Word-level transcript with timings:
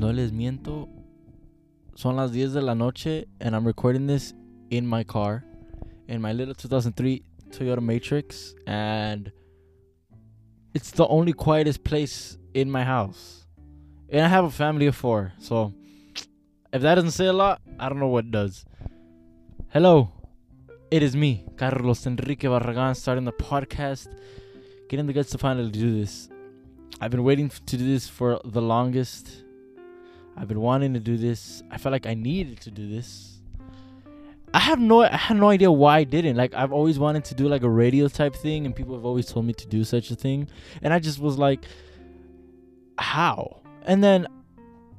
No 0.00 0.14
les 0.14 0.32
miento. 0.32 0.88
Son 1.94 2.16
las 2.16 2.32
10 2.32 2.54
de 2.54 2.62
la 2.62 2.74
noche 2.74 3.26
and 3.38 3.54
I'm 3.54 3.66
recording 3.66 4.06
this 4.06 4.32
in 4.70 4.86
my 4.86 5.04
car 5.04 5.44
in 6.08 6.22
my 6.22 6.32
little 6.32 6.54
2003 6.54 7.22
Toyota 7.50 7.82
Matrix 7.82 8.54
and 8.66 9.30
it's 10.72 10.90
the 10.92 11.06
only 11.06 11.34
quietest 11.34 11.84
place 11.84 12.38
in 12.54 12.70
my 12.70 12.82
house. 12.82 13.46
And 14.08 14.22
I 14.22 14.28
have 14.28 14.46
a 14.46 14.50
family 14.50 14.86
of 14.86 14.96
4. 14.96 15.34
So 15.38 15.74
if 16.72 16.80
that 16.80 16.94
doesn't 16.94 17.10
say 17.10 17.26
a 17.26 17.34
lot, 17.34 17.60
I 17.78 17.90
don't 17.90 17.98
know 17.98 18.08
what 18.08 18.30
does. 18.30 18.64
Hello. 19.68 20.12
It 20.90 21.02
is 21.02 21.14
me, 21.14 21.44
Carlos 21.58 22.06
Enrique 22.06 22.48
Barragan, 22.48 22.96
starting 22.96 23.26
the 23.26 23.32
podcast, 23.32 24.08
getting 24.88 25.06
the 25.06 25.12
guts 25.12 25.28
to 25.32 25.36
finally 25.36 25.70
do 25.70 26.00
this. 26.00 26.30
I've 27.02 27.10
been 27.10 27.22
waiting 27.22 27.50
to 27.50 27.76
do 27.76 27.86
this 27.86 28.08
for 28.08 28.40
the 28.46 28.62
longest. 28.62 29.44
I've 30.40 30.48
been 30.48 30.60
wanting 30.60 30.94
to 30.94 31.00
do 31.00 31.18
this. 31.18 31.62
I 31.70 31.76
felt 31.76 31.92
like 31.92 32.06
I 32.06 32.14
needed 32.14 32.62
to 32.62 32.70
do 32.70 32.88
this. 32.88 33.42
I 34.54 34.58
have 34.58 34.80
no 34.80 35.02
I 35.02 35.14
had 35.14 35.36
no 35.36 35.50
idea 35.50 35.70
why 35.70 35.98
I 35.98 36.04
didn't. 36.04 36.36
Like 36.36 36.54
I've 36.54 36.72
always 36.72 36.98
wanted 36.98 37.26
to 37.26 37.34
do 37.34 37.46
like 37.46 37.62
a 37.62 37.68
radio 37.68 38.08
type 38.08 38.34
thing 38.34 38.64
and 38.64 38.74
people 38.74 38.94
have 38.94 39.04
always 39.04 39.26
told 39.26 39.44
me 39.44 39.52
to 39.52 39.66
do 39.66 39.84
such 39.84 40.10
a 40.10 40.16
thing. 40.16 40.48
And 40.80 40.94
I 40.94 40.98
just 40.98 41.20
was 41.20 41.36
like 41.36 41.66
how? 42.98 43.60
And 43.84 44.02
then 44.02 44.26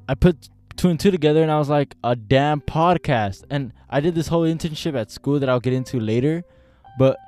I 0.08 0.14
put 0.14 0.48
two 0.76 0.90
and 0.90 0.98
two 0.98 1.10
together 1.10 1.42
and 1.42 1.50
I 1.50 1.58
was 1.58 1.68
like 1.68 1.96
a 2.04 2.14
damn 2.14 2.60
podcast. 2.60 3.42
And 3.50 3.72
I 3.90 3.98
did 3.98 4.14
this 4.14 4.28
whole 4.28 4.44
internship 4.44 4.94
at 4.94 5.10
school 5.10 5.40
that 5.40 5.48
I'll 5.48 5.60
get 5.60 5.72
into 5.72 5.98
later, 5.98 6.44
but 7.00 7.18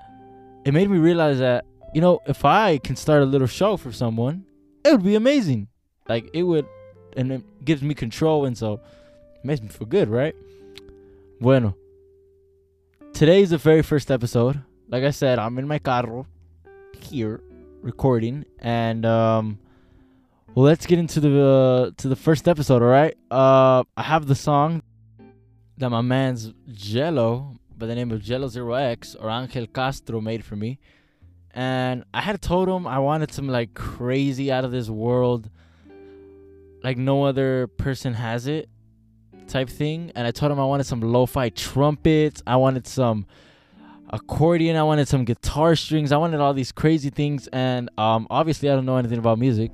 it 0.64 0.72
made 0.72 0.88
me 0.88 0.98
realize 0.98 1.40
that 1.40 1.64
you 1.94 2.00
know, 2.00 2.20
if 2.26 2.44
I 2.44 2.78
can 2.78 2.94
start 2.94 3.22
a 3.22 3.26
little 3.26 3.48
show 3.48 3.76
for 3.76 3.90
someone, 3.90 4.46
it 4.84 4.92
would 4.92 5.04
be 5.04 5.16
amazing. 5.16 5.66
Like 6.08 6.28
it 6.32 6.44
would 6.44 6.66
and 7.16 7.32
it 7.32 7.64
gives 7.64 7.82
me 7.82 7.94
control 7.94 8.44
and 8.44 8.56
so 8.56 8.74
it 8.74 9.44
makes 9.44 9.60
me 9.60 9.68
feel 9.68 9.86
good, 9.86 10.08
right? 10.08 10.34
Bueno. 11.40 11.76
Today's 13.12 13.50
the 13.50 13.58
very 13.58 13.82
first 13.82 14.10
episode. 14.10 14.60
Like 14.88 15.04
I 15.04 15.10
said, 15.10 15.38
I'm 15.38 15.58
in 15.58 15.68
my 15.68 15.78
carro 15.78 16.26
here 16.98 17.40
recording 17.82 18.46
and 18.60 19.04
um 19.04 19.58
well 20.54 20.64
let's 20.64 20.86
get 20.86 20.98
into 20.98 21.20
the 21.20 21.42
uh, 21.42 21.90
to 22.00 22.08
the 22.08 22.16
first 22.16 22.48
episode, 22.48 22.82
all 22.82 22.88
right? 22.88 23.16
Uh 23.30 23.84
I 23.96 24.02
have 24.02 24.26
the 24.26 24.34
song 24.34 24.82
that 25.78 25.90
my 25.90 26.00
man's 26.00 26.52
Jello 26.72 27.56
by 27.76 27.86
the 27.86 27.94
name 27.94 28.10
of 28.10 28.22
Jello 28.22 28.48
Zero 28.48 28.74
X 28.74 29.14
or 29.14 29.30
Angel 29.30 29.66
Castro 29.66 30.20
made 30.20 30.44
for 30.44 30.56
me. 30.56 30.78
And 31.52 32.04
I 32.12 32.20
had 32.20 32.40
told 32.42 32.68
him 32.68 32.86
I 32.86 32.98
wanted 32.98 33.32
some 33.32 33.48
like 33.48 33.74
crazy 33.74 34.50
out 34.50 34.64
of 34.64 34.72
this 34.72 34.88
world 34.88 35.50
like 36.84 36.98
no 36.98 37.24
other 37.24 37.66
person 37.66 38.12
has 38.12 38.46
it 38.46 38.68
type 39.48 39.68
thing. 39.68 40.12
And 40.14 40.26
I 40.26 40.30
told 40.30 40.52
him 40.52 40.60
I 40.60 40.66
wanted 40.66 40.84
some 40.84 41.00
lo-fi 41.00 41.48
trumpets. 41.48 42.42
I 42.46 42.56
wanted 42.56 42.86
some 42.86 43.26
accordion. 44.10 44.76
I 44.76 44.82
wanted 44.82 45.08
some 45.08 45.24
guitar 45.24 45.74
strings. 45.76 46.12
I 46.12 46.18
wanted 46.18 46.40
all 46.40 46.52
these 46.52 46.72
crazy 46.72 47.08
things. 47.08 47.48
And 47.48 47.90
um, 47.98 48.26
obviously 48.28 48.70
I 48.70 48.74
don't 48.74 48.84
know 48.84 48.98
anything 48.98 49.18
about 49.18 49.38
music, 49.38 49.72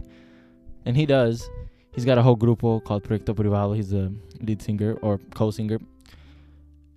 and 0.87 0.97
he 0.97 1.05
does. 1.05 1.51
He's 1.93 2.05
got 2.05 2.17
a 2.17 2.23
whole 2.23 2.37
grupo 2.37 2.83
called 2.83 3.03
Proyecto 3.03 3.35
Privado. 3.35 3.75
He's 3.75 3.91
the 3.91 4.15
lead 4.41 4.63
singer 4.63 4.95
or 5.03 5.19
co-singer. 5.35 5.81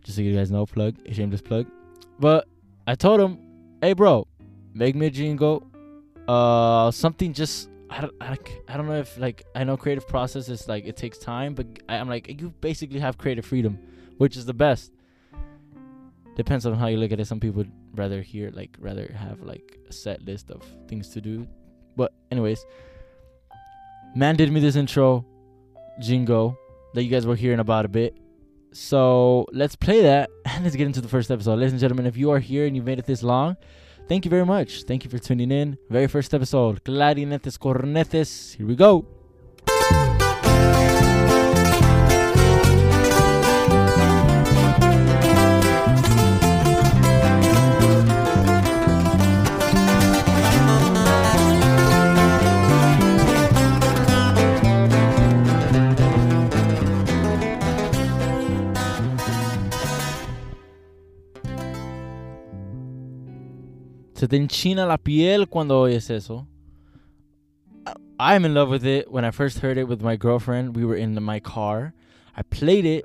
Just 0.04 0.18
so 0.18 0.22
you 0.22 0.36
guys 0.36 0.52
know, 0.52 0.68
plug, 0.68 0.96
a 1.08 1.14
shameless 1.14 1.42
plug. 1.42 1.66
But 2.20 2.48
I 2.86 2.94
told 2.94 3.20
him, 3.20 3.40
hey 3.82 3.94
bro, 3.94 4.28
make 4.76 4.96
me 4.96 5.08
a 5.08 5.10
jingle. 5.10 5.66
Uh, 6.28 6.92
something 6.92 7.34
just 7.34 7.70
I 7.94 8.02
don't, 8.02 8.14
I, 8.22 8.38
I 8.68 8.76
don't 8.78 8.88
know 8.88 8.98
if 8.98 9.20
like 9.20 9.44
I 9.54 9.64
know 9.64 9.78
creative 9.78 10.08
process 10.08 10.50
is 10.50 10.68
like 10.68 10.86
it 10.86 10.98
takes 10.98 11.20
time, 11.20 11.54
but 11.54 11.68
I, 11.88 11.98
I'm 11.98 12.10
like 12.10 12.42
you 12.42 12.50
basically 12.60 13.00
have 13.00 13.20
creative 13.20 13.46
freedom, 13.46 13.78
which 14.18 14.36
is 14.36 14.48
the 14.48 14.54
best. 14.54 14.92
Depends 16.36 16.66
on 16.66 16.74
how 16.74 16.88
you 16.88 16.98
look 16.98 17.12
at 17.12 17.20
it. 17.20 17.28
Some 17.28 17.40
people 17.40 17.58
would 17.58 17.72
rather 17.94 18.24
hear 18.24 18.50
like 18.52 18.76
rather 18.80 19.14
have 19.16 19.42
like 19.42 19.78
a 19.88 19.94
set 19.94 20.24
list 20.24 20.50
of 20.50 20.64
things 20.88 21.10
to 21.10 21.22
do, 21.22 21.48
but 21.96 22.12
anyways, 22.32 22.66
man 24.16 24.38
did 24.38 24.52
me 24.52 24.60
this 24.60 24.76
intro, 24.76 25.24
jingo 26.00 26.58
that 26.96 27.04
you 27.04 27.12
guys 27.12 27.28
were 27.28 27.36
hearing 27.36 27.60
about 27.60 27.86
a 27.86 27.90
bit. 27.90 28.18
So 28.72 29.46
let's 29.52 29.76
play 29.76 30.02
that 30.02 30.32
and 30.46 30.64
let's 30.64 30.76
get 30.76 30.88
into 30.88 31.02
the 31.02 31.08
first 31.08 31.30
episode, 31.30 31.60
ladies 31.60 31.74
and 31.74 31.80
gentlemen. 31.80 32.08
If 32.08 32.18
you 32.18 32.32
are 32.32 32.40
here 32.40 32.66
and 32.66 32.76
you've 32.76 32.86
made 32.86 32.98
it 32.98 33.06
this 33.06 33.22
long, 33.22 33.56
thank 34.08 34.26
you 34.26 34.30
very 34.30 34.46
much. 34.46 34.84
Thank 34.84 35.04
you 35.04 35.10
for 35.10 35.20
tuning 35.20 35.52
in. 35.52 35.78
Very 35.90 36.08
first 36.08 36.34
episode, 36.34 36.84
Clarinetes 36.84 37.58
Cornetes. 37.58 38.56
Here 38.56 38.66
we 38.66 38.76
go. 38.76 39.06
Se 64.24 64.30
te 64.30 64.38
enchina 64.38 64.88
la 64.88 64.98
piel 64.98 65.50
cuando 65.50 65.82
oyes 65.82 66.10
eso. 66.10 66.48
I'm 68.18 68.46
in 68.46 68.54
love 68.54 68.70
with 68.70 68.86
it. 68.86 69.12
When 69.12 69.26
I 69.26 69.32
first 69.32 69.60
heard 69.60 69.78
it 69.78 69.86
with 69.86 70.02
my 70.02 70.16
girlfriend, 70.16 70.78
we 70.78 70.86
were 70.86 70.96
in 70.96 71.22
my 71.22 71.42
car. 71.42 71.94
I 72.38 72.44
played 72.44 72.86
it 72.86 73.04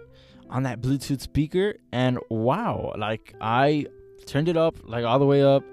on 0.48 0.62
that 0.62 0.80
Bluetooth 0.80 1.20
speaker, 1.20 1.74
and 1.90 2.20
wow, 2.28 2.94
like 2.96 3.34
I 3.40 3.86
turned 4.26 4.48
it 4.48 4.56
up, 4.56 4.76
like 4.84 5.04
all 5.04 5.18
the 5.18 5.26
way 5.26 5.42
up, 5.42 5.64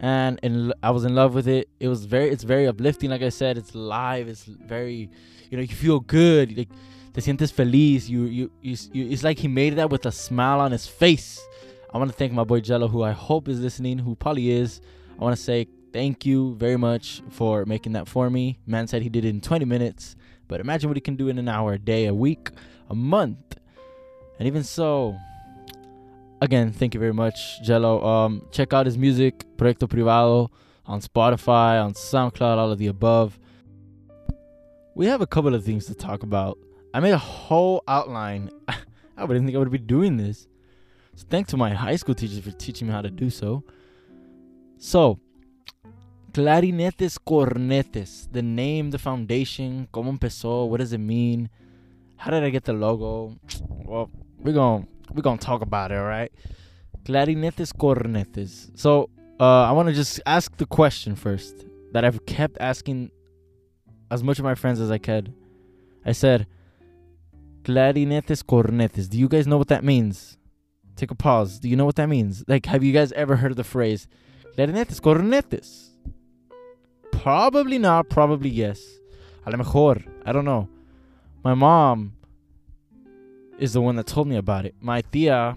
and 0.00 0.38
in, 0.42 0.74
I 0.82 0.90
was 0.90 1.06
in 1.06 1.14
love 1.14 1.32
with 1.32 1.48
it. 1.48 1.70
It 1.80 1.88
was 1.88 2.04
very, 2.04 2.28
it's 2.28 2.44
very 2.44 2.66
uplifting. 2.66 3.08
Like 3.08 3.22
I 3.22 3.30
said, 3.30 3.56
it's 3.56 3.74
live. 3.74 4.28
It's 4.28 4.44
very, 4.44 5.08
you 5.50 5.56
know, 5.56 5.62
you 5.62 5.74
feel 5.74 6.00
good. 6.00 6.58
Like 6.58 6.68
te 7.14 7.22
sientes 7.22 7.50
feliz. 7.50 8.10
You, 8.10 8.24
you, 8.24 8.50
you, 8.60 8.76
you 8.92 9.08
it's 9.08 9.24
like 9.24 9.38
he 9.38 9.48
made 9.48 9.76
that 9.76 9.88
with 9.88 10.04
a 10.04 10.12
smile 10.12 10.60
on 10.60 10.72
his 10.72 10.86
face. 10.86 11.40
I 11.92 11.98
want 11.98 12.08
to 12.10 12.16
thank 12.16 12.32
my 12.32 12.44
boy 12.44 12.60
Jello, 12.60 12.86
who 12.86 13.02
I 13.02 13.10
hope 13.10 13.48
is 13.48 13.58
listening, 13.58 13.98
who 13.98 14.14
probably 14.14 14.50
is. 14.50 14.80
I 15.18 15.24
want 15.24 15.36
to 15.36 15.42
say 15.42 15.66
thank 15.92 16.24
you 16.24 16.54
very 16.54 16.76
much 16.76 17.20
for 17.30 17.64
making 17.66 17.92
that 17.92 18.06
for 18.06 18.30
me. 18.30 18.60
Man 18.64 18.86
said 18.86 19.02
he 19.02 19.08
did 19.08 19.24
it 19.24 19.30
in 19.30 19.40
20 19.40 19.64
minutes, 19.64 20.14
but 20.46 20.60
imagine 20.60 20.88
what 20.88 20.96
he 20.96 21.00
can 21.00 21.16
do 21.16 21.28
in 21.28 21.36
an 21.36 21.48
hour, 21.48 21.72
a 21.72 21.78
day, 21.78 22.06
a 22.06 22.14
week, 22.14 22.50
a 22.88 22.94
month. 22.94 23.58
And 24.38 24.46
even 24.46 24.62
so, 24.62 25.16
again, 26.40 26.72
thank 26.72 26.94
you 26.94 27.00
very 27.00 27.12
much, 27.12 27.60
Jello. 27.64 28.04
Um, 28.04 28.46
check 28.52 28.72
out 28.72 28.86
his 28.86 28.96
music, 28.96 29.44
Proyecto 29.56 29.88
Privado, 29.88 30.48
on 30.86 31.00
Spotify, 31.00 31.82
on 31.84 31.94
SoundCloud, 31.94 32.56
all 32.56 32.70
of 32.70 32.78
the 32.78 32.86
above. 32.86 33.36
We 34.94 35.06
have 35.06 35.20
a 35.20 35.26
couple 35.26 35.56
of 35.56 35.64
things 35.64 35.86
to 35.86 35.94
talk 35.94 36.22
about. 36.22 36.56
I 36.94 37.00
made 37.00 37.12
a 37.12 37.18
whole 37.18 37.82
outline. 37.88 38.50
I 39.16 39.24
wouldn't 39.24 39.44
think 39.44 39.56
I 39.56 39.58
would 39.58 39.72
be 39.72 39.78
doing 39.78 40.16
this. 40.16 40.46
Thanks 41.28 41.50
to 41.50 41.56
my 41.56 41.70
high 41.70 41.96
school 41.96 42.14
teachers 42.14 42.40
for 42.40 42.50
teaching 42.52 42.88
me 42.88 42.92
how 42.92 43.02
to 43.02 43.10
do 43.10 43.30
so. 43.30 43.62
So, 44.78 45.20
clarinetes 46.32 47.18
cornetes, 47.18 48.30
the 48.32 48.42
name, 48.42 48.90
the 48.90 48.98
foundation, 48.98 49.88
cómo 49.92 50.16
empezó, 50.16 50.68
what 50.68 50.80
does 50.80 50.92
it 50.92 50.98
mean? 50.98 51.50
How 52.16 52.30
did 52.30 52.44
I 52.44 52.50
get 52.50 52.64
the 52.64 52.72
logo? 52.72 53.36
Well, 53.68 54.10
we're 54.38 54.52
going 54.52 54.84
to 54.84 54.88
we're 55.12 55.22
going 55.22 55.38
to 55.38 55.44
talk 55.44 55.62
about 55.62 55.90
it, 55.90 55.96
all 55.98 56.04
right? 56.04 56.30
Clarinetes 57.04 57.72
cornetes. 57.72 58.70
So, 58.78 59.10
uh, 59.40 59.64
I 59.64 59.72
want 59.72 59.88
to 59.88 59.94
just 59.94 60.20
ask 60.26 60.56
the 60.56 60.66
question 60.66 61.16
first 61.16 61.64
that 61.92 62.04
I've 62.04 62.24
kept 62.26 62.56
asking 62.60 63.10
as 64.10 64.22
much 64.22 64.38
of 64.38 64.44
my 64.44 64.54
friends 64.54 64.80
as 64.80 64.90
I 64.90 64.98
could. 64.98 65.34
I 66.04 66.12
said, 66.12 66.46
clarinetes 67.64 68.44
cornetes. 68.44 69.08
Do 69.08 69.18
you 69.18 69.28
guys 69.28 69.46
know 69.46 69.58
what 69.58 69.68
that 69.68 69.84
means? 69.84 70.36
Take 70.96 71.10
a 71.10 71.14
pause. 71.14 71.58
Do 71.58 71.68
you 71.68 71.76
know 71.76 71.84
what 71.84 71.96
that 71.96 72.08
means? 72.08 72.44
Like, 72.46 72.66
have 72.66 72.82
you 72.84 72.92
guys 72.92 73.12
ever 73.12 73.36
heard 73.36 73.50
of 73.50 73.56
the 73.56 73.64
phrase 73.64 74.06
clarinetes, 74.56 75.00
cornetes? 75.00 75.90
Probably 77.12 77.78
not. 77.78 78.08
Probably 78.08 78.50
yes. 78.50 78.80
A 79.46 79.50
lo 79.50 79.56
mejor. 79.56 80.02
I 80.24 80.32
don't 80.32 80.44
know. 80.44 80.68
My 81.42 81.54
mom 81.54 82.12
is 83.58 83.72
the 83.72 83.80
one 83.80 83.96
that 83.96 84.06
told 84.06 84.26
me 84.26 84.36
about 84.36 84.64
it. 84.66 84.74
My 84.80 85.02
tia, 85.02 85.54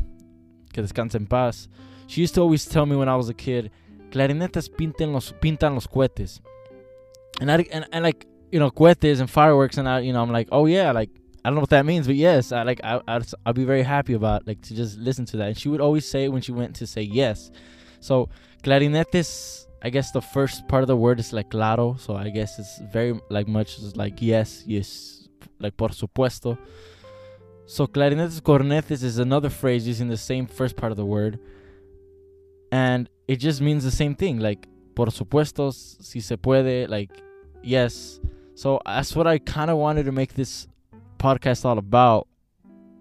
que 0.73 0.83
descansa 0.83 1.15
en 1.15 1.25
paz, 1.25 1.67
she 2.07 2.21
used 2.21 2.35
to 2.35 2.41
always 2.41 2.65
tell 2.65 2.85
me 2.85 2.95
when 2.95 3.09
I 3.09 3.15
was 3.15 3.29
a 3.29 3.33
kid, 3.33 3.71
clarinetes 4.11 4.69
pintan 4.69 5.13
los, 5.13 5.31
pintan 5.33 5.73
los 5.73 5.87
cohetes. 5.87 6.39
And 7.41 7.51
I, 7.51 7.65
and, 7.71 7.85
and 7.91 8.03
like, 8.03 8.25
you 8.51 8.59
know, 8.59 8.69
cohetes 8.69 9.19
and 9.19 9.29
fireworks 9.29 9.77
and 9.77 9.87
I, 9.89 9.99
you 9.99 10.13
know, 10.13 10.21
I'm 10.21 10.31
like, 10.31 10.49
oh 10.51 10.65
yeah, 10.65 10.91
like, 10.91 11.09
I 11.43 11.49
don't 11.49 11.55
know 11.55 11.61
what 11.61 11.71
that 11.71 11.85
means, 11.85 12.07
but 12.07 12.15
yes, 12.15 12.51
I 12.53 12.63
like 12.63 12.79
I 12.83 13.01
I'd, 13.07 13.25
I'd 13.45 13.55
be 13.55 13.65
very 13.65 13.83
happy 13.83 14.13
about 14.13 14.47
like 14.47 14.61
to 14.61 14.75
just 14.75 14.97
listen 14.97 15.25
to 15.25 15.37
that. 15.37 15.47
And 15.49 15.57
she 15.57 15.67
would 15.67 15.81
always 15.81 16.05
say 16.05 16.29
when 16.29 16.41
she 16.41 16.53
went 16.53 16.75
to 16.77 16.87
say 16.87 17.01
yes. 17.01 17.51
So 17.99 18.29
clarinetes, 18.63 19.67
I 19.81 19.89
guess 19.89 20.11
the 20.11 20.21
first 20.21 20.67
part 20.69 20.83
of 20.83 20.87
the 20.87 20.95
word 20.95 21.19
is 21.19 21.33
like 21.33 21.49
claro. 21.49 21.97
So 21.99 22.15
I 22.15 22.29
guess 22.29 22.59
it's 22.59 22.79
very 22.93 23.19
like 23.29 23.47
much 23.49 23.77
like 23.95 24.21
yes, 24.21 24.63
yes, 24.65 25.27
like 25.59 25.75
por 25.75 25.89
supuesto. 25.89 26.57
So 27.65 27.87
clarinetes 27.87 28.39
cornetes 28.39 29.03
is 29.03 29.17
another 29.17 29.49
phrase 29.49 29.85
using 29.85 30.07
the 30.07 30.17
same 30.17 30.47
first 30.47 30.77
part 30.77 30.91
of 30.93 30.97
the 30.97 31.05
word, 31.05 31.39
and 32.71 33.09
it 33.27 33.37
just 33.37 33.59
means 33.59 33.83
the 33.83 33.91
same 33.91 34.15
thing, 34.15 34.39
like 34.39 34.67
por 34.95 35.07
supuesto, 35.07 35.73
si 35.73 36.21
se 36.21 36.37
puede, 36.37 36.87
like 36.89 37.11
yes. 37.61 38.21
So 38.55 38.79
that's 38.85 39.13
what 39.13 39.27
I 39.27 39.39
kind 39.39 39.69
of 39.71 39.77
wanted 39.77 40.05
to 40.05 40.11
make 40.11 40.35
this 40.35 40.67
podcast 41.23 41.63
all 41.65 41.77
about, 41.77 42.27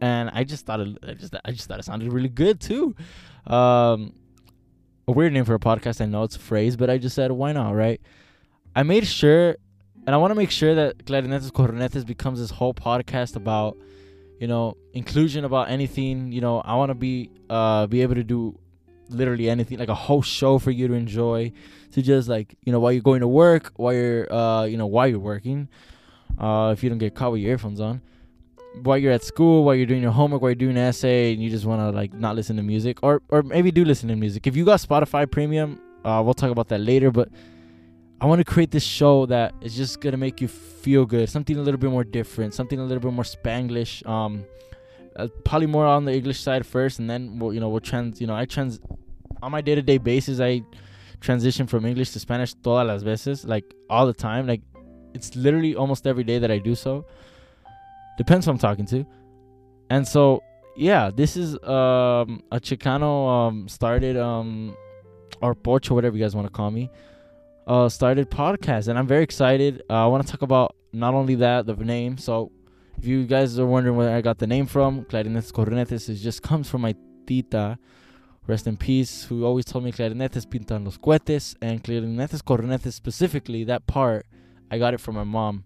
and 0.01 0.31
I 0.33 0.45
just 0.45 0.65
thought 0.67 0.81
it, 0.81 0.99
I 1.07 1.15
just 1.15 1.35
I 1.45 1.51
just 1.51 1.67
thought 1.69 1.81
it 1.81 1.85
sounded 1.85 2.13
really 2.13 2.29
good 2.29 2.61
too. 2.61 2.95
Um, 3.47 4.15
a 5.09 5.13
weird 5.13 5.33
name 5.33 5.45
for 5.45 5.55
a 5.55 5.59
podcast. 5.59 6.01
I 6.01 6.07
know 6.07 6.23
it's 6.23 6.37
a 6.37 6.45
phrase, 6.51 6.77
but 6.77 6.89
I 6.89 6.99
just 6.99 7.15
said 7.15 7.33
why 7.33 7.53
not, 7.53 7.73
right? 7.73 8.01
I 8.75 8.83
made 8.85 9.07
sure, 9.07 9.57
and 10.07 10.15
I 10.15 10.19
want 10.19 10.31
to 10.31 10.35
make 10.35 10.51
sure 10.51 10.75
that 10.75 11.05
Clarinetes 11.05 11.51
Cornetes 11.51 12.07
becomes 12.07 12.39
this 12.39 12.51
whole 12.51 12.73
podcast 12.73 13.37
about, 13.37 13.77
you 14.41 14.47
know, 14.47 14.77
inclusion 14.95 15.45
about 15.45 15.71
anything. 15.71 16.33
You 16.33 16.41
know, 16.41 16.61
I 16.61 16.75
want 16.77 16.91
to 16.91 16.95
be 16.95 17.31
uh 17.51 17.87
be 17.87 18.03
able 18.03 18.15
to 18.15 18.25
do 18.25 18.59
literally 19.09 19.51
anything, 19.51 19.79
like 19.79 19.91
a 19.91 19.95
whole 19.95 20.23
show 20.23 20.59
for 20.59 20.71
you 20.71 20.89
to 20.89 20.95
enjoy, 20.95 21.53
to 21.93 22.03
just 22.03 22.29
like 22.29 22.55
you 22.65 22.73
know 22.73 22.81
while 22.81 22.93
you're 22.93 23.03
going 23.03 23.21
to 23.21 23.29
work, 23.29 23.73
while 23.77 23.93
you're 23.93 24.33
uh 24.33 24.65
you 24.65 24.77
know 24.77 24.87
while 24.87 25.09
you're 25.09 25.19
working, 25.19 25.69
uh 26.39 26.71
if 26.73 26.83
you 26.83 26.89
don't 26.89 26.99
get 26.99 27.15
caught 27.15 27.33
with 27.33 27.41
your 27.41 27.51
earphones 27.51 27.81
on, 27.81 28.01
while 28.83 28.99
you're 28.99 29.13
at 29.13 29.23
school, 29.23 29.65
while 29.65 29.75
you're 29.75 29.87
doing 29.87 30.03
your 30.03 30.13
homework, 30.13 30.41
while 30.43 30.51
you're 30.51 30.57
doing 30.57 30.77
an 30.77 30.85
essay, 30.85 31.33
and 31.33 31.43
you 31.43 31.51
just 31.51 31.67
want 31.67 31.81
to 31.81 31.91
like 31.91 32.13
not 32.15 32.37
listen 32.37 32.57
to 32.57 32.63
music, 32.63 32.99
or 33.03 33.23
or 33.29 33.43
maybe 33.43 33.71
do 33.71 33.85
listen 33.85 34.09
to 34.09 34.17
music. 34.17 34.47
If 34.47 34.57
you 34.57 34.65
got 34.65 34.81
Spotify 34.81 35.31
Premium, 35.31 35.81
uh, 36.05 36.23
we'll 36.25 36.35
talk 36.35 36.51
about 36.51 36.69
that 36.69 36.81
later. 36.81 37.11
But 37.11 37.29
I 38.21 38.27
want 38.27 38.41
to 38.41 38.45
create 38.45 38.71
this 38.71 38.85
show 38.85 39.27
that 39.27 39.55
is 39.61 39.77
just 39.77 40.01
gonna 40.01 40.17
make 40.17 40.41
you 40.41 40.49
feel 40.49 41.05
good, 41.05 41.29
something 41.29 41.57
a 41.57 41.63
little 41.63 41.79
bit 41.79 41.91
more 41.91 42.05
different, 42.05 42.55
something 42.55 42.79
a 42.79 42.85
little 42.85 43.01
bit 43.01 43.13
more 43.13 43.25
Spanglish. 43.25 44.07
Um, 44.09 44.45
uh, 45.17 45.29
probably 45.45 45.67
more 45.67 45.85
on 45.85 46.07
the 46.07 46.15
English 46.15 46.41
side 46.41 46.65
first, 46.65 46.99
and 46.99 47.09
then 47.09 47.39
we'll 47.39 47.53
you 47.53 47.61
know 47.61 47.69
we'll 47.69 47.81
trans. 47.81 48.21
You 48.21 48.27
know, 48.27 48.35
I 48.35 48.47
trans 48.47 48.81
on 49.43 49.53
my 49.53 49.61
day 49.61 49.75
to 49.75 49.83
day 49.83 49.99
basis. 49.99 50.41
I 50.41 50.63
transition 51.21 51.67
from 51.67 51.85
English 51.85 52.11
to 52.13 52.21
Spanish 52.21 52.55
todas 52.55 52.87
las 52.87 53.03
veces, 53.03 53.45
like 53.45 53.75
all 53.91 54.07
the 54.07 54.15
time. 54.15 54.47
Like 54.47 54.63
it's 55.15 55.37
literally 55.37 55.75
almost 55.75 56.07
every 56.07 56.25
day 56.25 56.39
that 56.39 56.51
I 56.51 56.59
do 56.59 56.75
so. 56.75 57.05
Depends 58.19 58.47
who 58.47 58.53
I'm 58.53 58.59
talking 58.59 58.87
to. 58.87 59.07
And 59.91 60.07
so, 60.07 60.43
yeah, 60.77 61.11
this 61.15 61.37
is 61.37 61.55
um, 61.65 62.43
a 62.51 62.61
Chicano 62.61 63.29
um, 63.29 63.69
started, 63.69 64.17
um, 64.17 64.77
or 65.41 65.55
Pocho, 65.55 65.95
whatever 65.95 66.17
you 66.17 66.23
guys 66.23 66.35
want 66.35 66.47
to 66.47 66.53
call 66.53 66.71
me, 66.71 66.91
uh, 67.67 67.89
started 67.89 68.31
podcast. 68.31 68.89
And 68.89 68.99
I'm 68.99 69.07
very 69.07 69.23
excited. 69.23 69.83
Uh, 69.89 70.05
I 70.05 70.07
want 70.07 70.25
to 70.25 70.31
talk 70.31 70.43
about 70.43 70.77
not 70.93 71.15
only 71.15 71.35
that, 71.37 71.67
the 71.67 71.75
name. 71.75 72.19
So, 72.19 72.53
if 72.99 73.07
you 73.07 73.25
guys 73.25 73.59
are 73.59 73.67
wondering 73.67 73.97
where 73.97 74.15
I 74.15 74.21
got 74.21 74.39
the 74.39 74.47
name 74.47 74.67
from, 74.67 75.05
Clarinetes 75.05 75.51
Cornetes, 75.53 76.09
it 76.09 76.17
just 76.17 76.43
comes 76.43 76.69
from 76.69 76.83
my 76.83 76.95
tita, 77.27 77.79
rest 78.47 78.67
in 78.67 78.77
peace, 78.77 79.25
who 79.25 79.45
always 79.45 79.65
told 79.65 79.85
me 79.85 79.93
clarinetes 79.93 80.47
pintan 80.47 80.85
los 80.85 80.99
cohetes, 80.99 81.57
and 81.63 81.83
clarinetes 81.83 82.43
cornetes 82.43 82.93
specifically, 82.93 83.65
that 83.65 83.87
part, 83.87 84.27
I 84.71 84.79
got 84.79 84.95
it 84.95 85.01
from 85.01 85.17
my 85.17 85.25
mom 85.25 85.65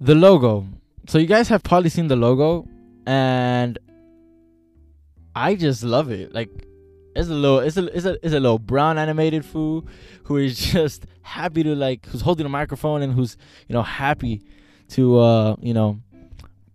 the 0.00 0.14
logo. 0.14 0.66
So 1.06 1.18
you 1.18 1.26
guys 1.26 1.48
have 1.48 1.62
probably 1.62 1.90
seen 1.90 2.08
the 2.08 2.16
logo, 2.16 2.66
and 3.06 3.78
I 5.34 5.54
just 5.54 5.82
love 5.82 6.10
it. 6.10 6.34
Like 6.34 6.48
it's 7.14 7.28
a 7.28 7.34
little, 7.34 7.60
it's 7.60 7.76
a, 7.76 7.86
it's 7.96 8.06
a, 8.06 8.14
it's 8.24 8.34
a 8.34 8.40
little 8.40 8.58
brown 8.58 8.98
animated 8.98 9.44
fool 9.44 9.86
who 10.24 10.38
is 10.38 10.58
just 10.72 11.06
happy 11.22 11.62
to 11.62 11.74
like, 11.74 12.06
who's 12.06 12.22
holding 12.22 12.46
a 12.46 12.48
microphone 12.48 13.02
and 13.02 13.12
who's 13.12 13.36
you 13.68 13.74
know 13.74 13.82
happy 13.82 14.42
to 14.88 15.18
uh 15.18 15.56
you 15.60 15.74
know 15.74 16.00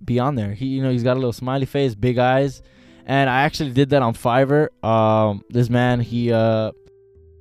be 0.04 0.20
on 0.20 0.36
there. 0.36 0.54
He 0.54 0.68
you 0.68 0.84
know 0.84 0.92
he's 0.92 1.04
got 1.04 1.14
a 1.14 1.20
little 1.20 1.34
smiley 1.34 1.66
face, 1.66 1.96
big 1.96 2.18
eyes, 2.18 2.62
and 3.06 3.30
I 3.30 3.42
actually 3.44 3.72
did 3.72 3.90
that 3.90 4.02
on 4.02 4.14
Fiverr. 4.14 4.68
Um, 4.84 5.44
this 5.50 5.70
man 5.70 6.00
he 6.00 6.32
uh 6.32 6.72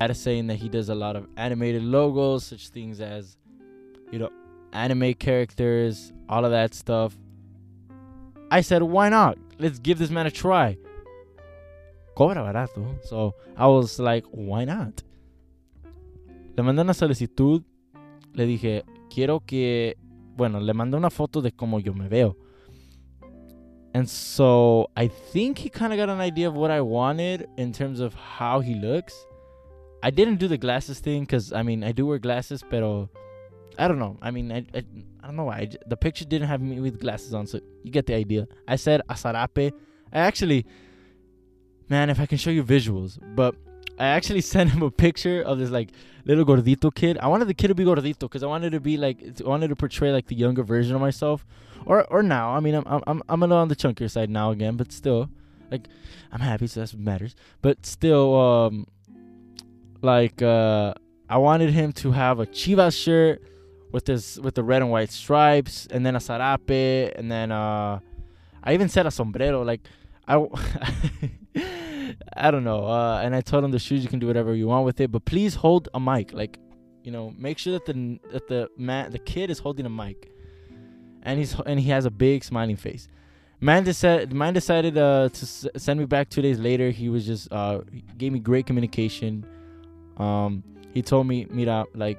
had 0.01 0.11
a 0.11 0.15
saying 0.15 0.49
that 0.49 0.57
he 0.57 0.69
does 0.69 0.89
a 0.89 0.95
lot 0.95 1.15
of 1.17 1.27
animated 1.37 1.83
logos, 1.83 2.45
such 2.45 2.69
things 2.69 3.01
as 3.01 3.37
you 4.11 4.19
know 4.19 4.31
anime 4.75 5.15
characters, 5.15 6.13
all 6.29 6.45
of 6.45 6.51
that 6.51 6.75
stuff. 6.75 7.17
I 8.51 8.61
said, 8.61 8.83
why 8.83 9.09
not? 9.09 9.39
Let's 9.59 9.79
give 9.79 9.99
this 9.99 10.11
man 10.11 10.27
a 10.27 10.31
try. 10.31 10.77
Cobra 12.15 12.37
barato. 12.37 12.97
So 13.05 13.35
I 13.57 13.67
was 13.67 13.99
like, 13.99 14.25
why 14.31 14.65
not? 14.65 15.03
Le 16.57 16.63
mandé 16.63 16.81
una 16.81 16.95
solicitud. 16.95 17.65
Le 18.35 18.47
dije, 18.47 18.83
quiero 19.11 19.41
que. 19.41 19.95
Bueno, 20.37 20.61
le 20.61 20.73
mandé 20.73 20.97
una 20.97 21.11
foto 21.11 21.41
de 21.41 21.51
cómo 21.51 21.83
yo 21.83 21.93
me 21.93 22.09
veo. 22.09 22.37
And 23.95 24.09
so 24.09 24.91
I 24.97 25.07
think 25.07 25.59
he 25.59 25.69
kind 25.69 25.93
of 25.93 25.99
got 25.99 26.09
an 26.09 26.21
idea 26.21 26.49
of 26.49 26.55
what 26.55 26.73
I 26.73 26.81
wanted 26.81 27.47
in 27.57 27.73
terms 27.73 28.01
of 28.01 28.13
how 28.15 28.61
he 28.61 28.75
looks. 28.75 29.15
I 30.03 30.11
didn't 30.11 30.37
do 30.37 30.49
the 30.49 30.59
glasses 30.59 30.99
thing 30.99 31.23
because, 31.23 31.53
I 31.53 31.63
mean, 31.63 31.85
I 31.85 31.93
do 31.93 32.07
wear 32.07 32.19
glasses, 32.19 32.63
pero 32.69 33.09
I 33.79 33.89
don't 33.89 33.99
know. 33.99 34.19
I 34.23 34.31
mean, 34.31 34.53
I, 34.53 34.59
I, 34.75 34.85
I 35.23 35.27
don't 35.27 35.37
know 35.37 35.45
why. 35.45 35.69
the 35.87 35.97
picture 35.97 36.25
didn't 36.25 36.49
have 36.49 36.61
me 36.61 36.81
with 36.81 37.01
glasses 37.01 37.35
on, 37.35 37.47
so 37.47 37.61
you 37.83 37.91
get 37.91 38.07
the 38.07 38.15
idea. 38.15 38.47
I 38.69 38.77
said 38.77 39.01
a 39.09 39.15
sarape. 39.15 39.73
I 40.13 40.19
actually, 40.19 40.67
man, 41.89 42.11
if 42.11 42.21
I 42.21 42.27
can 42.27 42.39
show 42.39 42.51
you 42.51 42.63
visuals, 42.63 43.19
but 43.35 43.55
I 43.99 44.07
actually 44.07 44.41
sent 44.55 44.71
him 44.71 44.83
a 44.83 44.91
picture 44.91 45.43
of 45.43 45.59
this 45.59 45.71
like 45.71 45.91
little 46.25 46.45
gordito 46.45 46.95
kid. 46.95 47.19
I 47.19 47.27
wanted 47.29 47.47
the 47.47 47.55
kid 47.55 47.69
to 47.69 47.75
be 47.75 47.85
gordito 47.85 48.21
because 48.21 48.43
I 48.43 48.47
wanted 48.47 48.71
to 48.73 48.81
be 48.81 48.97
like, 48.97 49.23
I 49.45 49.49
wanted 49.49 49.69
to 49.69 49.77
portray 49.77 50.13
like 50.13 50.27
the 50.27 50.37
younger 50.37 50.63
version 50.63 50.95
of 50.95 51.01
myself, 51.01 51.45
or 51.87 52.05
or 52.05 52.23
now. 52.23 52.55
I 52.55 52.61
mean, 52.61 52.75
I'm 52.75 53.03
I'm 53.07 53.23
I'm 53.29 53.43
a 53.43 53.47
little 53.47 53.63
on 53.63 53.69
the 53.69 53.77
chunkier 53.77 54.11
side 54.11 54.31
now 54.31 54.51
again, 54.51 54.77
but 54.77 54.93
still, 54.93 55.29
like, 55.71 55.89
I'm 56.33 56.41
happy, 56.41 56.67
so 56.67 56.81
that's 56.81 56.93
what 56.93 57.03
matters. 57.03 57.35
But 57.63 57.85
still, 57.87 58.35
um, 58.39 58.87
like, 60.03 60.43
uh, 60.43 60.95
I 61.29 61.39
wanted 61.39 61.71
him 61.71 61.93
to 61.95 62.13
have 62.13 62.39
a 62.39 62.47
Chivas 62.47 63.03
shirt 63.03 63.43
with 63.95 64.07
this 64.07 64.41
with 64.41 64.57
the 64.57 64.65
red 64.65 64.83
and 64.83 64.91
white 64.91 65.13
stripes, 65.13 65.87
and 65.89 66.05
then 66.05 66.17
a 66.17 66.19
sarape, 66.19 67.17
and 67.17 67.31
then 67.31 67.53
uh, 67.53 68.01
I 68.65 68.75
even 68.75 68.89
said 68.89 69.07
a 69.07 69.11
sombrero. 69.13 69.63
Like 69.63 69.83
I, 70.27 70.35
I 72.37 72.51
don't 72.51 72.65
know. 72.65 72.87
Uh, 72.87 73.21
and 73.23 73.37
I 73.37 73.41
told 73.41 73.63
him 73.63 73.71
the 73.71 73.79
shoes 73.79 74.03
you 74.03 74.09
can 74.09 74.19
do 74.19 74.27
whatever 74.27 74.53
you 74.53 74.67
want 74.67 74.85
with 74.85 75.01
it, 75.01 75.13
but 75.13 75.25
please 75.25 75.55
hold 75.55 75.89
a 75.95 76.01
mic. 76.01 76.33
Like, 76.33 76.59
you 77.05 77.13
know, 77.13 77.33
make 77.39 77.57
sure 77.57 77.73
that 77.75 77.87
the 77.87 78.19
that 78.33 78.49
the 78.49 78.69
man 78.77 79.13
the 79.13 79.21
kid 79.21 79.49
is 79.49 79.61
holding 79.61 79.87
a 79.87 79.91
mic, 79.91 80.29
and 81.23 81.39
he's 81.39 81.55
and 81.65 81.79
he 81.79 81.91
has 81.91 82.05
a 82.05 82.11
big 82.11 82.43
smiling 82.43 82.77
face. 82.77 83.07
Man 83.61 83.85
decided 83.85 84.33
man 84.33 84.55
decided 84.55 84.99
uh, 84.99 85.29
to 85.29 85.43
s- 85.43 85.69
send 85.77 86.01
me 86.01 86.07
back 86.07 86.31
two 86.31 86.43
days 86.43 86.59
later. 86.59 86.91
He 86.91 87.09
was 87.09 87.25
just 87.25 87.47
uh, 87.53 87.83
gave 88.19 88.33
me 88.33 88.41
great 88.41 88.67
communication. 88.67 89.47
Um, 90.17 90.65
he 90.93 91.01
told 91.01 91.29
me, 91.29 91.47
Mira, 91.49 91.85
like 91.95 92.19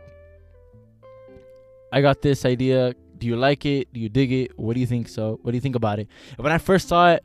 I 1.95 2.01
got 2.01 2.21
this 2.21 2.43
idea. 2.43 2.93
Do 3.17 3.25
you 3.25 3.37
like 3.37 3.65
it? 3.65 3.91
Do 3.93 4.01
you 4.01 4.09
dig 4.09 4.31
it? 4.33 4.59
What 4.59 4.73
do 4.73 4.81
you 4.81 4.85
think 4.85 5.07
so? 5.07 5.39
What 5.41 5.51
do 5.51 5.57
you 5.57 5.61
think 5.61 5.77
about 5.77 5.97
it? 5.97 6.09
When 6.35 6.51
I 6.51 6.57
first 6.57 6.89
saw 6.89 7.13
it, 7.13 7.23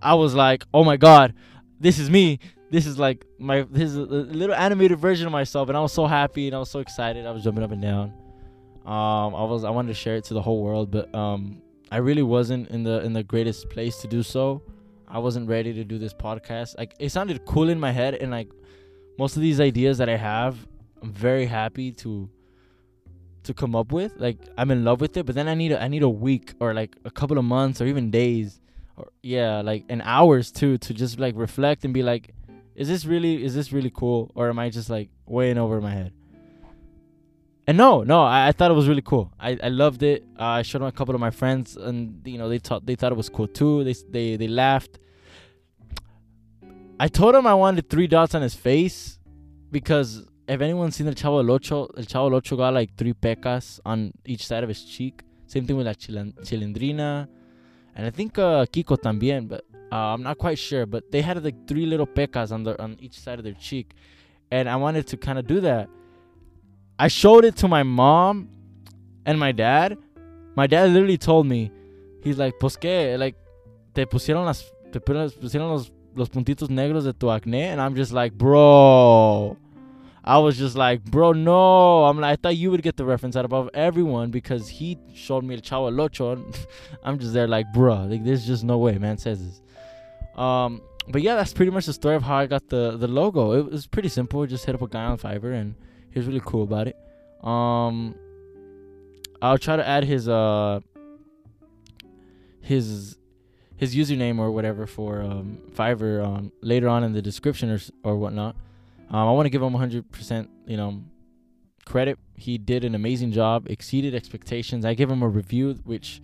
I 0.00 0.14
was 0.14 0.32
like, 0.32 0.64
oh 0.72 0.84
my 0.84 0.96
god, 0.96 1.34
this 1.80 1.98
is 1.98 2.08
me. 2.08 2.38
This 2.70 2.86
is 2.86 3.00
like 3.00 3.26
my 3.40 3.62
this 3.62 3.90
is 3.90 3.96
a 3.96 4.02
little 4.02 4.54
animated 4.54 5.00
version 5.00 5.26
of 5.26 5.32
myself, 5.32 5.68
and 5.68 5.76
I 5.76 5.80
was 5.80 5.92
so 5.92 6.06
happy 6.06 6.46
and 6.46 6.54
I 6.54 6.60
was 6.60 6.70
so 6.70 6.78
excited. 6.78 7.26
I 7.26 7.32
was 7.32 7.42
jumping 7.42 7.64
up 7.64 7.72
and 7.72 7.82
down. 7.82 8.14
Um, 8.86 9.34
I 9.34 9.42
was 9.42 9.64
I 9.64 9.70
wanted 9.70 9.88
to 9.88 9.94
share 9.94 10.14
it 10.14 10.24
to 10.26 10.34
the 10.34 10.40
whole 10.40 10.62
world, 10.62 10.92
but 10.92 11.12
um, 11.12 11.60
I 11.90 11.96
really 11.96 12.22
wasn't 12.22 12.68
in 12.70 12.84
the 12.84 13.02
in 13.02 13.12
the 13.12 13.24
greatest 13.24 13.70
place 13.70 13.98
to 14.02 14.06
do 14.06 14.22
so. 14.22 14.62
I 15.08 15.18
wasn't 15.18 15.48
ready 15.48 15.74
to 15.74 15.82
do 15.82 15.98
this 15.98 16.14
podcast. 16.14 16.78
Like 16.78 16.94
it 17.00 17.10
sounded 17.10 17.44
cool 17.44 17.68
in 17.68 17.80
my 17.80 17.90
head, 17.90 18.14
and 18.14 18.30
like 18.30 18.48
most 19.18 19.34
of 19.34 19.42
these 19.42 19.60
ideas 19.60 19.98
that 19.98 20.08
I 20.08 20.16
have, 20.16 20.56
I'm 21.02 21.12
very 21.12 21.44
happy 21.44 21.90
to 22.04 22.30
to 23.44 23.54
come 23.54 23.74
up 23.74 23.92
with. 23.92 24.12
Like 24.16 24.38
I'm 24.56 24.70
in 24.70 24.84
love 24.84 25.00
with 25.00 25.16
it, 25.16 25.26
but 25.26 25.34
then 25.34 25.48
I 25.48 25.54
need 25.54 25.72
a, 25.72 25.82
I 25.82 25.88
need 25.88 26.02
a 26.02 26.08
week 26.08 26.54
or 26.60 26.74
like 26.74 26.96
a 27.04 27.10
couple 27.10 27.38
of 27.38 27.44
months 27.44 27.80
or 27.80 27.86
even 27.86 28.10
days 28.10 28.60
or 28.96 29.10
yeah, 29.22 29.62
like 29.62 29.84
an 29.88 30.02
hours 30.02 30.50
too 30.50 30.78
to 30.78 30.94
just 30.94 31.18
like 31.18 31.34
reflect 31.36 31.84
and 31.84 31.94
be 31.94 32.02
like, 32.02 32.34
is 32.74 32.88
this 32.88 33.04
really 33.04 33.44
is 33.44 33.54
this 33.54 33.72
really 33.72 33.90
cool 33.90 34.30
or 34.34 34.48
am 34.48 34.58
I 34.58 34.70
just 34.70 34.90
like 34.90 35.10
way 35.26 35.50
in 35.50 35.58
over 35.58 35.80
my 35.80 35.92
head? 35.92 36.12
And 37.66 37.78
no, 37.78 38.02
no, 38.02 38.22
I, 38.22 38.48
I 38.48 38.52
thought 38.52 38.70
it 38.70 38.74
was 38.74 38.88
really 38.88 39.02
cool. 39.02 39.32
I, 39.38 39.56
I 39.62 39.68
loved 39.68 40.02
it. 40.02 40.24
Uh, 40.38 40.44
I 40.44 40.62
showed 40.62 40.82
a 40.82 40.90
couple 40.90 41.14
of 41.14 41.20
my 41.20 41.30
friends, 41.30 41.76
and 41.76 42.20
you 42.24 42.36
know 42.36 42.48
they 42.48 42.58
thought 42.58 42.84
they 42.86 42.96
thought 42.96 43.12
it 43.12 43.16
was 43.16 43.28
cool 43.28 43.46
too. 43.46 43.84
They 43.84 43.94
they 44.10 44.36
they 44.36 44.48
laughed. 44.48 44.98
I 46.98 47.08
told 47.08 47.34
him 47.34 47.46
I 47.46 47.54
wanted 47.54 47.88
three 47.88 48.06
dots 48.06 48.34
on 48.34 48.42
his 48.42 48.54
face 48.54 49.18
because 49.70 50.26
if 50.48 50.60
anyone's 50.60 50.96
seen 50.96 51.06
the 51.06 51.14
Chavo 51.14 51.42
del 51.42 51.54
Ocho, 51.54 51.86
El 51.96 52.04
Chavo 52.04 52.28
del 52.28 52.36
Ocho 52.36 52.56
got 52.56 52.74
like 52.74 52.94
three 52.96 53.12
pecas 53.12 53.80
on 53.84 54.12
each 54.24 54.46
side 54.46 54.62
of 54.62 54.68
his 54.68 54.84
cheek. 54.84 55.22
Same 55.46 55.66
thing 55.66 55.76
with 55.76 55.86
La 55.86 55.92
Chilindrina. 55.92 57.28
And 57.94 58.06
I 58.06 58.10
think 58.10 58.38
uh, 58.38 58.64
Kiko 58.66 58.96
también, 58.96 59.48
but 59.48 59.64
uh, 59.92 60.14
I'm 60.14 60.22
not 60.22 60.38
quite 60.38 60.58
sure. 60.58 60.86
But 60.86 61.12
they 61.12 61.22
had 61.22 61.42
like 61.44 61.68
three 61.68 61.86
little 61.86 62.06
pecas 62.06 62.52
on, 62.52 62.62
the, 62.62 62.80
on 62.82 62.96
each 63.00 63.18
side 63.18 63.38
of 63.38 63.44
their 63.44 63.54
cheek. 63.54 63.94
And 64.50 64.68
I 64.68 64.76
wanted 64.76 65.06
to 65.08 65.16
kind 65.16 65.38
of 65.38 65.46
do 65.46 65.60
that. 65.60 65.88
I 66.98 67.08
showed 67.08 67.44
it 67.44 67.56
to 67.56 67.68
my 67.68 67.82
mom 67.82 68.48
and 69.26 69.38
my 69.38 69.52
dad. 69.52 69.98
my 70.54 70.66
dad 70.66 70.90
literally 70.90 71.18
told 71.18 71.46
me, 71.46 71.70
he's 72.22 72.38
like, 72.38 72.58
pues 72.58 72.76
que, 72.76 73.16
like, 73.18 73.36
te 73.94 74.06
pusieron 74.06 74.44
las, 74.44 74.70
te 74.90 75.00
pusieron 75.00 75.70
los, 75.70 75.90
los 76.14 76.28
puntitos 76.28 76.68
negros 76.68 77.04
de 77.04 77.12
tu 77.12 77.26
acné, 77.26 77.72
and 77.72 77.80
I'm 77.80 77.94
just 77.94 78.12
like, 78.12 78.32
bro. 78.32 79.56
I 80.24 80.38
was 80.38 80.56
just 80.56 80.76
like, 80.76 81.02
bro, 81.04 81.32
no. 81.32 82.04
I'm 82.04 82.20
like, 82.20 82.32
I 82.32 82.36
thought 82.36 82.56
you 82.56 82.70
would 82.70 82.82
get 82.82 82.96
the 82.96 83.04
reference 83.04 83.34
out 83.34 83.44
above 83.44 83.70
everyone 83.74 84.30
because 84.30 84.68
he 84.68 84.98
showed 85.14 85.44
me 85.44 85.56
the 85.56 85.62
Chavo 85.62 85.92
Locho. 85.92 86.54
I'm 87.04 87.18
just 87.18 87.32
there 87.32 87.48
like, 87.48 87.66
bro, 87.72 88.04
like 88.04 88.24
there's 88.24 88.46
just 88.46 88.62
no 88.62 88.78
way, 88.78 88.98
man 88.98 89.18
says 89.18 89.44
this. 89.44 89.62
Um, 90.38 90.80
but 91.08 91.22
yeah, 91.22 91.34
that's 91.34 91.52
pretty 91.52 91.72
much 91.72 91.86
the 91.86 91.92
story 91.92 92.14
of 92.14 92.22
how 92.22 92.36
I 92.36 92.46
got 92.46 92.68
the 92.68 92.96
the 92.96 93.08
logo. 93.08 93.52
It 93.52 93.70
was 93.70 93.86
pretty 93.86 94.08
simple. 94.08 94.46
Just 94.46 94.64
hit 94.64 94.74
up 94.74 94.82
a 94.82 94.86
guy 94.88 95.04
on 95.04 95.18
Fiverr, 95.18 95.54
and 95.54 95.74
he 96.10 96.18
was 96.18 96.26
really 96.26 96.42
cool 96.44 96.62
about 96.62 96.86
it. 96.86 96.96
Um, 97.44 98.14
I'll 99.40 99.58
try 99.58 99.76
to 99.76 99.86
add 99.86 100.04
his 100.04 100.28
uh 100.28 100.80
his 102.60 103.18
his 103.76 103.96
username 103.96 104.38
or 104.38 104.52
whatever 104.52 104.86
for 104.86 105.20
um, 105.20 105.58
Fiverr 105.72 106.24
um, 106.24 106.52
later 106.60 106.88
on 106.88 107.02
in 107.02 107.12
the 107.12 107.20
description 107.20 107.68
or 107.70 107.80
or 108.04 108.16
whatnot. 108.16 108.54
Um, 109.12 109.28
I 109.28 109.32
want 109.32 109.44
to 109.44 109.50
give 109.50 109.62
him 109.62 109.74
100%, 109.74 110.48
you 110.66 110.78
know, 110.78 111.02
credit. 111.84 112.18
He 112.34 112.56
did 112.56 112.82
an 112.82 112.94
amazing 112.94 113.32
job, 113.32 113.66
exceeded 113.68 114.14
expectations. 114.14 114.86
I 114.86 114.94
give 114.94 115.10
him 115.10 115.22
a 115.22 115.28
review, 115.28 115.78
which, 115.84 116.22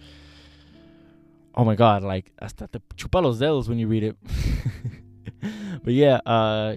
oh 1.54 1.64
my 1.64 1.74
god, 1.74 2.02
like 2.02 2.32
hasta 2.40 2.66
te 2.66 2.78
chupa 2.96 3.22
los 3.22 3.38
dedos 3.38 3.68
when 3.68 3.78
you 3.78 3.88
read 3.88 4.04
it. 4.04 4.16
but 5.84 5.92
yeah, 5.92 6.20
uh, 6.24 6.74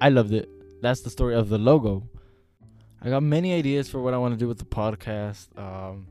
I 0.00 0.08
loved 0.08 0.32
it. 0.32 0.48
That's 0.80 1.02
the 1.02 1.10
story 1.10 1.34
of 1.34 1.50
the 1.50 1.58
logo. 1.58 2.08
I 3.02 3.10
got 3.10 3.22
many 3.22 3.52
ideas 3.52 3.90
for 3.90 4.00
what 4.00 4.14
I 4.14 4.16
want 4.16 4.32
to 4.32 4.38
do 4.38 4.48
with 4.48 4.58
the 4.58 4.64
podcast. 4.64 5.46
Um, 5.58 6.06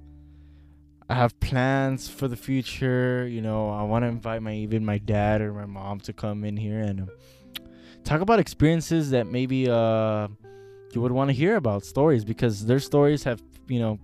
I 1.10 1.16
have 1.16 1.40
plans 1.40 2.08
for 2.08 2.28
the 2.28 2.36
future. 2.36 3.28
You 3.28 3.42
know, 3.42 3.72
I 3.72 3.82
want 3.82 4.04
to 4.04 4.10
invite 4.10 4.44
my 4.44 4.54
even 4.54 4.86
my 4.86 5.00
dad 5.00 5.42
or 5.42 5.54
my 5.54 5.66
mom 5.66 6.02
to 6.02 6.14
come 6.14 6.44
in 6.44 6.56
here 6.56 6.82
and. 6.82 7.02
Uh, 7.02 7.06
talk 8.08 8.22
about 8.22 8.40
experiences 8.40 9.10
that 9.10 9.28
maybe 9.28 9.70
uh, 9.70 10.28
you 10.94 11.02
would 11.02 11.12
want 11.12 11.30
to 11.30 11.34
hear 11.34 11.58
about 11.58 11.84
stories 11.84 12.24
because 12.24 12.66
their 12.66 12.80
stories 12.80 13.24
have 13.26 13.42
you 13.68 13.80
know 13.80 14.00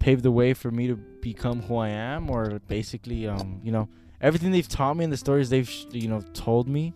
paved 0.00 0.24
the 0.24 0.32
way 0.32 0.52
for 0.52 0.70
me 0.70 0.88
to 0.88 0.96
become 0.96 1.62
who 1.62 1.76
I 1.76 1.90
am 1.90 2.28
or 2.28 2.58
basically 2.66 3.28
um, 3.28 3.60
you 3.62 3.70
know 3.70 3.88
everything 4.20 4.50
they've 4.50 4.68
taught 4.68 4.96
me 4.96 5.04
and 5.04 5.12
the 5.12 5.16
stories 5.16 5.48
they've 5.48 5.70
you 5.92 6.08
know 6.08 6.20
told 6.34 6.68
me. 6.68 6.92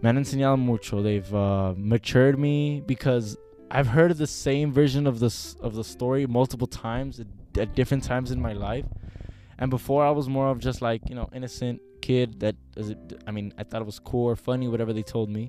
Me 0.00 0.06
han 0.06 0.16
enseñado 0.16 0.56
mucho. 0.56 1.02
They've 1.02 1.34
uh, 1.34 1.74
matured 1.76 2.38
me 2.38 2.80
because 2.86 3.36
I've 3.68 3.88
heard 3.88 4.16
the 4.16 4.28
same 4.28 4.72
version 4.72 5.08
of 5.08 5.18
this 5.18 5.54
of 5.54 5.74
the 5.74 5.82
story 5.82 6.24
multiple 6.26 6.68
times 6.68 7.18
at, 7.18 7.26
at 7.58 7.74
different 7.74 8.04
times 8.04 8.30
in 8.30 8.40
my 8.40 8.52
life. 8.52 8.86
And 9.58 9.70
before 9.70 10.04
I 10.04 10.12
was 10.12 10.28
more 10.28 10.50
of 10.50 10.60
just 10.60 10.80
like 10.80 11.02
you 11.08 11.16
know 11.16 11.28
innocent 11.34 11.80
kid 12.08 12.40
that 12.40 12.56
I 13.28 13.30
mean 13.36 13.46
I 13.60 13.62
thought 13.64 13.82
it 13.84 13.90
was 13.92 14.00
cool 14.10 14.26
or 14.32 14.36
funny 14.36 14.66
whatever 14.72 14.92
they 14.98 15.06
told 15.16 15.28
me, 15.38 15.44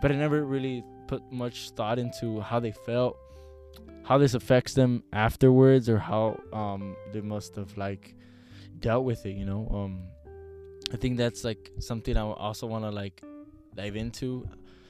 but 0.00 0.12
I 0.12 0.14
never 0.14 0.44
really 0.54 0.84
put 1.10 1.20
much 1.32 1.56
thought 1.76 1.98
into 1.98 2.26
how 2.48 2.58
they 2.60 2.72
felt, 2.88 3.16
how 4.08 4.16
this 4.18 4.34
affects 4.34 4.72
them 4.74 5.02
afterwards, 5.12 5.88
or 5.88 5.98
how 5.98 6.24
um 6.52 6.82
they 7.12 7.20
must 7.20 7.56
have 7.56 7.76
like 7.76 8.14
dealt 8.78 9.04
with 9.10 9.26
it. 9.26 9.34
You 9.40 9.46
know, 9.50 9.62
um, 9.78 9.92
I 10.92 10.96
think 10.96 11.16
that's 11.16 11.42
like 11.44 11.72
something 11.80 12.16
I 12.16 12.22
also 12.22 12.66
want 12.66 12.84
to 12.84 12.90
like 12.90 13.22
dive 13.74 13.96
into. 13.96 14.48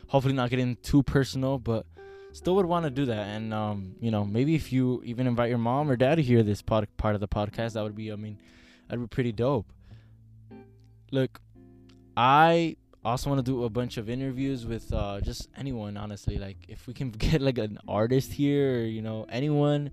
Hopefully, 0.08 0.34
not 0.34 0.50
getting 0.50 0.76
too 0.82 1.02
personal, 1.02 1.58
but 1.58 1.86
still 2.32 2.54
would 2.56 2.66
want 2.66 2.84
to 2.84 2.90
do 2.90 3.06
that. 3.06 3.24
And 3.34 3.54
um, 3.54 3.78
you 4.00 4.10
know, 4.10 4.24
maybe 4.24 4.54
if 4.54 4.72
you 4.72 5.00
even 5.04 5.26
invite 5.26 5.48
your 5.48 5.62
mom 5.70 5.90
or 5.90 5.96
dad 5.96 6.16
to 6.16 6.22
hear 6.22 6.42
this 6.42 6.60
pod- 6.60 6.94
part 6.96 7.14
of 7.14 7.20
the 7.20 7.28
podcast, 7.28 7.72
that 7.74 7.82
would 7.82 7.96
be, 7.96 8.12
I 8.12 8.16
mean, 8.16 8.36
that'd 8.88 9.00
be 9.00 9.08
pretty 9.08 9.32
dope. 9.32 9.72
Look, 11.10 11.40
I 12.16 12.76
also 13.04 13.30
want 13.30 13.44
to 13.44 13.50
do 13.50 13.64
a 13.64 13.70
bunch 13.70 13.96
of 13.96 14.08
interviews 14.08 14.66
with 14.66 14.92
uh, 14.92 15.20
just 15.20 15.48
anyone, 15.56 15.96
honestly. 15.96 16.38
Like, 16.38 16.56
if 16.68 16.86
we 16.86 16.94
can 16.94 17.10
get 17.26 17.40
like 17.40 17.58
an 17.58 17.78
artist 17.86 18.32
here, 18.32 18.80
or, 18.80 18.84
you 18.84 19.02
know, 19.02 19.26
anyone, 19.28 19.90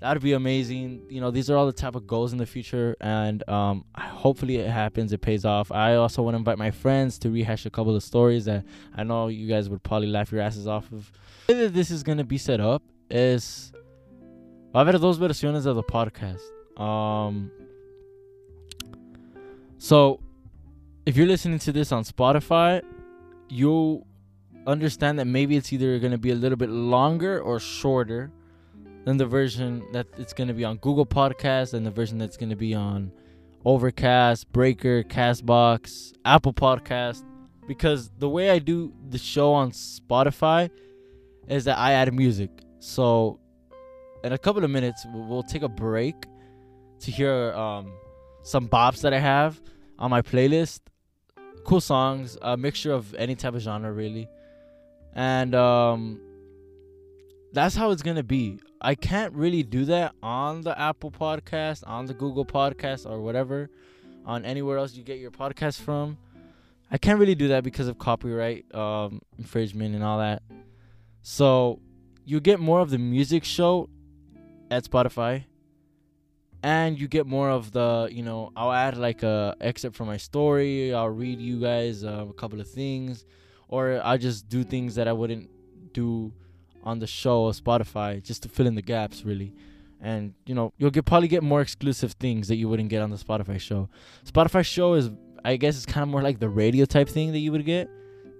that'd 0.00 0.22
be 0.22 0.32
amazing. 0.32 1.02
You 1.08 1.20
know, 1.20 1.30
these 1.30 1.50
are 1.50 1.56
all 1.56 1.66
the 1.66 1.72
type 1.72 1.94
of 1.94 2.06
goals 2.06 2.32
in 2.32 2.38
the 2.38 2.46
future, 2.46 2.96
and 3.00 3.46
um, 3.48 3.84
hopefully 3.96 4.56
it 4.56 4.70
happens. 4.70 5.12
It 5.12 5.20
pays 5.20 5.44
off. 5.44 5.72
I 5.72 5.96
also 5.96 6.22
want 6.22 6.34
to 6.34 6.38
invite 6.38 6.58
my 6.58 6.70
friends 6.70 7.18
to 7.20 7.30
rehash 7.30 7.66
a 7.66 7.70
couple 7.70 7.94
of 7.94 8.02
stories 8.02 8.44
that 8.44 8.64
I 8.96 9.04
know 9.04 9.28
you 9.28 9.48
guys 9.48 9.68
would 9.68 9.82
probably 9.82 10.08
laugh 10.08 10.30
your 10.30 10.40
asses 10.40 10.66
off 10.66 10.90
of. 10.92 11.10
The 11.46 11.54
way 11.54 11.60
that 11.62 11.74
this 11.74 11.90
is 11.90 12.02
gonna 12.02 12.24
be 12.24 12.38
set 12.38 12.60
up 12.60 12.82
is 13.10 13.72
va 14.72 14.80
a 14.80 14.84
haber 14.84 14.98
dos 14.98 15.18
versiones 15.18 15.66
of 15.66 15.76
the 15.76 15.82
podcast. 15.82 16.42
Um, 16.80 17.50
so 19.78 20.20
if 21.08 21.16
you're 21.16 21.26
listening 21.26 21.58
to 21.58 21.72
this 21.72 21.90
on 21.90 22.04
Spotify, 22.04 22.82
you'll 23.48 24.06
understand 24.66 25.18
that 25.18 25.24
maybe 25.24 25.56
it's 25.56 25.72
either 25.72 25.98
going 25.98 26.12
to 26.12 26.18
be 26.18 26.32
a 26.32 26.34
little 26.34 26.58
bit 26.58 26.68
longer 26.68 27.40
or 27.40 27.58
shorter 27.58 28.30
than 29.06 29.16
the 29.16 29.24
version 29.24 29.82
that 29.94 30.06
it's 30.18 30.34
going 30.34 30.48
to 30.48 30.52
be 30.52 30.66
on 30.66 30.76
Google 30.76 31.06
Podcast 31.06 31.72
and 31.72 31.86
the 31.86 31.90
version 31.90 32.18
that's 32.18 32.36
going 32.36 32.50
to 32.50 32.56
be 32.56 32.74
on 32.74 33.10
Overcast, 33.64 34.52
Breaker, 34.52 35.02
Castbox, 35.02 36.12
Apple 36.26 36.52
Podcast. 36.52 37.24
Because 37.66 38.10
the 38.18 38.28
way 38.28 38.50
I 38.50 38.58
do 38.58 38.92
the 39.08 39.16
show 39.16 39.54
on 39.54 39.70
Spotify 39.70 40.68
is 41.46 41.64
that 41.64 41.78
I 41.78 41.92
add 41.92 42.12
music. 42.12 42.50
So, 42.80 43.40
in 44.22 44.34
a 44.34 44.38
couple 44.38 44.62
of 44.62 44.70
minutes, 44.70 45.06
we'll 45.14 45.42
take 45.42 45.62
a 45.62 45.70
break 45.70 46.26
to 47.00 47.10
hear 47.10 47.54
um, 47.54 47.94
some 48.42 48.68
bops 48.68 49.00
that 49.00 49.14
I 49.14 49.20
have 49.20 49.58
on 49.98 50.10
my 50.10 50.20
playlist 50.20 50.80
cool 51.64 51.80
songs, 51.80 52.36
a 52.42 52.56
mixture 52.56 52.92
of 52.92 53.14
any 53.14 53.34
type 53.34 53.54
of 53.54 53.60
genre 53.60 53.92
really, 53.92 54.28
and 55.14 55.54
um, 55.54 56.20
that's 57.52 57.74
how 57.74 57.90
it's 57.90 58.02
gonna 58.02 58.22
be. 58.22 58.58
I 58.80 58.94
can't 58.94 59.34
really 59.34 59.62
do 59.62 59.84
that 59.86 60.14
on 60.22 60.60
the 60.62 60.78
Apple 60.78 61.10
Podcast, 61.10 61.82
on 61.86 62.06
the 62.06 62.14
Google 62.14 62.44
Podcast, 62.44 63.10
or 63.10 63.20
whatever, 63.20 63.70
on 64.24 64.44
anywhere 64.44 64.78
else 64.78 64.94
you 64.94 65.02
get 65.02 65.18
your 65.18 65.30
podcast 65.30 65.80
from. 65.80 66.18
I 66.90 66.98
can't 66.98 67.18
really 67.18 67.34
do 67.34 67.48
that 67.48 67.64
because 67.64 67.88
of 67.88 67.98
copyright 67.98 68.72
um, 68.74 69.20
infringement 69.36 69.94
and 69.94 70.02
all 70.02 70.18
that. 70.18 70.42
So 71.22 71.80
you 72.24 72.40
get 72.40 72.60
more 72.60 72.80
of 72.80 72.90
the 72.90 72.98
music 72.98 73.44
show 73.44 73.90
at 74.70 74.84
Spotify 74.84 75.44
and 76.62 76.98
you 76.98 77.08
get 77.08 77.26
more 77.26 77.50
of 77.50 77.70
the 77.72 78.08
you 78.10 78.22
know 78.22 78.52
i'll 78.56 78.72
add 78.72 78.96
like 78.96 79.22
a 79.22 79.54
excerpt 79.60 79.96
from 79.96 80.06
my 80.06 80.16
story. 80.16 80.92
I'll 80.92 81.08
read 81.08 81.40
you 81.40 81.60
guys 81.60 82.04
uh, 82.04 82.26
a 82.28 82.32
couple 82.32 82.60
of 82.60 82.68
things. 82.68 83.24
Or 83.68 84.00
i 84.02 84.16
just 84.16 84.48
do 84.48 84.64
things 84.64 84.94
that 84.94 85.06
i 85.08 85.12
wouldn't 85.12 85.50
do 85.92 86.32
on 86.84 86.98
the 86.98 87.06
show 87.06 87.42
or 87.42 87.52
spotify 87.52 88.22
just 88.22 88.42
to 88.44 88.48
fill 88.48 88.66
in 88.66 88.74
the 88.74 88.82
gaps 88.82 89.24
really. 89.24 89.52
And 90.00 90.34
you 90.46 90.54
know 90.54 90.72
you'll 90.78 90.90
get 90.90 91.04
probably 91.04 91.28
get 91.28 91.42
more 91.42 91.60
exclusive 91.60 92.12
things 92.12 92.48
that 92.48 92.56
you 92.56 92.68
wouldn't 92.68 92.88
get 92.88 93.02
on 93.02 93.10
the 93.10 93.16
spotify 93.16 93.60
show. 93.60 93.88
Spotify 94.24 94.64
show 94.64 94.94
is 94.94 95.10
i 95.44 95.56
guess 95.56 95.76
it's 95.76 95.86
kind 95.86 96.02
of 96.02 96.08
more 96.08 96.22
like 96.22 96.40
the 96.40 96.48
radio 96.48 96.84
type 96.84 97.08
thing 97.08 97.32
that 97.32 97.38
you 97.38 97.52
would 97.52 97.64
get 97.64 97.88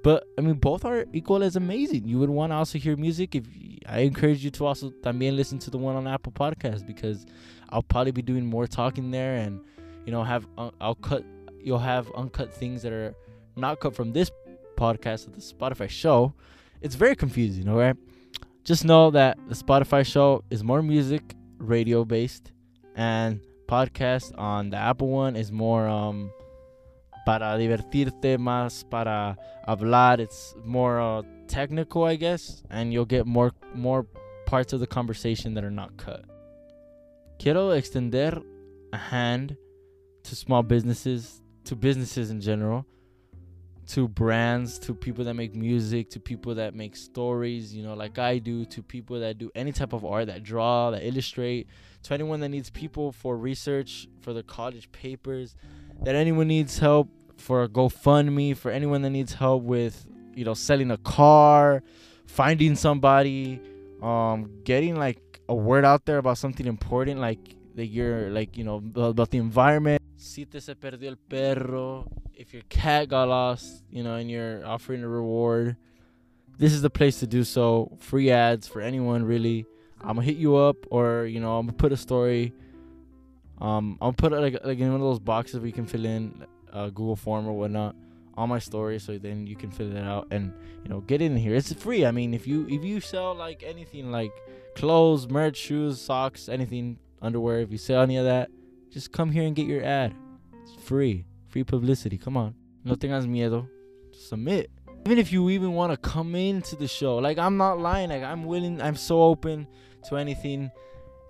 but 0.03 0.25
I 0.37 0.43
mean, 0.43 0.55
both 0.55 0.85
are 0.85 1.05
equal 1.13 1.43
as 1.43 1.57
amazing. 1.57 2.07
You 2.07 2.19
would 2.19 2.31
want 2.31 2.53
to 2.53 2.57
also 2.57 2.79
hear 2.79 2.97
music. 2.97 3.35
If 3.35 3.45
I 3.87 4.01
encourage 4.01 4.45
you 4.45 4.51
to 4.53 4.67
also 4.67 4.91
también 5.03 5.37
listen 5.37 5.59
to 5.61 5.71
the 5.71 5.79
one 5.79 5.97
on 5.97 6.07
Apple 6.07 6.33
Podcast 6.33 6.87
because 6.87 7.27
I'll 7.71 7.83
probably 7.83 8.13
be 8.13 8.23
doing 8.23 8.47
more 8.47 8.67
talking 8.67 9.11
there, 9.11 9.37
and 9.37 9.61
you 10.05 10.13
know, 10.13 10.23
have 10.23 10.47
uh, 10.57 10.71
I'll 10.81 10.95
cut. 10.95 11.25
You'll 11.61 11.79
have 11.79 12.11
uncut 12.13 12.53
things 12.55 12.83
that 12.83 12.93
are 12.93 13.15
not 13.57 13.81
cut 13.81 13.95
from 13.95 14.13
this 14.13 14.31
podcast 14.77 15.27
of 15.27 15.35
the 15.35 15.41
Spotify 15.41 15.89
show. 15.89 16.33
It's 16.81 16.95
very 16.95 17.17
confusing. 17.17 17.69
All 17.69 17.77
right, 17.77 17.97
just 18.65 18.85
know 18.85 19.11
that 19.11 19.39
the 19.49 19.55
Spotify 19.55 20.07
show 20.07 20.45
is 20.51 20.63
more 20.63 20.83
music, 20.83 21.23
radio 21.59 22.05
based, 22.05 22.53
and 22.95 23.41
podcast 23.67 24.33
on 24.39 24.71
the 24.71 24.77
Apple 24.77 25.09
one 25.09 25.37
is 25.37 25.53
more 25.53 25.87
um 25.87 26.31
para 27.29 27.59
divertirte, 27.59 28.39
más 28.39 28.89
para 28.89 29.37
hablar. 29.67 30.19
It's 30.19 30.55
more 30.65 30.99
uh, 30.99 31.23
technical, 31.47 32.05
I 32.05 32.17
guess, 32.17 32.63
and 32.71 32.91
you'll 32.91 33.05
get 33.05 33.27
more 33.27 33.53
more 33.75 34.07
parts 34.47 34.73
of 34.73 34.81
the 34.81 34.87
conversation 34.87 35.53
that 35.53 35.63
are 35.63 35.71
not 35.71 35.95
cut. 35.99 36.25
Quiero 37.39 37.69
extender 37.69 38.43
a 38.95 38.97
hand 38.97 39.59
to 40.23 40.35
small 40.35 40.63
businesses, 40.63 41.43
to 41.65 41.77
businesses 41.77 42.31
in 42.31 42.41
general, 42.41 42.87
to 43.89 44.09
brands, 44.09 44.79
to 44.79 44.95
people 44.95 45.23
that 45.27 45.35
make 45.35 45.55
music, 45.55 46.09
to 46.13 46.21
people 46.21 46.55
that 46.55 46.75
make 46.75 46.97
stories, 46.97 47.75
you 47.75 47.83
know, 47.83 47.93
like 47.93 48.19
I 48.19 48.39
do, 48.39 48.65
to 48.65 48.83
people 48.83 49.21
that 49.21 49.37
do 49.37 49.51
any 49.55 49.73
type 49.73 49.93
of 49.93 50.03
art, 50.03 50.29
that 50.29 50.45
draw, 50.45 50.91
that 50.93 51.07
illustrate, 51.07 51.69
to 52.05 52.15
anyone 52.15 52.41
that 52.41 52.49
needs 52.49 52.71
people 52.71 53.13
for 53.13 53.37
research, 53.37 54.09
for 54.23 54.33
their 54.33 54.43
college 54.43 54.91
papers, 54.93 55.57
that 56.05 56.15
anyone 56.15 56.49
needs 56.49 56.79
help 56.79 57.11
for 57.39 57.63
a 57.63 57.69
GoFundMe 57.69 58.57
for 58.57 58.71
anyone 58.71 59.03
that 59.03 59.11
needs 59.11 59.33
help 59.33 59.63
with 59.63 60.07
you 60.35 60.45
know 60.45 60.55
selling 60.55 60.91
a 60.91 60.99
car, 60.99 61.83
finding 62.27 62.77
somebody, 62.77 63.61
um, 64.03 64.51
getting 64.65 64.97
like 64.97 65.41
a 65.49 65.55
word 65.55 65.85
out 65.85 66.05
there 66.05 66.19
about 66.19 66.39
something 66.39 66.67
important. 66.67 67.21
Like 67.21 67.57
that 67.75 67.87
you're 67.87 68.31
like 68.31 68.57
you 68.57 68.65
know 68.65 68.83
about 68.95 69.31
the 69.31 69.39
environment. 69.39 70.03
Si 70.17 70.45
te 70.45 70.61
se 70.61 70.75
perdió 70.75 71.09
el 71.09 71.17
perro. 71.17 72.11
If 72.35 72.53
your 72.53 72.63
cat 72.69 73.09
got 73.09 73.29
lost, 73.29 73.83
you 73.91 74.05
know, 74.05 74.15
and 74.15 74.31
you're 74.31 74.65
offering 74.65 75.03
a 75.03 75.09
reward, 75.09 75.77
this 76.57 76.73
is 76.73 76.83
the 76.83 76.91
place 76.91 77.19
to 77.21 77.27
do 77.27 77.43
so. 77.43 77.97
Free 77.99 78.31
ads 78.31 78.69
for 78.69 78.81
anyone 78.81 79.25
really. 79.25 79.67
I'm 80.01 80.15
gonna 80.15 80.23
hit 80.23 80.37
you 80.37 80.55
up, 80.55 80.77
or 80.91 81.25
you 81.25 81.41
know, 81.41 81.59
I'm 81.59 81.67
gonna 81.67 81.77
put 81.77 81.93
a 81.93 81.97
story. 81.97 82.53
Um, 83.61 83.99
I'll 84.01 84.13
put 84.13 84.33
it 84.33 84.39
like 84.39 84.59
like 84.65 84.79
in 84.79 84.93
one 84.93 85.01
of 85.01 85.07
those 85.07 85.19
boxes 85.19 85.59
where 85.59 85.67
you 85.67 85.73
can 85.73 85.87
fill 85.87 86.05
in 86.05 86.47
a 86.73 86.91
Google 86.91 87.17
form 87.17 87.47
or 87.47 87.53
whatnot 87.53 87.97
on 88.39 88.49
my 88.49 88.61
story, 88.61 89.01
so 89.01 89.19
then 89.19 89.47
you 89.47 89.57
can 89.57 89.71
fill 89.71 89.95
it 89.95 90.03
out 90.03 90.29
and 90.31 90.53
you 90.85 90.89
know 90.89 91.01
get 91.01 91.21
in 91.21 91.37
here. 91.37 91.55
It's 91.55 91.73
free. 91.73 92.07
I 92.07 92.13
mean, 92.13 92.33
if 92.33 92.47
you 92.47 92.67
if 92.69 92.85
you 92.85 93.01
sell 93.01 93.35
like 93.35 93.63
anything 93.63 94.11
like 94.13 94.33
clothes, 94.77 95.29
merch, 95.29 95.57
shoes, 95.57 96.01
socks, 96.01 96.49
anything, 96.49 96.99
underwear, 97.21 97.61
if 97.61 97.73
you 97.73 97.79
sell 97.79 98.03
any 98.03 98.17
of 98.17 98.25
that, 98.25 98.51
just 98.91 99.13
come 99.13 99.31
here 99.31 99.43
and 99.43 99.57
get 99.57 99.67
your 99.67 99.85
ad. 99.85 100.15
It's 100.63 100.75
free, 100.85 101.27
free 101.49 101.65
publicity. 101.65 102.17
Come 102.17 102.37
on, 102.37 102.55
no 102.85 102.95
tengas 102.95 103.27
miedo. 103.27 103.69
Submit. 104.13 104.71
Even 105.07 105.19
if 105.19 105.33
you 105.33 105.49
even 105.51 105.73
want 105.73 105.91
to 105.93 105.97
come 105.97 106.35
into 106.35 106.77
the 106.77 106.89
show, 106.89 107.17
like 107.17 107.39
I'm 107.39 107.57
not 107.57 107.81
lying. 107.81 108.11
Like 108.11 108.23
I'm 108.23 108.45
willing. 108.45 108.81
I'm 108.81 108.97
so 108.97 109.23
open 109.23 109.67
to 110.09 110.17
anything. 110.17 110.71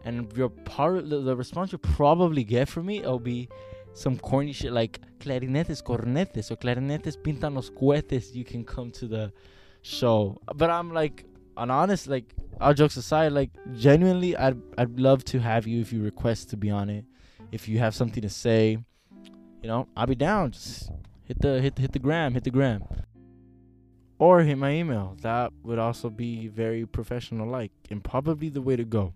And 0.04 0.32
your 0.36 0.48
part, 0.48 1.10
the, 1.10 1.36
response 1.36 1.72
you 1.72 1.78
probably 1.78 2.44
get 2.44 2.68
from 2.68 2.86
me, 2.86 2.98
it'll 2.98 3.18
be 3.18 3.48
some 3.94 4.18
corny 4.18 4.52
shit 4.52 4.72
like 4.72 5.00
clarinetes, 5.18 5.82
cornetes, 5.82 6.50
or 6.50 6.56
clarinetes 6.56 7.16
pintan 7.16 7.54
los 7.54 7.70
cohetes. 7.70 8.34
You 8.34 8.44
can 8.44 8.64
come 8.64 8.90
to 8.92 9.06
the 9.06 9.32
show. 9.82 10.38
But 10.54 10.70
I'm 10.70 10.92
like, 10.92 11.24
an 11.56 11.70
honest, 11.70 12.06
like, 12.06 12.34
all 12.60 12.74
jokes 12.74 12.96
aside, 12.96 13.32
like, 13.32 13.50
genuinely, 13.76 14.36
I'd 14.36 14.60
I'd 14.76 14.98
love 14.98 15.24
to 15.26 15.40
have 15.40 15.66
you 15.66 15.80
if 15.80 15.92
you 15.92 16.02
request 16.02 16.50
to 16.50 16.56
be 16.56 16.70
on 16.70 16.88
it. 16.88 17.04
If 17.52 17.68
you 17.68 17.78
have 17.78 17.94
something 17.94 18.22
to 18.22 18.28
say, 18.28 18.78
you 19.62 19.68
know, 19.68 19.88
I'll 19.96 20.06
be 20.06 20.14
down. 20.14 20.52
Just 20.52 20.90
hit 21.24 21.40
the 21.40 21.60
hit 21.60 21.78
hit 21.78 21.92
the 21.92 21.98
gram, 21.98 22.34
hit 22.34 22.44
the 22.44 22.50
gram, 22.50 22.84
or 24.18 24.40
hit 24.42 24.58
my 24.58 24.72
email. 24.72 25.16
That 25.22 25.52
would 25.62 25.78
also 25.78 26.10
be 26.10 26.48
very 26.48 26.86
professional, 26.86 27.48
like, 27.48 27.72
and 27.90 28.02
probably 28.02 28.48
the 28.48 28.62
way 28.62 28.76
to 28.76 28.84
go. 28.84 29.14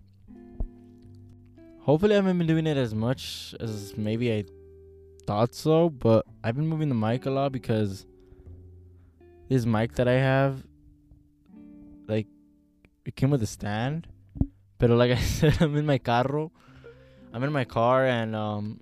Hopefully, 1.79 2.13
I 2.13 2.15
haven't 2.15 2.37
been 2.37 2.47
doing 2.47 2.67
it 2.67 2.77
as 2.77 2.95
much 2.95 3.53
as 3.59 3.95
maybe 3.97 4.31
I 4.33 4.45
thought 5.25 5.53
so, 5.55 5.89
but 5.89 6.25
I've 6.43 6.55
been 6.55 6.67
moving 6.67 6.89
the 6.89 6.95
mic 6.95 7.25
a 7.25 7.31
lot 7.31 7.51
because 7.51 8.05
this 9.49 9.65
mic 9.65 9.95
that 9.95 10.07
I 10.07 10.13
have, 10.13 10.63
like, 12.07 12.27
it 13.05 13.15
came 13.15 13.29
with 13.29 13.43
a 13.43 13.47
stand. 13.47 14.07
But 14.77 14.89
like 14.89 15.11
I 15.11 15.15
said, 15.37 15.57
I'm 15.61 15.75
in 15.75 15.85
my 15.85 15.97
carro. 15.97 16.51
I'm 17.33 17.43
in 17.43 17.51
my 17.51 17.65
car 17.65 18.05
and 18.05 18.35
um, 18.35 18.79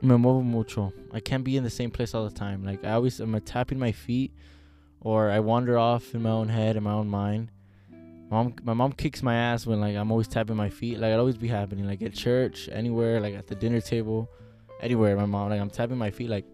me 0.00 0.16
muevo 0.16 0.42
mucho. 0.42 0.92
I 1.12 1.20
can't 1.20 1.44
be 1.44 1.56
in 1.56 1.64
the 1.64 1.70
same 1.70 1.90
place 1.90 2.14
all 2.14 2.24
the 2.24 2.34
time. 2.34 2.64
Like 2.64 2.84
I 2.84 2.92
always, 2.92 3.20
I'm 3.20 3.38
tapping 3.40 3.78
my 3.78 3.92
feet, 3.92 4.32
or 5.00 5.30
I 5.30 5.40
wander 5.40 5.78
off 5.78 6.14
in 6.14 6.22
my 6.22 6.30
own 6.30 6.48
head, 6.48 6.76
in 6.76 6.82
my 6.82 6.92
own 6.92 7.08
mind 7.08 7.50
mom 8.30 8.54
my 8.62 8.72
mom 8.72 8.92
kicks 8.92 9.22
my 9.22 9.34
ass 9.34 9.66
when 9.66 9.80
like 9.80 9.96
I'm 9.96 10.10
always 10.10 10.28
tapping 10.28 10.56
my 10.56 10.70
feet. 10.70 10.98
Like 10.98 11.12
it 11.12 11.18
always 11.18 11.36
be 11.36 11.48
happening. 11.48 11.86
Like 11.86 12.00
at 12.02 12.14
church, 12.14 12.68
anywhere, 12.72 13.20
like 13.20 13.34
at 13.34 13.46
the 13.48 13.54
dinner 13.54 13.80
table, 13.80 14.30
anywhere. 14.82 15.16
My 15.16 15.26
mom 15.26 15.50
like 15.50 15.60
I'm 15.60 15.70
tapping 15.70 15.98
my 15.98 16.10
feet 16.10 16.28
like 16.28 16.44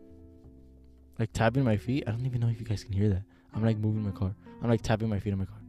like 1.18 1.32
tapping 1.32 1.64
my 1.64 1.76
feet. 1.76 2.04
I 2.06 2.10
don't 2.10 2.26
even 2.26 2.40
know 2.40 2.48
if 2.48 2.60
you 2.60 2.66
guys 2.66 2.84
can 2.84 2.92
hear 2.92 3.08
that. 3.08 3.22
I'm 3.54 3.64
like 3.64 3.78
moving 3.78 4.02
my 4.02 4.10
car. 4.10 4.34
I'm 4.62 4.68
like 4.68 4.82
tapping 4.82 5.08
my 5.08 5.18
feet 5.18 5.32
in 5.32 5.38
my 5.38 5.44
car. 5.44 5.60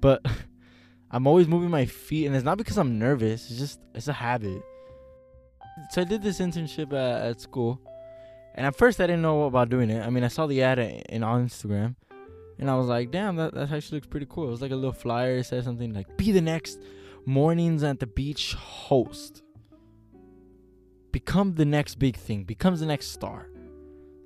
But 0.00 0.26
I'm 1.10 1.26
always 1.26 1.46
moving 1.46 1.70
my 1.70 1.86
feet 1.86 2.26
and 2.26 2.34
it's 2.34 2.44
not 2.44 2.58
because 2.58 2.78
I'm 2.78 2.98
nervous. 2.98 3.50
It's 3.50 3.58
just 3.58 3.80
it's 3.94 4.08
a 4.08 4.12
habit. 4.12 4.62
So 5.90 6.00
I 6.00 6.04
did 6.04 6.22
this 6.22 6.40
internship 6.40 6.92
at, 6.92 7.26
at 7.26 7.40
school. 7.40 7.80
And 8.54 8.66
at 8.66 8.74
first 8.74 9.00
I 9.00 9.06
didn't 9.06 9.22
know 9.22 9.44
about 9.44 9.68
doing 9.68 9.90
it. 9.90 10.04
I 10.04 10.10
mean, 10.10 10.24
I 10.24 10.28
saw 10.28 10.46
the 10.46 10.62
ad 10.62 10.78
in 10.78 11.22
on 11.22 11.46
Instagram 11.46 11.94
and 12.58 12.70
I 12.70 12.76
was 12.76 12.86
like, 12.86 13.10
damn, 13.10 13.36
that, 13.36 13.54
that 13.54 13.70
actually 13.70 13.98
looks 13.98 14.06
pretty 14.06 14.26
cool. 14.28 14.48
It 14.48 14.50
was 14.50 14.62
like 14.62 14.70
a 14.70 14.76
little 14.76 14.92
flyer. 14.92 15.36
It 15.36 15.44
said 15.44 15.64
something 15.64 15.92
like, 15.92 16.16
be 16.16 16.32
the 16.32 16.40
next 16.40 16.80
mornings 17.26 17.82
at 17.82 18.00
the 18.00 18.06
beach 18.06 18.54
host. 18.54 19.42
Become 21.16 21.54
the 21.54 21.64
next 21.64 21.94
big 21.94 22.14
thing. 22.14 22.44
Becomes 22.44 22.80
the 22.80 22.84
next 22.84 23.06
star. 23.06 23.48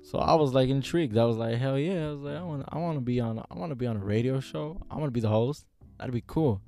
So 0.01 0.17
I 0.17 0.33
was 0.35 0.53
like 0.53 0.67
intrigued. 0.67 1.17
I 1.17 1.23
was 1.23 1.37
like, 1.37 1.55
hell 1.55 1.79
yeah. 1.79 2.07
I 2.07 2.11
was 2.11 2.19
like, 2.19 2.35
I 2.35 2.41
want 2.41 2.65
I 2.67 2.77
wanna 2.79 2.99
be 2.99 3.21
on 3.21 3.39
I 3.39 3.55
wanna 3.55 3.75
be 3.75 3.87
on 3.87 3.95
a 3.95 4.03
radio 4.03 4.41
show. 4.41 4.77
I 4.91 4.97
wanna 4.97 5.11
be 5.11 5.21
the 5.21 5.29
host. 5.29 5.65
That'd 5.97 6.13
be 6.13 6.25
cool. 6.27 6.61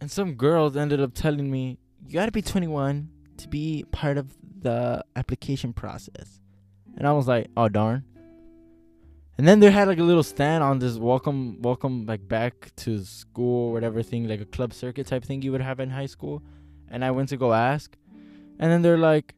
And 0.00 0.10
some 0.10 0.34
girls 0.34 0.76
ended 0.76 1.00
up 1.00 1.14
telling 1.14 1.48
me, 1.48 1.78
you 2.04 2.14
gotta 2.14 2.32
be 2.32 2.42
21 2.42 3.08
to 3.36 3.46
be 3.46 3.84
part 3.92 4.18
of 4.18 4.36
the 4.62 5.04
application 5.14 5.72
process. 5.72 6.40
And 6.96 7.06
I 7.06 7.12
was 7.12 7.28
like, 7.28 7.46
oh 7.56 7.68
darn. 7.68 8.02
And 9.38 9.46
then 9.46 9.60
they 9.60 9.70
had 9.70 9.86
like 9.86 10.00
a 10.00 10.08
little 10.10 10.24
stand 10.24 10.64
on 10.64 10.80
this 10.80 10.96
welcome, 10.96 11.62
welcome 11.62 12.04
like 12.04 12.26
back 12.26 12.72
to 12.78 12.98
school, 13.04 13.70
whatever 13.70 14.02
thing, 14.02 14.26
like 14.26 14.40
a 14.40 14.44
club 14.56 14.72
circuit 14.72 15.06
type 15.06 15.24
thing 15.24 15.40
you 15.40 15.52
would 15.52 15.60
have 15.60 15.78
in 15.78 15.90
high 15.90 16.06
school. 16.06 16.42
And 16.90 17.04
I 17.04 17.12
went 17.12 17.28
to 17.28 17.36
go 17.36 17.52
ask, 17.52 17.96
and 18.58 18.70
then 18.70 18.82
they're 18.82 18.98
like, 18.98 19.34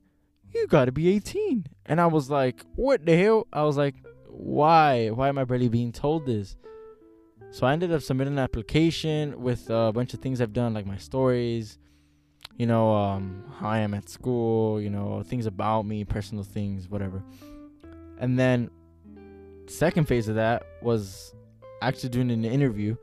"You 0.54 0.66
gotta 0.66 0.92
be 0.92 1.08
18." 1.08 1.66
And 1.86 2.00
I 2.00 2.06
was 2.06 2.30
like, 2.30 2.64
"What 2.76 3.04
the 3.04 3.16
hell?" 3.16 3.46
I 3.52 3.62
was 3.62 3.76
like, 3.76 3.94
"Why? 4.28 5.08
Why 5.08 5.28
am 5.28 5.38
I 5.38 5.44
barely 5.44 5.68
being 5.68 5.92
told 5.92 6.26
this?" 6.26 6.56
So 7.50 7.66
I 7.66 7.72
ended 7.72 7.92
up 7.92 8.02
submitting 8.02 8.34
an 8.34 8.38
application 8.38 9.40
with 9.40 9.70
a 9.70 9.90
bunch 9.92 10.12
of 10.12 10.20
things 10.20 10.40
I've 10.40 10.52
done, 10.52 10.74
like 10.74 10.86
my 10.86 10.98
stories, 10.98 11.78
you 12.58 12.66
know, 12.66 12.94
um, 12.94 13.44
how 13.58 13.68
I 13.70 13.78
am 13.78 13.94
at 13.94 14.08
school, 14.08 14.80
you 14.80 14.90
know, 14.90 15.22
things 15.22 15.46
about 15.46 15.86
me, 15.86 16.04
personal 16.04 16.44
things, 16.44 16.90
whatever. 16.90 17.22
And 18.18 18.38
then 18.38 18.70
second 19.66 20.08
phase 20.08 20.28
of 20.28 20.34
that 20.34 20.64
was 20.82 21.34
actually 21.80 22.10
doing 22.10 22.30
an 22.30 22.44
interview, 22.44 22.96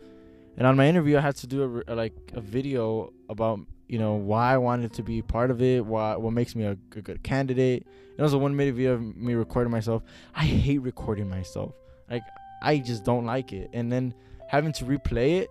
and 0.58 0.68
on 0.68 0.76
my 0.76 0.88
interview 0.88 1.18
I 1.18 1.22
had 1.22 1.36
to 1.38 1.48
do 1.48 1.84
a, 1.88 1.96
like 1.96 2.14
a 2.34 2.42
video 2.42 3.14
about 3.30 3.60
you 3.88 4.00
know 4.00 4.14
why 4.16 4.54
I 4.54 4.58
wanted 4.58 4.94
to 4.94 5.04
be 5.04 5.22
part 5.22 5.52
of 5.52 5.62
it, 5.62 5.86
why 5.86 6.16
what 6.16 6.34
makes 6.34 6.56
me 6.56 6.66
a, 6.66 6.72
a 6.72 7.02
good 7.02 7.24
candidate. 7.24 7.86
It 8.18 8.22
was 8.22 8.34
a 8.34 8.38
one 8.38 8.56
minute 8.56 8.76
video 8.76 8.94
of 8.94 9.02
me 9.02 9.34
recording 9.34 9.72
myself. 9.72 10.04
I 10.34 10.46
hate 10.46 10.80
recording 10.80 11.30
myself. 11.30 11.74
Like 12.10 12.24
I 12.62 12.78
just 12.80 13.04
don't 13.04 13.26
like 13.26 13.54
it, 13.54 13.70
and 13.74 13.92
then 13.92 14.14
having 14.48 14.72
to 14.74 14.86
replay 14.86 15.42
it 15.42 15.50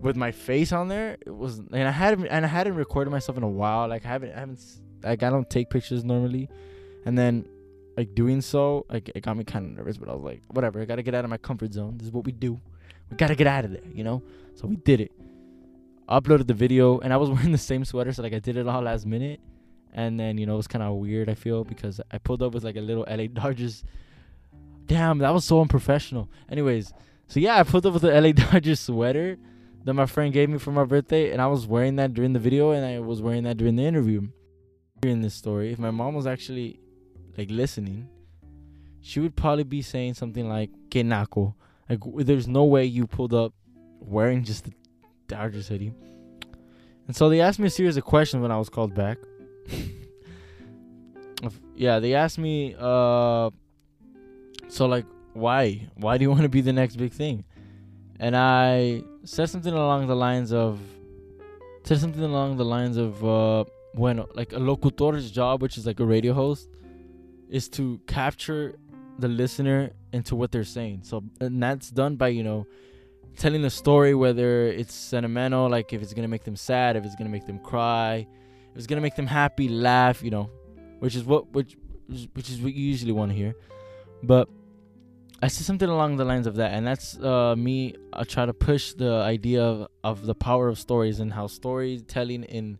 with 0.00 0.16
my 0.16 0.32
face 0.32 0.72
on 0.72 0.88
there, 0.88 1.16
it 1.24 1.34
was 1.34 1.58
and 1.58 1.88
I 1.88 1.90
hadn't 1.90 2.26
and 2.26 2.44
I 2.44 2.48
hadn't 2.48 2.74
recorded 2.74 3.10
myself 3.10 3.36
in 3.36 3.42
a 3.42 3.48
while. 3.48 3.88
Like 3.88 4.04
I 4.04 4.08
haven't 4.08 4.32
I 4.32 4.40
haven't 4.40 4.60
like 5.02 5.22
I 5.22 5.30
don't 5.30 5.48
take 5.48 5.70
pictures 5.70 6.04
normally, 6.04 6.48
and 7.04 7.16
then 7.16 7.46
like 7.96 8.14
doing 8.14 8.40
so, 8.40 8.86
like 8.90 9.10
it 9.14 9.22
got 9.22 9.36
me 9.36 9.44
kind 9.44 9.66
of 9.66 9.76
nervous. 9.76 9.96
But 9.96 10.08
I 10.08 10.14
was 10.14 10.22
like, 10.22 10.42
whatever, 10.48 10.80
I 10.80 10.84
gotta 10.84 11.02
get 11.02 11.14
out 11.14 11.24
of 11.24 11.30
my 11.30 11.38
comfort 11.38 11.72
zone. 11.72 11.98
This 11.98 12.08
is 12.08 12.12
what 12.12 12.24
we 12.24 12.32
do. 12.32 12.60
We 13.10 13.16
gotta 13.16 13.34
get 13.34 13.46
out 13.46 13.64
of 13.64 13.70
there, 13.70 13.82
you 13.92 14.04
know. 14.04 14.22
So 14.54 14.66
we 14.66 14.76
did 14.76 15.00
it. 15.00 15.12
Uploaded 16.08 16.46
the 16.46 16.54
video, 16.54 16.98
and 16.98 17.12
I 17.12 17.16
was 17.16 17.30
wearing 17.34 17.52
the 17.52 17.58
same 17.58 17.84
sweater, 17.84 18.12
so 18.12 18.22
like 18.22 18.34
I 18.34 18.38
did 18.38 18.56
it 18.56 18.66
all 18.66 18.82
last 18.82 19.06
minute. 19.06 19.40
And 19.94 20.18
then 20.18 20.38
you 20.38 20.46
know 20.46 20.54
it 20.54 20.58
was 20.58 20.68
kind 20.68 20.82
of 20.82 20.94
weird. 20.94 21.28
I 21.28 21.34
feel 21.34 21.64
because 21.64 22.00
I 22.10 22.18
pulled 22.18 22.42
up 22.42 22.54
with 22.54 22.64
like 22.64 22.76
a 22.76 22.80
little 22.80 23.04
LA 23.08 23.26
Dodgers. 23.32 23.84
Damn, 24.86 25.18
that 25.18 25.32
was 25.32 25.44
so 25.44 25.60
unprofessional. 25.60 26.28
Anyways, 26.50 26.92
so 27.28 27.40
yeah, 27.40 27.58
I 27.58 27.62
pulled 27.62 27.86
up 27.86 27.92
with 27.94 28.02
the 28.02 28.20
LA 28.20 28.32
Dodgers 28.32 28.80
sweater 28.80 29.38
that 29.84 29.94
my 29.94 30.06
friend 30.06 30.32
gave 30.32 30.48
me 30.48 30.58
for 30.58 30.72
my 30.72 30.84
birthday, 30.84 31.32
and 31.32 31.40
I 31.42 31.46
was 31.46 31.66
wearing 31.66 31.96
that 31.96 32.14
during 32.14 32.32
the 32.32 32.38
video, 32.38 32.70
and 32.70 32.84
I 32.84 33.00
was 33.00 33.20
wearing 33.20 33.44
that 33.44 33.56
during 33.56 33.76
the 33.76 33.84
interview. 33.84 34.28
In 35.02 35.20
this 35.20 35.34
story, 35.34 35.72
if 35.72 35.80
my 35.80 35.90
mom 35.90 36.14
was 36.14 36.28
actually 36.28 36.78
like 37.36 37.50
listening, 37.50 38.08
she 39.00 39.18
would 39.18 39.34
probably 39.34 39.64
be 39.64 39.82
saying 39.82 40.14
something 40.14 40.48
like 40.48 40.70
"Que 40.90 41.02
naco." 41.02 41.54
Like, 41.90 41.98
there's 42.24 42.46
no 42.46 42.64
way 42.64 42.84
you 42.84 43.08
pulled 43.08 43.34
up 43.34 43.52
wearing 44.00 44.44
just 44.44 44.64
the 44.64 44.72
Dodgers 45.28 45.66
City. 45.66 45.92
And 47.06 47.16
so 47.16 47.28
they 47.28 47.40
asked 47.40 47.58
me 47.58 47.66
a 47.66 47.70
series 47.70 47.96
of 47.96 48.04
questions 48.04 48.42
when 48.42 48.50
I 48.50 48.58
was 48.58 48.68
called 48.68 48.94
back. 48.94 49.18
yeah, 51.74 51.98
they 51.98 52.14
asked 52.14 52.38
me, 52.38 52.74
uh, 52.78 53.50
so 54.68 54.86
like, 54.86 55.06
why? 55.34 55.88
Why 55.96 56.18
do 56.18 56.22
you 56.22 56.30
want 56.30 56.42
to 56.42 56.48
be 56.48 56.60
the 56.60 56.72
next 56.72 56.96
big 56.96 57.12
thing? 57.12 57.44
And 58.20 58.36
I 58.36 59.02
said 59.24 59.50
something 59.50 59.72
along 59.72 60.06
the 60.06 60.16
lines 60.16 60.52
of, 60.52 60.78
said 61.84 61.98
something 61.98 62.22
along 62.22 62.56
the 62.56 62.64
lines 62.64 62.96
of, 62.96 63.24
uh, 63.24 63.64
bueno, 63.94 64.28
like 64.34 64.52
a 64.52 64.58
locutor's 64.58 65.30
job, 65.30 65.60
which 65.60 65.76
is 65.76 65.86
like 65.86 65.98
a 66.00 66.06
radio 66.06 66.32
host 66.32 66.68
is 67.52 67.68
to 67.68 68.00
capture 68.06 68.78
the 69.18 69.28
listener 69.28 69.90
into 70.12 70.34
what 70.34 70.50
they're 70.50 70.64
saying. 70.64 71.00
So 71.02 71.22
and 71.40 71.62
that's 71.62 71.90
done 71.90 72.16
by, 72.16 72.28
you 72.28 72.42
know, 72.42 72.66
telling 73.36 73.64
a 73.64 73.70
story 73.70 74.14
whether 74.14 74.66
it's 74.66 74.94
sentimental, 74.94 75.68
like 75.68 75.92
if 75.92 76.02
it's 76.02 76.14
gonna 76.14 76.28
make 76.28 76.44
them 76.44 76.56
sad, 76.56 76.96
if 76.96 77.04
it's 77.04 77.16
gonna 77.16 77.30
make 77.30 77.46
them 77.46 77.58
cry, 77.58 78.26
if 78.70 78.76
it's 78.76 78.86
gonna 78.86 79.00
make 79.00 79.16
them 79.16 79.26
happy, 79.26 79.68
laugh, 79.68 80.22
you 80.22 80.30
know, 80.30 80.50
which 80.98 81.16
is 81.16 81.24
what 81.24 81.52
which 81.52 81.76
which 82.34 82.50
is 82.50 82.60
what 82.60 82.74
you 82.74 82.84
usually 82.84 83.12
want 83.12 83.30
to 83.30 83.36
hear. 83.36 83.54
But 84.22 84.48
I 85.42 85.48
said 85.48 85.66
something 85.66 85.88
along 85.88 86.16
the 86.16 86.24
lines 86.24 86.46
of 86.46 86.56
that, 86.56 86.72
and 86.72 86.86
that's 86.86 87.18
uh, 87.18 87.56
me. 87.56 87.96
I 88.12 88.22
try 88.24 88.46
to 88.46 88.54
push 88.54 88.92
the 88.92 89.14
idea 89.14 89.62
of, 89.62 89.88
of 90.04 90.26
the 90.26 90.34
power 90.34 90.68
of 90.68 90.78
stories 90.78 91.18
and 91.18 91.32
how 91.32 91.48
storytelling 91.48 92.44
in 92.44 92.78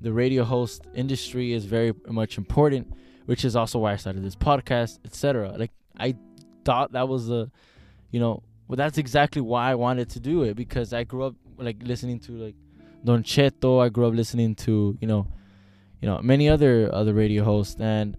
the 0.00 0.12
radio 0.12 0.44
host 0.44 0.86
industry 0.94 1.52
is 1.52 1.64
very 1.64 1.92
much 2.08 2.38
important, 2.38 2.92
which 3.24 3.44
is 3.44 3.56
also 3.56 3.80
why 3.80 3.92
I 3.92 3.96
started 3.96 4.22
this 4.22 4.36
podcast, 4.36 5.00
etc. 5.04 5.56
Like 5.58 5.72
I 5.98 6.14
thought 6.64 6.92
that 6.92 7.08
was 7.08 7.26
the, 7.26 7.50
you 8.12 8.20
know, 8.20 8.42
well 8.68 8.76
that's 8.76 8.98
exactly 8.98 9.42
why 9.42 9.70
I 9.70 9.74
wanted 9.74 10.08
to 10.10 10.20
do 10.20 10.42
it 10.42 10.54
because 10.54 10.92
I 10.92 11.04
grew 11.04 11.24
up 11.24 11.34
like 11.58 11.76
listening 11.82 12.20
to 12.20 12.32
like 12.32 12.54
Don 13.04 13.22
Cheto. 13.22 13.84
I 13.84 13.88
grew 13.88 14.06
up 14.06 14.14
listening 14.14 14.54
to 14.56 14.96
you 15.00 15.06
know, 15.06 15.28
you 16.00 16.08
know 16.08 16.20
many 16.22 16.48
other 16.48 16.92
other 16.92 17.14
radio 17.14 17.44
hosts, 17.44 17.80
and 17.80 18.16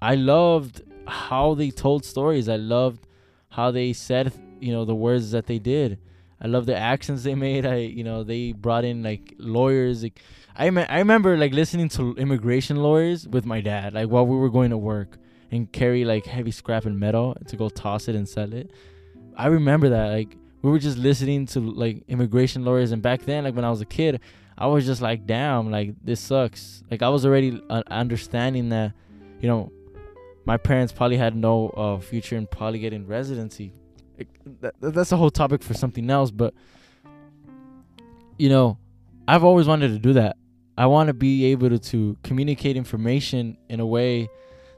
I 0.00 0.14
loved 0.14 0.82
how 1.06 1.54
they 1.54 1.70
told 1.70 2.04
stories. 2.04 2.48
I 2.48 2.56
loved 2.56 3.06
how 3.50 3.70
they 3.70 3.92
said 3.92 4.32
you 4.60 4.72
know 4.72 4.84
the 4.84 4.94
words 4.94 5.30
that 5.32 5.46
they 5.46 5.58
did. 5.58 5.98
I 6.40 6.48
love 6.48 6.66
the 6.66 6.76
actions 6.76 7.22
they 7.22 7.34
made. 7.34 7.66
I 7.66 7.76
you 7.76 8.04
know 8.04 8.24
they 8.24 8.52
brought 8.52 8.84
in 8.84 9.02
like 9.02 9.34
lawyers. 9.38 10.02
Like, 10.02 10.20
I 10.56 10.70
me- 10.70 10.86
I 10.88 10.98
remember 10.98 11.36
like 11.36 11.52
listening 11.52 11.88
to 11.90 12.14
immigration 12.16 12.76
lawyers 12.76 13.28
with 13.28 13.46
my 13.46 13.60
dad 13.60 13.94
like 13.94 14.08
while 14.08 14.26
we 14.26 14.36
were 14.36 14.50
going 14.50 14.70
to 14.70 14.78
work 14.78 15.18
and 15.50 15.70
carry 15.70 16.04
like 16.04 16.24
heavy 16.26 16.50
scrap 16.50 16.86
and 16.86 16.98
metal 16.98 17.36
to 17.46 17.56
go 17.56 17.68
toss 17.68 18.08
it 18.08 18.14
and 18.16 18.28
sell 18.28 18.52
it. 18.52 18.70
I 19.36 19.46
remember 19.46 19.88
that 19.90 20.08
like 20.08 20.36
we 20.62 20.70
were 20.70 20.78
just 20.78 20.98
listening 20.98 21.46
to 21.46 21.60
like 21.60 22.04
immigration 22.08 22.64
lawyers 22.64 22.92
and 22.92 23.02
back 23.02 23.22
then 23.22 23.44
like 23.44 23.54
when 23.54 23.64
I 23.64 23.70
was 23.70 23.80
a 23.80 23.86
kid 23.86 24.20
I 24.56 24.66
was 24.66 24.86
just 24.86 25.00
like 25.00 25.26
damn 25.26 25.70
like 25.70 25.94
this 26.04 26.20
sucks. 26.20 26.82
Like 26.90 27.02
I 27.02 27.08
was 27.08 27.24
already 27.26 27.60
uh, 27.68 27.82
understanding 27.88 28.68
that 28.68 28.92
you 29.40 29.48
know 29.48 29.72
my 30.44 30.56
parents 30.56 30.92
probably 30.92 31.16
had 31.16 31.36
no 31.36 31.68
uh, 31.70 31.98
future 31.98 32.36
in 32.36 32.46
probably 32.46 32.78
getting 32.78 33.06
residency. 33.06 33.72
It, 34.18 34.28
that, 34.60 34.74
that's 34.80 35.12
a 35.12 35.16
whole 35.16 35.30
topic 35.30 35.62
for 35.62 35.74
something 35.74 36.10
else, 36.10 36.30
but 36.30 36.54
you 38.38 38.48
know, 38.48 38.78
I've 39.28 39.44
always 39.44 39.66
wanted 39.66 39.88
to 39.88 39.98
do 39.98 40.14
that. 40.14 40.36
I 40.76 40.86
want 40.86 41.08
to 41.08 41.14
be 41.14 41.46
able 41.46 41.68
to, 41.68 41.78
to 41.78 42.16
communicate 42.22 42.76
information 42.76 43.56
in 43.68 43.80
a 43.80 43.86
way 43.86 44.28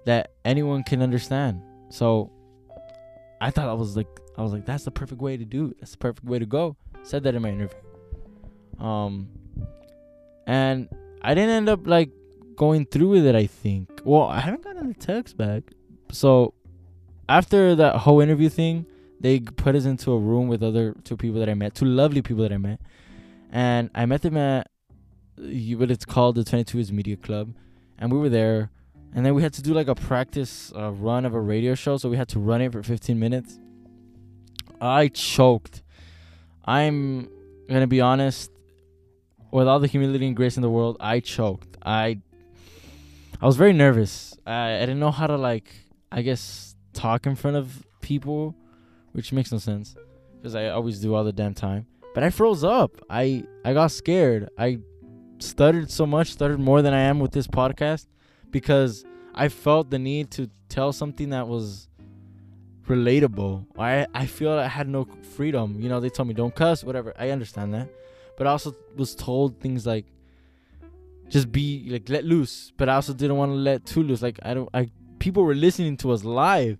that 0.04 0.32
anyone 0.44 0.82
can 0.82 1.00
understand. 1.00 1.62
So 1.88 2.30
I 3.44 3.50
thought 3.50 3.68
I 3.68 3.74
was 3.74 3.94
like 3.94 4.08
I 4.38 4.42
was 4.42 4.52
like 4.54 4.64
that's 4.64 4.84
the 4.84 4.90
perfect 4.90 5.20
way 5.20 5.36
to 5.36 5.44
do 5.44 5.66
it. 5.66 5.76
That's 5.78 5.92
the 5.92 5.98
perfect 5.98 6.26
way 6.26 6.38
to 6.38 6.46
go. 6.46 6.76
Said 7.02 7.24
that 7.24 7.34
in 7.34 7.42
my 7.42 7.50
interview. 7.50 7.78
Um 8.78 9.28
and 10.46 10.88
I 11.20 11.34
didn't 11.34 11.50
end 11.50 11.68
up 11.68 11.86
like 11.86 12.10
going 12.56 12.86
through 12.86 13.08
with 13.08 13.26
it, 13.26 13.34
I 13.34 13.46
think. 13.46 14.00
Well, 14.02 14.22
I 14.22 14.40
haven't 14.40 14.64
gotten 14.64 14.88
the 14.88 14.94
text 14.94 15.36
back. 15.36 15.64
So 16.10 16.54
after 17.28 17.74
that 17.74 17.96
whole 17.96 18.22
interview 18.22 18.48
thing, 18.48 18.86
they 19.20 19.40
put 19.40 19.74
us 19.74 19.84
into 19.84 20.12
a 20.12 20.18
room 20.18 20.48
with 20.48 20.62
other 20.62 20.94
two 21.04 21.16
people 21.16 21.38
that 21.40 21.50
I 21.50 21.54
met, 21.54 21.74
two 21.74 21.84
lovely 21.84 22.22
people 22.22 22.44
that 22.44 22.52
I 22.52 22.58
met. 22.58 22.80
And 23.52 23.90
I 23.94 24.06
met 24.06 24.22
them 24.22 24.38
at 24.38 24.70
what 25.36 25.90
it's 25.90 26.06
called 26.06 26.36
the 26.36 26.44
22 26.44 26.78
West 26.78 26.92
Media 26.92 27.16
Club. 27.16 27.54
And 27.98 28.10
we 28.10 28.18
were 28.18 28.30
there. 28.30 28.70
And 29.14 29.24
then 29.24 29.34
we 29.34 29.42
had 29.42 29.52
to 29.54 29.62
do 29.62 29.72
like 29.72 29.86
a 29.86 29.94
practice 29.94 30.72
uh, 30.76 30.90
run 30.90 31.24
of 31.24 31.34
a 31.34 31.40
radio 31.40 31.76
show. 31.76 31.96
So 31.96 32.08
we 32.08 32.16
had 32.16 32.28
to 32.30 32.40
run 32.40 32.60
it 32.60 32.72
for 32.72 32.82
15 32.82 33.18
minutes. 33.18 33.60
I 34.80 35.08
choked. 35.08 35.82
I'm 36.64 37.28
to 37.68 37.86
be 37.86 38.00
honest. 38.00 38.50
With 39.52 39.68
all 39.68 39.78
the 39.78 39.86
humility 39.86 40.26
and 40.26 40.34
grace 40.34 40.56
in 40.56 40.62
the 40.62 40.70
world, 40.70 40.96
I 40.98 41.20
choked. 41.20 41.76
I 41.84 42.18
I 43.40 43.46
was 43.46 43.56
very 43.56 43.72
nervous. 43.72 44.36
I, 44.44 44.78
I 44.78 44.80
didn't 44.80 44.98
know 44.98 45.12
how 45.12 45.28
to 45.28 45.36
like 45.36 45.72
I 46.10 46.22
guess 46.22 46.74
talk 46.92 47.24
in 47.24 47.36
front 47.36 47.56
of 47.56 47.86
people, 48.00 48.56
which 49.12 49.32
makes 49.32 49.52
no 49.52 49.58
sense 49.58 49.94
because 50.36 50.56
I 50.56 50.70
always 50.70 50.98
do 50.98 51.14
all 51.14 51.22
the 51.22 51.32
damn 51.32 51.54
time. 51.54 51.86
But 52.14 52.24
I 52.24 52.30
froze 52.30 52.64
up. 52.64 53.00
I 53.08 53.44
I 53.64 53.74
got 53.74 53.92
scared. 53.92 54.48
I 54.58 54.80
stuttered 55.38 55.88
so 55.88 56.04
much, 56.04 56.32
stuttered 56.32 56.58
more 56.58 56.82
than 56.82 56.92
I 56.92 57.02
am 57.02 57.20
with 57.20 57.30
this 57.30 57.46
podcast 57.46 58.06
because 58.54 59.04
I 59.34 59.48
felt 59.48 59.90
the 59.90 59.98
need 59.98 60.30
to 60.30 60.48
tell 60.68 60.92
something 60.92 61.30
that 61.30 61.48
was 61.48 61.88
relatable. 62.86 63.66
I 63.76 64.06
I 64.14 64.26
feel 64.26 64.52
I 64.52 64.68
had 64.68 64.88
no 64.88 65.08
freedom. 65.36 65.80
You 65.80 65.88
know, 65.88 65.98
they 65.98 66.08
told 66.08 66.28
me 66.28 66.34
don't 66.34 66.54
cuss, 66.54 66.84
whatever. 66.84 67.12
I 67.18 67.30
understand 67.30 67.74
that. 67.74 67.88
But 68.38 68.46
I 68.46 68.50
also 68.50 68.72
was 68.94 69.16
told 69.16 69.58
things 69.58 69.84
like 69.86 70.06
just 71.28 71.50
be 71.50 71.88
like 71.90 72.08
let 72.08 72.24
loose, 72.24 72.72
but 72.76 72.88
I 72.88 72.94
also 72.94 73.12
didn't 73.12 73.36
want 73.36 73.50
to 73.50 73.56
let 73.56 73.84
too 73.86 74.04
loose. 74.04 74.22
Like 74.22 74.38
I 74.44 74.54
don't 74.54 74.68
I 74.72 74.88
people 75.18 75.42
were 75.42 75.56
listening 75.56 75.96
to 75.98 76.12
us 76.12 76.22
live. 76.22 76.78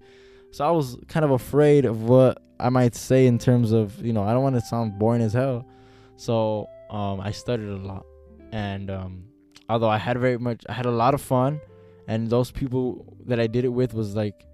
So 0.52 0.64
I 0.64 0.70
was 0.70 0.96
kind 1.08 1.24
of 1.24 1.32
afraid 1.32 1.84
of 1.86 2.04
what 2.04 2.40
I 2.60 2.68
might 2.68 2.94
say 2.94 3.26
in 3.26 3.40
terms 3.40 3.72
of, 3.72 4.00
you 4.06 4.12
know, 4.12 4.22
I 4.22 4.32
don't 4.32 4.44
want 4.44 4.54
to 4.54 4.60
sound 4.60 4.96
boring 5.00 5.22
as 5.22 5.32
hell. 5.32 5.66
So 6.16 6.68
um, 6.88 7.20
I 7.20 7.32
studied 7.32 7.66
a 7.68 7.76
lot. 7.76 8.06
And 8.52 8.88
um, 8.92 9.24
although 9.68 9.88
I 9.88 9.98
had 9.98 10.18
very 10.18 10.38
much, 10.38 10.62
I 10.68 10.72
had 10.72 10.86
a 10.86 10.90
lot 10.90 11.14
of 11.14 11.20
fun. 11.20 11.60
And 12.06 12.28
those 12.28 12.50
people 12.50 13.16
that 13.26 13.40
I 13.40 13.46
did 13.46 13.64
it 13.64 13.68
with 13.68 13.94
was 13.94 14.14
like, 14.14 14.44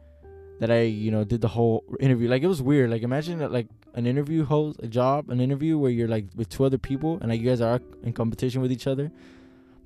that 0.61 0.71
I, 0.71 0.83
you 0.83 1.11
know, 1.11 1.25
did 1.25 1.41
the 1.41 1.49
whole 1.49 1.85
interview. 1.99 2.29
Like 2.29 2.43
it 2.43 2.47
was 2.47 2.63
weird. 2.63 2.91
Like 2.91 3.03
imagine 3.03 3.39
that, 3.39 3.51
like 3.51 3.67
an 3.95 4.07
interview 4.07 4.45
host, 4.45 4.79
a 4.83 4.87
job, 4.87 5.31
an 5.31 5.41
interview 5.41 5.79
where 5.79 5.91
you're 5.91 6.07
like 6.07 6.27
with 6.37 6.49
two 6.49 6.65
other 6.65 6.79
people 6.79 7.19
and 7.21 7.31
like 7.31 7.41
you 7.41 7.49
guys 7.49 7.61
are 7.61 7.81
in 8.03 8.13
competition 8.13 8.61
with 8.61 8.71
each 8.71 8.87
other. 8.87 9.11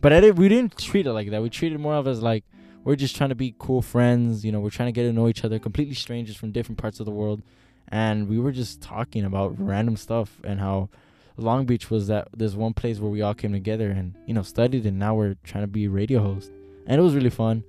But 0.00 0.12
I 0.12 0.20
did, 0.20 0.36
we 0.36 0.48
didn't 0.48 0.76
treat 0.76 1.06
it 1.06 1.12
like 1.12 1.30
that. 1.30 1.40
We 1.42 1.48
treated 1.48 1.78
more 1.80 1.94
of 1.94 2.06
as 2.06 2.20
like, 2.20 2.44
we're 2.82 2.96
just 2.96 3.16
trying 3.16 3.30
to 3.30 3.34
be 3.34 3.54
cool 3.58 3.80
friends. 3.80 4.44
You 4.44 4.52
know, 4.52 4.60
we're 4.60 4.70
trying 4.70 4.88
to 4.88 4.92
get 4.92 5.04
to 5.04 5.12
know 5.12 5.28
each 5.28 5.44
other, 5.44 5.58
completely 5.58 5.94
strangers 5.94 6.36
from 6.36 6.52
different 6.52 6.76
parts 6.76 7.00
of 7.00 7.06
the 7.06 7.12
world. 7.12 7.42
And 7.88 8.28
we 8.28 8.38
were 8.38 8.52
just 8.52 8.82
talking 8.82 9.24
about 9.24 9.58
random 9.58 9.96
stuff 9.96 10.40
and 10.42 10.60
how 10.60 10.90
Long 11.36 11.66
Beach 11.66 11.90
was 11.90 12.06
that 12.08 12.28
there's 12.36 12.54
one 12.54 12.74
place 12.74 12.98
where 12.98 13.10
we 13.10 13.22
all 13.22 13.34
came 13.34 13.52
together 13.52 13.90
and 13.90 14.14
you 14.26 14.34
know 14.34 14.42
studied, 14.42 14.86
and 14.86 14.98
now 14.98 15.14
we're 15.14 15.36
trying 15.44 15.64
to 15.64 15.68
be 15.68 15.88
radio 15.88 16.20
hosts, 16.20 16.50
and 16.86 16.98
it 16.98 17.02
was 17.02 17.14
really 17.14 17.30
fun. 17.30 17.64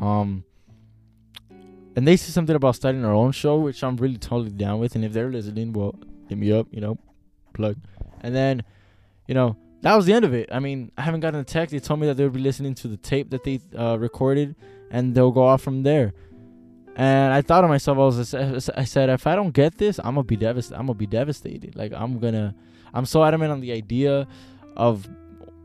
Um, 0.00 0.44
and 1.96 2.06
they 2.06 2.16
said 2.16 2.32
something 2.32 2.54
about 2.54 2.76
starting 2.76 3.04
our 3.04 3.12
own 3.12 3.32
show, 3.32 3.58
which 3.58 3.82
I'm 3.82 3.96
really 3.96 4.18
totally 4.18 4.50
down 4.50 4.78
with. 4.78 4.94
And 4.94 5.04
if 5.04 5.12
they're 5.12 5.32
listening, 5.32 5.72
well, 5.72 5.96
hit 6.28 6.38
me 6.38 6.52
up, 6.52 6.68
you 6.70 6.80
know, 6.80 6.96
plug. 7.54 7.76
And 8.20 8.34
then, 8.34 8.62
you 9.26 9.34
know, 9.34 9.56
that 9.82 9.96
was 9.96 10.06
the 10.06 10.12
end 10.12 10.24
of 10.24 10.32
it. 10.32 10.48
I 10.52 10.60
mean, 10.60 10.92
I 10.96 11.02
haven't 11.02 11.20
gotten 11.20 11.40
a 11.40 11.44
text. 11.44 11.72
They 11.72 11.80
told 11.80 11.98
me 11.98 12.06
that 12.06 12.16
they 12.16 12.22
would 12.22 12.34
be 12.34 12.40
listening 12.40 12.74
to 12.76 12.88
the 12.88 12.96
tape 12.96 13.30
that 13.30 13.42
they 13.42 13.60
uh, 13.76 13.98
recorded, 13.98 14.54
and 14.92 15.12
they'll 15.12 15.32
go 15.32 15.42
off 15.42 15.60
from 15.60 15.82
there. 15.82 16.12
And 16.94 17.32
I 17.32 17.42
thought 17.42 17.62
to 17.62 17.68
myself, 17.68 17.96
I 17.96 18.00
was, 18.00 18.70
I 18.70 18.84
said, 18.84 19.08
if 19.08 19.26
I 19.26 19.34
don't 19.34 19.52
get 19.52 19.78
this, 19.78 19.98
I'm 19.98 20.14
gonna 20.14 20.22
be 20.22 20.36
devastated. 20.36 20.78
I'm 20.78 20.86
gonna 20.86 20.98
be 20.98 21.06
devastated. 21.06 21.74
Like 21.74 21.92
I'm 21.92 22.20
gonna, 22.20 22.54
I'm 22.94 23.06
so 23.06 23.24
adamant 23.24 23.52
on 23.52 23.60
the 23.60 23.72
idea 23.72 24.26
of 24.76 25.08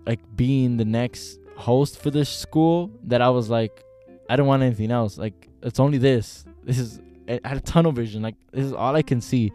like 0.06 0.20
being 0.36 0.78
the 0.78 0.86
next 0.86 1.40
host 1.56 2.00
for 2.00 2.12
this 2.12 2.30
school 2.30 2.92
that 3.04 3.22
I 3.22 3.30
was 3.30 3.50
like, 3.50 3.84
I 4.30 4.36
don't 4.36 4.48
want 4.48 4.64
anything 4.64 4.92
else. 4.92 5.18
Like 5.18 5.50
it's 5.62 5.80
only 5.80 5.98
this. 5.98 6.46
This 6.64 6.80
is 6.80 7.00
I 7.28 7.40
had 7.44 7.58
a 7.58 7.62
tunnel 7.62 7.92
vision. 7.92 8.22
Like 8.22 8.36
this 8.52 8.66
is 8.66 8.74
all 8.74 8.96
I 8.96 9.02
can 9.02 9.22
see. 9.22 9.52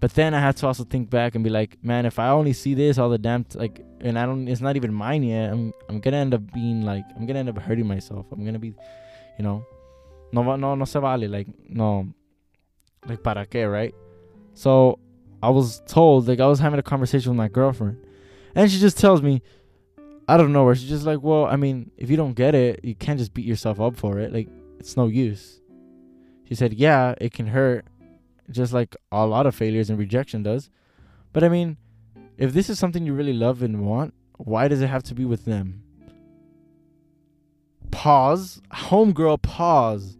But 0.00 0.14
then 0.14 0.34
I 0.34 0.40
had 0.40 0.56
to 0.56 0.66
also 0.66 0.82
think 0.82 1.10
back 1.10 1.36
and 1.36 1.44
be 1.44 1.50
like, 1.50 1.78
man, 1.82 2.06
if 2.06 2.18
I 2.18 2.30
only 2.30 2.52
see 2.52 2.74
this 2.74 2.98
all 2.98 3.08
the 3.08 3.18
damn 3.18 3.44
t- 3.44 3.56
like, 3.56 3.84
and 4.00 4.18
I 4.18 4.26
don't, 4.26 4.48
it's 4.48 4.60
not 4.60 4.74
even 4.74 4.92
mine 4.92 5.22
yet. 5.22 5.52
I'm, 5.52 5.72
I'm 5.88 6.00
gonna 6.00 6.16
end 6.16 6.34
up 6.34 6.52
being 6.52 6.82
like, 6.82 7.04
I'm 7.16 7.24
gonna 7.24 7.38
end 7.38 7.48
up 7.48 7.58
hurting 7.58 7.86
myself. 7.86 8.26
I'm 8.32 8.44
gonna 8.44 8.58
be, 8.58 8.74
you 9.38 9.44
know, 9.44 9.64
no, 10.32 10.56
no, 10.56 10.74
no 10.74 10.84
se 10.84 10.98
vale. 10.98 11.28
Like, 11.28 11.46
no, 11.68 12.12
like 13.06 13.22
para 13.22 13.46
qué, 13.46 13.70
right? 13.70 13.94
So 14.54 14.98
I 15.42 15.50
was 15.50 15.82
told, 15.86 16.28
like, 16.28 16.40
I 16.40 16.46
was 16.46 16.60
having 16.60 16.78
a 16.78 16.82
conversation 16.82 17.30
with 17.30 17.36
my 17.36 17.48
girlfriend, 17.48 18.04
and 18.54 18.70
she 18.70 18.78
just 18.78 18.98
tells 18.98 19.22
me, 19.22 19.42
I 20.28 20.36
don't 20.36 20.52
know 20.52 20.64
where 20.64 20.74
she's 20.74 20.88
just 20.88 21.04
like, 21.04 21.22
well, 21.22 21.46
I 21.46 21.56
mean, 21.56 21.90
if 21.96 22.08
you 22.08 22.16
don't 22.16 22.34
get 22.34 22.54
it, 22.54 22.84
you 22.84 22.94
can't 22.94 23.18
just 23.18 23.34
beat 23.34 23.44
yourself 23.44 23.80
up 23.80 23.96
for 23.96 24.18
it. 24.20 24.32
Like, 24.32 24.48
it's 24.78 24.96
no 24.96 25.08
use. 25.08 25.60
She 26.44 26.54
said, 26.54 26.74
yeah, 26.74 27.14
it 27.20 27.32
can 27.32 27.48
hurt 27.48 27.86
just 28.50 28.72
like 28.72 28.96
a 29.10 29.26
lot 29.26 29.46
of 29.46 29.54
failures 29.54 29.90
and 29.90 29.98
rejection 29.98 30.42
does. 30.42 30.70
But 31.32 31.42
I 31.42 31.48
mean, 31.48 31.76
if 32.36 32.52
this 32.52 32.68
is 32.68 32.78
something 32.78 33.04
you 33.04 33.14
really 33.14 33.32
love 33.32 33.62
and 33.62 33.86
want, 33.86 34.14
why 34.36 34.68
does 34.68 34.80
it 34.80 34.88
have 34.88 35.02
to 35.04 35.14
be 35.14 35.24
with 35.24 35.44
them? 35.44 35.82
Pause. 37.90 38.62
Homegirl, 38.72 39.42
pause. 39.42 40.18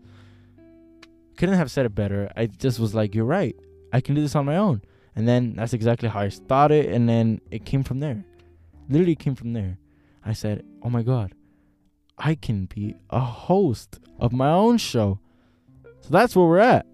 Couldn't 1.36 1.56
have 1.56 1.70
said 1.70 1.86
it 1.86 1.94
better. 1.94 2.30
I 2.36 2.46
just 2.46 2.78
was 2.78 2.94
like, 2.94 3.14
you're 3.14 3.24
right. 3.24 3.56
I 3.92 4.00
can 4.00 4.14
do 4.14 4.22
this 4.22 4.36
on 4.36 4.46
my 4.46 4.56
own. 4.56 4.82
And 5.14 5.28
then 5.28 5.54
that's 5.56 5.72
exactly 5.72 6.08
how 6.08 6.20
I 6.20 6.28
started. 6.28 6.86
And 6.86 7.08
then 7.08 7.40
it 7.50 7.64
came 7.64 7.82
from 7.84 8.00
there. 8.00 8.24
Literally 8.88 9.16
came 9.16 9.34
from 9.34 9.52
there. 9.52 9.78
I 10.24 10.32
said, 10.32 10.64
oh 10.82 10.90
my 10.90 11.02
God, 11.02 11.34
I 12.18 12.34
can 12.34 12.66
be 12.66 12.94
a 13.10 13.20
host 13.20 13.98
of 14.18 14.32
my 14.32 14.50
own 14.50 14.78
show. 14.78 15.18
So 16.00 16.08
that's 16.10 16.34
where 16.34 16.46
we're 16.46 16.58
at. 16.58 16.86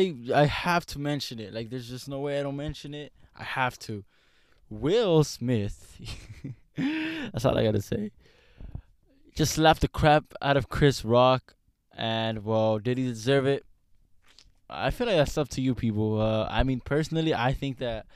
I 0.00 0.42
I 0.42 0.46
have 0.46 0.86
to 0.86 0.98
mention 0.98 1.38
it. 1.38 1.52
Like 1.52 1.70
there's 1.70 1.88
just 1.88 2.08
no 2.08 2.20
way 2.20 2.38
I 2.38 2.42
don't 2.42 2.56
mention 2.56 2.94
it. 2.94 3.12
I 3.36 3.44
have 3.44 3.78
to. 3.80 4.04
Will 4.68 5.24
Smith. 5.24 5.98
That's 6.76 7.44
all 7.44 7.58
I 7.58 7.64
gotta 7.64 7.82
say. 7.82 8.12
Just 9.34 9.54
slapped 9.54 9.80
the 9.80 9.88
crap 9.88 10.24
out 10.42 10.56
of 10.56 10.68
Chris 10.68 11.04
Rock, 11.04 11.54
and 11.96 12.44
well, 12.44 12.78
did 12.78 12.98
he 12.98 13.06
deserve 13.06 13.46
it? 13.46 13.64
I 14.68 14.90
feel 14.90 15.08
like 15.08 15.16
that's 15.16 15.36
up 15.36 15.48
to 15.50 15.60
you 15.60 15.74
people. 15.74 16.20
Uh, 16.20 16.46
I 16.48 16.62
mean, 16.62 16.80
personally, 16.80 17.34
I 17.34 17.52
think 17.52 17.78
that 17.78 18.06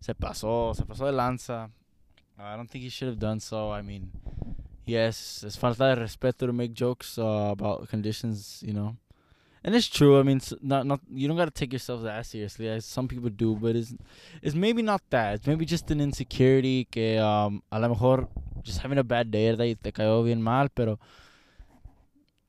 se 0.00 0.14
pasó, 0.14 0.74
se 0.74 0.84
pasó 0.84 1.06
de 1.06 1.12
lanza. 1.12 1.70
I 2.38 2.56
don't 2.56 2.70
think 2.70 2.84
he 2.84 2.88
should 2.88 3.08
have 3.08 3.18
done 3.18 3.40
so. 3.40 3.72
I 3.72 3.82
mean, 3.82 4.12
yes, 4.86 5.42
es 5.44 5.56
falta 5.56 5.94
de 5.94 6.00
respeto 6.00 6.46
to 6.46 6.52
make 6.52 6.72
jokes 6.72 7.18
uh, 7.18 7.50
about 7.50 7.88
conditions, 7.88 8.62
you 8.64 8.72
know. 8.72 8.96
And 9.68 9.74
it's 9.74 9.86
true. 9.86 10.18
I 10.18 10.22
mean, 10.22 10.40
not 10.62 10.86
not 10.86 11.00
you 11.12 11.28
don't 11.28 11.36
gotta 11.36 11.50
take 11.50 11.74
yourself 11.74 12.02
that 12.02 12.24
seriously. 12.24 12.70
As 12.70 12.86
some 12.86 13.06
people 13.06 13.28
do, 13.28 13.54
but 13.54 13.76
it's 13.76 13.92
it's 14.40 14.54
maybe 14.54 14.80
not 14.80 15.02
that. 15.10 15.34
It's 15.34 15.46
maybe 15.46 15.66
just 15.66 15.90
an 15.90 16.00
insecurity 16.00 16.86
que 16.90 17.18
um 17.18 17.62
a 17.70 17.78
lo 17.78 17.90
mejor 17.90 18.28
just 18.62 18.78
having 18.78 18.96
a 18.96 19.04
bad 19.04 19.30
day, 19.30 19.54
y 19.54 19.74
te 19.74 19.92
cayó 19.92 20.24
bien 20.24 20.40
mal, 20.40 20.70
pero. 20.74 20.98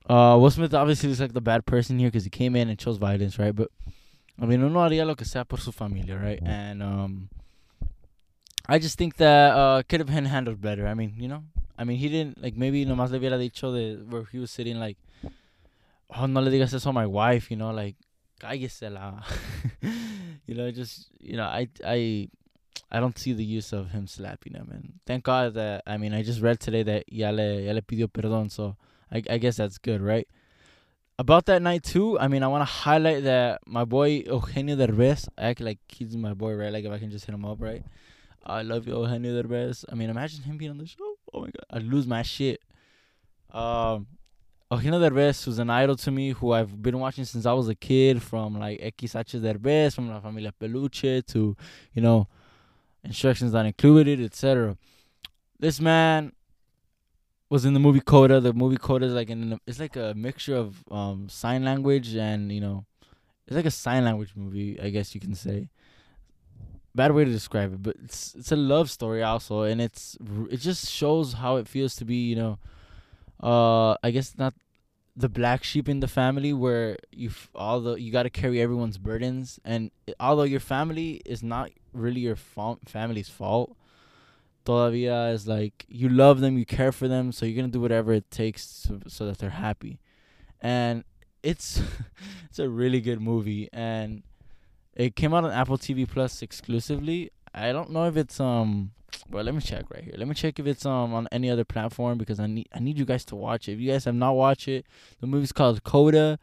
Uh, 0.09 0.37
Will 0.39 0.49
Smith 0.49 0.73
obviously 0.73 1.11
is 1.11 1.19
like 1.19 1.33
the 1.33 1.41
bad 1.41 1.65
person 1.65 1.99
here 1.99 2.07
because 2.07 2.23
he 2.23 2.29
came 2.29 2.55
in 2.55 2.69
and 2.69 2.79
chose 2.79 2.95
violence, 2.95 3.37
right? 3.37 3.53
But 3.53 3.69
I 4.41 4.45
mean, 4.45 4.63
uno 4.63 4.79
haría 4.79 5.05
lo 5.05 5.15
que 5.15 5.25
sea 5.25 5.43
por 5.43 5.59
su 5.59 5.73
familia, 5.73 6.15
right? 6.15 6.39
And 6.41 6.81
um, 6.81 7.29
I 8.65 8.79
just 8.79 8.97
think 8.97 9.17
that 9.17 9.57
uh 9.57 9.83
could 9.89 9.99
have 9.99 10.07
been 10.07 10.23
handled 10.23 10.61
better. 10.61 10.87
I 10.87 10.93
mean, 10.93 11.15
you 11.17 11.27
know, 11.27 11.43
I 11.77 11.83
mean, 11.83 11.97
he 11.97 12.07
didn't 12.07 12.41
like 12.41 12.55
maybe 12.55 12.85
nomás 12.85 13.11
le 13.11 13.19
hubiera 13.19 13.37
dicho 13.37 13.73
de 13.73 13.97
where 14.05 14.23
he 14.31 14.39
was 14.39 14.51
sitting 14.51 14.79
like 14.79 14.97
oh, 16.09 16.25
no 16.27 16.41
le 16.41 16.51
digas 16.51 16.73
eso 16.73 16.89
a 16.89 16.93
my 16.93 17.05
wife, 17.05 17.51
you 17.51 17.57
know, 17.57 17.71
like, 17.71 17.95
cállesela. 18.39 19.23
you 20.45 20.55
know, 20.55 20.71
just, 20.71 21.09
you 21.19 21.37
know, 21.37 21.43
I, 21.43 21.67
I, 21.85 22.29
I 22.91 22.99
don't 22.99 23.17
see 23.17 23.33
the 23.33 23.43
use 23.43 23.73
of 23.73 23.91
him 23.91 24.07
slapping 24.07 24.53
him. 24.53 24.69
And 24.73 24.93
thank 25.05 25.23
God 25.23 25.53
that, 25.53 25.83
I 25.85 25.97
mean, 25.97 26.13
I 26.13 26.23
just 26.23 26.41
read 26.41 26.59
today 26.59 26.83
that 26.83 27.11
ya 27.11 27.29
le, 27.29 27.61
ya 27.61 27.73
le 27.73 27.81
pidió 27.81 28.07
perdón. 28.07 28.51
So 28.51 28.75
I, 29.11 29.21
I 29.29 29.37
guess 29.37 29.57
that's 29.57 29.77
good, 29.77 30.01
right? 30.01 30.27
About 31.17 31.45
that 31.47 31.61
night, 31.61 31.83
too, 31.83 32.17
I 32.17 32.29
mean, 32.29 32.43
I 32.43 32.47
want 32.47 32.61
to 32.61 32.65
highlight 32.73 33.23
that 33.23 33.59
my 33.67 33.83
boy 33.83 34.23
Eugenio 34.25 34.77
Derbez, 34.77 35.27
I 35.37 35.49
act 35.49 35.59
like 35.59 35.79
he's 35.89 36.15
my 36.15 36.33
boy, 36.33 36.53
right? 36.55 36.71
Like, 36.71 36.85
if 36.85 36.91
I 36.91 36.97
can 36.97 37.11
just 37.11 37.25
hit 37.25 37.35
him 37.35 37.43
up, 37.43 37.61
right? 37.61 37.83
I 38.45 38.61
love 38.61 38.87
you, 38.87 38.97
Eugenio 38.97 39.43
Derbez. 39.43 39.83
I 39.91 39.95
mean, 39.95 40.09
imagine 40.09 40.43
him 40.43 40.57
being 40.57 40.71
on 40.71 40.77
the 40.77 40.87
show. 40.87 41.15
Oh 41.33 41.41
my 41.41 41.47
God. 41.47 41.65
I'd 41.71 41.83
lose 41.83 42.07
my 42.07 42.21
shit. 42.21 42.61
Um, 43.51 44.07
Eugenio 44.71 44.99
Derbez, 44.99 45.43
who's 45.43 45.57
an 45.57 45.71
idol 45.71 45.95
to 45.95 46.11
me, 46.11 46.29
who 46.29 46.51
I've 46.51 46.79
been 46.79 46.99
watching 46.99 47.25
since 47.25 47.47
I 47.47 47.53
was 47.53 47.67
a 47.69 47.75
kid, 47.75 48.21
from 48.21 48.59
like 48.59 48.79
XH 48.79 49.41
Derbez, 49.41 49.95
from 49.95 50.09
La 50.09 50.19
Familia 50.19 50.51
Peluche 50.51 51.25
to, 51.27 51.57
you 51.93 52.01
know, 52.01 52.27
Instructions 53.03 53.51
Not 53.51 53.65
Included, 53.65 54.21
etc. 54.21 54.77
This 55.59 55.81
man 55.81 56.33
was 57.49 57.65
in 57.65 57.73
the 57.73 57.79
movie 57.79 57.99
Coda. 57.99 58.39
The 58.39 58.53
movie 58.53 58.77
Coda 58.77 59.07
is 59.07 59.13
like 59.13 59.31
it's 59.65 59.79
like 59.79 59.95
a 59.95 60.13
mixture 60.15 60.55
of 60.55 60.77
um, 60.91 61.29
sign 61.29 61.65
language 61.65 62.13
and 62.13 62.51
you 62.51 62.61
know, 62.61 62.85
it's 63.47 63.55
like 63.55 63.65
a 63.65 63.71
sign 63.71 64.05
language 64.05 64.33
movie, 64.35 64.79
I 64.79 64.91
guess 64.91 65.15
you 65.15 65.21
can 65.21 65.33
say. 65.33 65.69
Bad 66.93 67.13
way 67.13 67.25
to 67.25 67.31
describe 67.31 67.73
it, 67.73 67.81
but 67.81 67.95
it's 68.03 68.35
it's 68.35 68.51
a 68.51 68.55
love 68.55 68.91
story 68.91 69.23
also, 69.23 69.63
and 69.63 69.81
it's 69.81 70.15
it 70.51 70.57
just 70.57 70.91
shows 70.91 71.33
how 71.33 71.55
it 71.55 71.67
feels 71.67 71.95
to 71.95 72.05
be 72.05 72.27
you 72.27 72.35
know 72.35 72.59
uh 73.41 73.95
I 74.03 74.11
guess 74.11 74.37
not 74.37 74.53
the 75.15 75.29
black 75.29 75.63
sheep 75.63 75.89
in 75.89 75.99
the 75.99 76.07
family 76.07 76.53
where 76.53 76.97
you 77.11 77.31
all 77.53 77.81
the 77.81 77.95
you 77.95 78.11
got 78.11 78.23
to 78.23 78.29
carry 78.29 78.61
everyone's 78.61 78.97
burdens. 78.97 79.59
And 79.65 79.91
although 80.19 80.43
your 80.43 80.59
family 80.59 81.21
is 81.25 81.43
not 81.43 81.71
really 81.93 82.21
your 82.21 82.35
fa- 82.35 82.77
family's 82.85 83.29
fault 83.29 83.75
todavía 84.65 85.33
is 85.33 85.47
like 85.47 85.85
you 85.89 86.07
love 86.09 86.41
them 86.41 86.57
you 86.57 86.65
care 86.65 86.91
for 86.91 87.07
them 87.07 87.31
so 87.31 87.45
you're 87.45 87.55
going 87.55 87.65
to 87.65 87.71
do 87.71 87.81
whatever 87.81 88.13
it 88.13 88.29
takes 88.29 88.87
so 89.07 89.25
that 89.25 89.37
they're 89.37 89.49
happy. 89.49 89.99
And 90.61 91.03
it's 91.43 91.81
it's 92.49 92.59
a 92.59 92.69
really 92.69 93.01
good 93.01 93.21
movie 93.21 93.69
and 93.73 94.23
it 94.95 95.15
came 95.15 95.33
out 95.33 95.45
on 95.45 95.51
Apple 95.51 95.77
TV 95.77 96.07
Plus 96.07 96.41
exclusively 96.41 97.31
I 97.53 97.71
don't 97.71 97.91
know 97.91 98.05
if 98.05 98.17
it's 98.17 98.39
um 98.39 98.91
well, 99.29 99.43
let 99.43 99.53
me 99.53 99.61
check 99.61 99.85
right 99.93 100.03
here. 100.03 100.15
Let 100.17 100.27
me 100.27 100.33
check 100.33 100.59
if 100.59 100.67
it's 100.67 100.85
um 100.85 101.13
on 101.13 101.27
any 101.31 101.49
other 101.49 101.65
platform 101.65 102.17
because 102.17 102.39
I 102.39 102.47
need 102.47 102.67
I 102.73 102.79
need 102.79 102.97
you 102.97 103.05
guys 103.05 103.25
to 103.25 103.35
watch 103.35 103.67
it. 103.67 103.73
If 103.73 103.79
you 103.79 103.91
guys 103.91 104.05
have 104.05 104.15
not 104.15 104.33
watched 104.33 104.67
it, 104.67 104.85
the 105.19 105.27
movie's 105.27 105.51
called 105.51 105.83
Coda. 105.83 106.39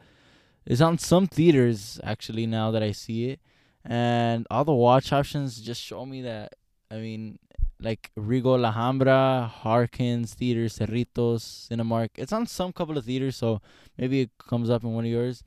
It's 0.65 0.81
on 0.81 0.97
some 0.97 1.27
theaters 1.27 1.99
actually 2.03 2.45
now 2.45 2.71
that 2.71 2.83
I 2.83 2.91
see 2.91 3.29
it, 3.29 3.39
and 3.85 4.45
all 4.51 4.65
the 4.65 4.73
watch 4.73 5.13
options 5.13 5.61
just 5.61 5.81
show 5.81 6.05
me 6.05 6.21
that. 6.23 6.53
I 6.91 6.95
mean, 6.95 7.39
like 7.79 8.11
Regal 8.15 8.65
Alhambra, 8.65 9.51
Harkins 9.53 10.33
Theaters, 10.33 10.77
Cerritos, 10.77 11.67
Cinemark. 11.69 12.09
It's 12.15 12.33
on 12.33 12.47
some 12.47 12.73
couple 12.73 12.97
of 12.97 13.05
theaters, 13.05 13.35
so 13.35 13.61
maybe 13.97 14.21
it 14.21 14.31
comes 14.37 14.69
up 14.69 14.83
in 14.83 14.93
one 14.93 15.05
of 15.05 15.11
yours. 15.11 15.43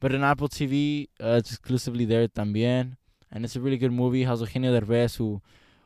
But 0.00 0.14
in 0.14 0.22
Apple 0.22 0.48
TV, 0.48 1.08
uh, 1.22 1.38
it's 1.38 1.50
exclusively 1.50 2.04
there 2.04 2.28
también, 2.28 2.96
and 3.30 3.44
it's 3.44 3.56
a 3.56 3.60
really 3.60 3.78
good 3.78 3.92
movie. 3.92 4.24
Has 4.24 4.40
Eugenio 4.40 4.78
Derbez 4.78 5.16
who 5.16 5.40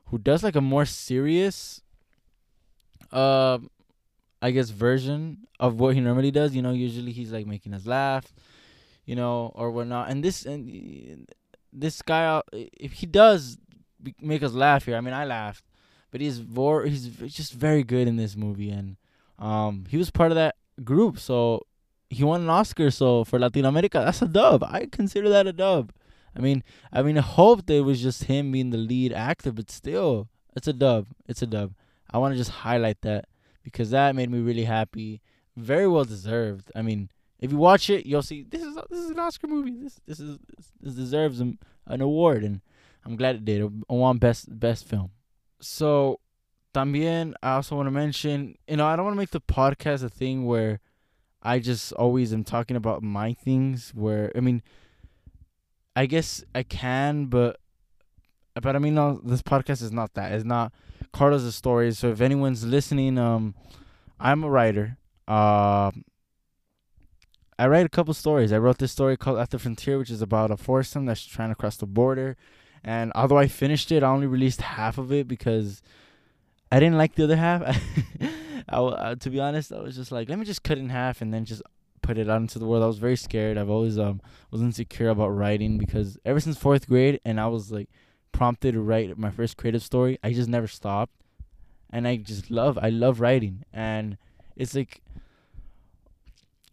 who 0.06 0.18
does 0.18 0.42
like 0.42 0.56
a 0.56 0.60
more 0.60 0.84
serious 0.84 1.82
uh 3.12 3.58
I 4.40 4.50
guess 4.52 4.70
version 4.70 5.46
of 5.58 5.80
what 5.80 5.94
he 5.94 6.00
normally 6.00 6.30
does. 6.30 6.54
You 6.54 6.62
know, 6.62 6.70
usually 6.70 7.12
he's 7.12 7.32
like 7.32 7.46
making 7.46 7.74
us 7.74 7.86
laugh, 7.86 8.32
you 9.04 9.16
know, 9.16 9.52
or 9.54 9.70
whatnot. 9.70 10.10
And 10.10 10.22
this 10.22 10.44
and 10.46 11.28
this 11.72 12.02
guy, 12.02 12.24
uh, 12.24 12.42
if 12.52 12.92
he 12.92 13.06
does 13.06 13.58
make 14.20 14.42
us 14.42 14.52
laugh 14.52 14.84
here, 14.84 14.96
I 14.96 15.00
mean, 15.00 15.14
I 15.14 15.24
laughed, 15.24 15.64
but 16.10 16.20
he's 16.20 16.38
vor- 16.38 16.84
he's 16.84 17.08
just 17.08 17.52
very 17.52 17.82
good 17.82 18.06
in 18.08 18.16
this 18.16 18.36
movie, 18.36 18.70
and 18.70 18.96
um, 19.38 19.84
he 19.88 19.96
was 19.96 20.10
part 20.10 20.30
of 20.30 20.36
that 20.36 20.56
group, 20.84 21.18
so 21.18 21.66
he 22.08 22.24
won 22.24 22.42
an 22.42 22.48
Oscar. 22.48 22.90
So 22.90 23.24
for 23.24 23.38
Latin 23.38 23.64
America, 23.64 24.02
that's 24.04 24.22
a 24.22 24.28
dub. 24.28 24.62
I 24.64 24.86
consider 24.86 25.28
that 25.30 25.46
a 25.46 25.52
dub. 25.52 25.92
I 26.36 26.40
mean, 26.40 26.62
I 26.92 27.02
mean, 27.02 27.18
I 27.18 27.22
hoped 27.22 27.70
it 27.70 27.80
was 27.82 28.00
just 28.00 28.24
him 28.24 28.52
being 28.52 28.70
the 28.70 28.78
lead 28.78 29.12
actor, 29.12 29.52
but 29.52 29.70
still, 29.70 30.28
it's 30.54 30.68
a 30.68 30.72
dub. 30.72 31.06
It's 31.26 31.42
a 31.42 31.46
dub. 31.46 31.74
I 32.10 32.18
want 32.18 32.34
to 32.34 32.38
just 32.38 32.50
highlight 32.50 33.02
that 33.02 33.26
because 33.62 33.90
that 33.90 34.14
made 34.14 34.30
me 34.30 34.40
really 34.40 34.64
happy. 34.64 35.20
Very 35.56 35.88
well 35.88 36.04
deserved. 36.04 36.70
I 36.74 36.82
mean, 36.82 37.10
if 37.40 37.52
you 37.52 37.58
watch 37.58 37.90
it, 37.90 38.06
you'll 38.06 38.22
see 38.22 38.44
this 38.48 38.62
is 38.62 38.76
this 38.90 38.98
is 38.98 39.10
an 39.10 39.18
Oscar 39.18 39.46
movie. 39.46 39.76
This 39.76 40.00
this 40.06 40.20
is 40.20 40.38
this 40.80 40.94
deserves 40.94 41.40
an, 41.40 41.58
an 41.86 42.00
award, 42.00 42.44
and 42.44 42.60
I'm 43.04 43.16
glad 43.16 43.36
it 43.36 43.44
did. 43.44 43.62
I 43.62 43.94
want 43.94 44.20
best 44.20 44.46
best 44.58 44.86
film. 44.86 45.10
So, 45.60 46.20
también 46.74 47.34
I 47.42 47.52
also 47.52 47.76
want 47.76 47.86
to 47.86 47.92
mention, 47.92 48.56
you 48.66 48.76
know, 48.76 48.86
I 48.86 48.96
don't 48.96 49.04
want 49.04 49.14
to 49.14 49.18
make 49.18 49.30
the 49.30 49.40
podcast 49.40 50.02
a 50.02 50.08
thing 50.08 50.46
where 50.46 50.80
I 51.42 51.58
just 51.58 51.92
always 51.92 52.32
am 52.32 52.44
talking 52.44 52.76
about 52.76 53.02
my 53.02 53.34
things. 53.34 53.92
Where 53.94 54.32
I 54.34 54.40
mean 54.40 54.62
I 55.98 56.06
guess 56.06 56.44
I 56.54 56.62
can, 56.62 57.26
but 57.26 57.58
but 58.54 58.76
I 58.76 58.78
mean, 58.78 58.94
no, 58.94 59.20
this 59.24 59.42
podcast 59.42 59.82
is 59.82 59.90
not 59.90 60.14
that. 60.14 60.30
It's 60.30 60.44
not 60.44 60.72
Carlos' 61.12 61.56
stories. 61.56 61.98
So 61.98 62.10
if 62.10 62.20
anyone's 62.20 62.64
listening, 62.64 63.18
um, 63.18 63.56
I'm 64.20 64.44
a 64.44 64.48
writer. 64.48 64.96
Uh, 65.26 65.90
I 67.58 67.66
write 67.66 67.84
a 67.84 67.88
couple 67.88 68.14
stories. 68.14 68.52
I 68.52 68.58
wrote 68.58 68.78
this 68.78 68.92
story 68.92 69.16
called 69.16 69.40
At 69.40 69.50
the 69.50 69.58
Frontier, 69.58 69.98
which 69.98 70.10
is 70.10 70.22
about 70.22 70.52
a 70.52 70.56
foursome 70.56 71.04
that's 71.04 71.24
trying 71.24 71.48
to 71.48 71.56
cross 71.56 71.76
the 71.76 71.86
border. 71.86 72.36
And 72.84 73.10
although 73.16 73.38
I 73.38 73.48
finished 73.48 73.90
it, 73.90 74.04
I 74.04 74.08
only 74.08 74.28
released 74.28 74.60
half 74.60 74.98
of 74.98 75.10
it 75.12 75.26
because 75.26 75.82
I 76.70 76.78
didn't 76.78 76.96
like 76.96 77.16
the 77.16 77.24
other 77.24 77.36
half. 77.36 77.62
I, 78.68 78.76
uh, 78.76 79.14
to 79.16 79.30
be 79.30 79.40
honest, 79.40 79.72
I 79.72 79.80
was 79.80 79.96
just 79.96 80.12
like, 80.12 80.28
let 80.28 80.38
me 80.38 80.44
just 80.44 80.62
cut 80.62 80.78
it 80.78 80.82
in 80.82 80.90
half 80.90 81.22
and 81.22 81.34
then 81.34 81.44
just 81.44 81.62
put 82.08 82.16
it 82.16 82.30
out 82.30 82.40
into 82.40 82.58
the 82.58 82.64
world. 82.64 82.82
I 82.82 82.86
was 82.86 82.96
very 82.96 83.16
scared. 83.16 83.58
I've 83.58 83.68
always 83.68 83.98
um 83.98 84.22
was 84.50 84.62
insecure 84.62 85.10
about 85.10 85.28
writing 85.28 85.76
because 85.76 86.16
ever 86.24 86.40
since 86.40 86.56
fourth 86.56 86.88
grade, 86.88 87.20
and 87.22 87.38
I 87.38 87.48
was 87.48 87.70
like 87.70 87.90
prompted 88.32 88.72
to 88.72 88.80
write 88.80 89.18
my 89.18 89.30
first 89.30 89.58
creative 89.58 89.82
story. 89.82 90.18
I 90.24 90.32
just 90.32 90.48
never 90.48 90.66
stopped, 90.66 91.12
and 91.90 92.08
I 92.08 92.16
just 92.16 92.50
love. 92.50 92.78
I 92.80 92.88
love 92.88 93.20
writing, 93.20 93.62
and 93.74 94.16
it's 94.56 94.74
like 94.74 95.02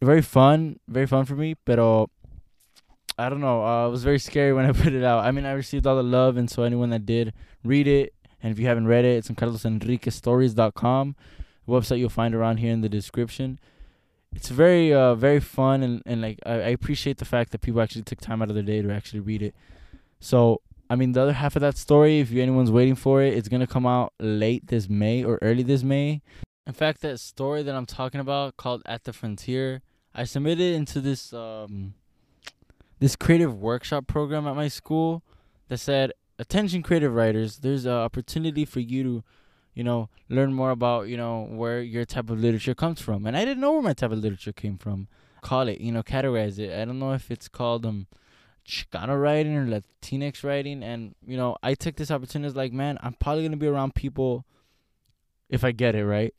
very 0.02 0.22
fun, 0.22 0.80
very 0.88 1.06
fun 1.06 1.26
for 1.26 1.36
me. 1.36 1.56
But 1.66 1.80
I 3.20 3.28
don't 3.28 3.42
know. 3.42 3.66
Uh, 3.66 3.88
it 3.88 3.92
was 3.92 4.06
very 4.06 4.20
scary 4.20 4.54
when 4.54 4.66
I 4.66 4.72
put 4.84 4.94
it 4.94 5.04
out. 5.04 5.26
I 5.26 5.32
mean, 5.32 5.46
I 5.46 5.52
received 5.52 5.86
all 5.86 5.98
the 5.98 6.04
love, 6.20 6.38
and 6.38 6.50
so 6.50 6.64
anyone 6.64 6.92
that 6.92 7.06
did 7.06 7.34
read 7.62 7.88
it, 7.90 8.14
and 8.42 8.54
if 8.54 8.58
you 8.58 8.68
haven't 8.68 8.88
read 8.88 9.04
it, 9.04 9.18
it's 9.18 9.30
on 9.30 9.36
carlosenriquestories.com. 9.36 11.16
The 11.68 11.72
website 11.74 12.00
you'll 12.00 12.10
find 12.22 12.34
around 12.34 12.58
here 12.58 12.72
in 12.72 12.80
the 12.80 12.88
description 12.88 13.60
it's 14.36 14.50
very 14.50 14.94
uh 14.94 15.16
very 15.16 15.40
fun 15.40 15.82
and 15.82 16.04
and 16.06 16.22
like 16.22 16.40
I, 16.46 16.54
I 16.54 16.70
appreciate 16.70 17.18
the 17.18 17.26
fact 17.26 17.52
that 17.52 17.62
people 17.62 17.82
actually 17.82 18.04
took 18.04 18.20
time 18.20 18.42
out 18.42 18.50
of 18.50 18.56
their 18.56 18.64
day 18.64 18.82
to 18.82 18.92
actually 18.92 19.22
read 19.22 19.42
it. 19.42 19.56
So 20.20 20.62
I 20.90 20.96
mean 20.96 21.14
the 21.14 21.22
other 21.22 21.34
half 21.34 21.56
of 21.56 21.62
that 21.62 21.78
story, 21.78 22.20
if 22.20 22.30
you 22.32 22.44
anyone's 22.44 22.72
waiting 22.72 22.96
for 22.96 23.24
it, 23.24 23.34
it's 23.34 23.48
gonna 23.48 23.66
come 23.66 23.88
out 23.88 24.14
late 24.20 24.68
this 24.68 24.90
May 24.90 25.24
or 25.24 25.40
early 25.42 25.64
this 25.64 25.84
May. 25.84 26.22
In 26.68 26.74
fact, 26.74 27.02
that 27.02 27.20
story 27.20 27.62
that 27.64 27.76
I'm 27.76 27.86
talking 27.86 28.20
about 28.20 28.58
called 28.58 28.82
At 28.88 29.04
the 29.04 29.14
Frontier, 29.14 29.84
I 30.16 30.24
submitted 30.24 30.74
into 30.76 31.00
this 31.00 31.32
um 31.34 31.94
this 33.00 33.16
creative 33.16 33.58
workshop 33.58 34.08
program 34.08 34.48
at 34.48 34.56
my 34.56 34.68
school 34.68 35.24
that 35.70 35.78
said, 35.78 36.12
"Attention, 36.38 36.84
creative 36.84 37.14
writers! 37.14 37.60
There's 37.60 37.86
an 37.86 37.94
opportunity 37.94 38.66
for 38.66 38.82
you 38.82 39.04
to." 39.04 39.24
You 39.76 39.84
know, 39.84 40.10
learn 40.30 40.54
more 40.54 40.72
about 40.72 41.08
you 41.08 41.18
know 41.18 41.48
where 41.52 41.82
your 41.82 42.06
type 42.06 42.30
of 42.32 42.40
literature 42.40 42.74
comes 42.74 43.02
from, 43.02 43.26
and 43.28 43.38
I 43.38 43.46
didn't 43.46 43.62
know 43.62 43.74
where 43.74 43.82
my 43.84 43.94
type 43.94 44.12
of 44.12 44.20
literature 44.20 44.54
came 44.54 44.78
from. 44.78 45.08
Call 45.42 45.68
it, 45.68 45.80
you 45.80 45.92
know, 45.92 46.02
categorize 46.02 46.58
it. 46.58 46.74
I 46.74 46.86
don't 46.86 46.98
know 46.98 47.14
if 47.14 47.30
it's 47.30 47.48
called 47.48 47.86
um 47.86 48.08
Chicano 48.66 49.22
writing 49.22 49.56
or 49.56 49.66
Latinx 49.66 50.44
writing. 50.44 50.84
And, 50.84 51.16
you 51.26 51.38
know, 51.38 51.56
I 51.62 51.76
took 51.76 51.96
this 51.96 52.12
opportunity 52.12 52.48
as 52.48 52.56
like, 52.56 52.74
man, 52.74 52.98
I'm 53.02 53.14
probably 53.14 53.48
to 53.48 53.58
be 53.58 53.68
around 53.68 53.96
people 53.96 54.46
if 55.50 55.64
I 55.64 55.72
get 55.72 55.96
it, 55.96 56.06
right? 56.06 56.34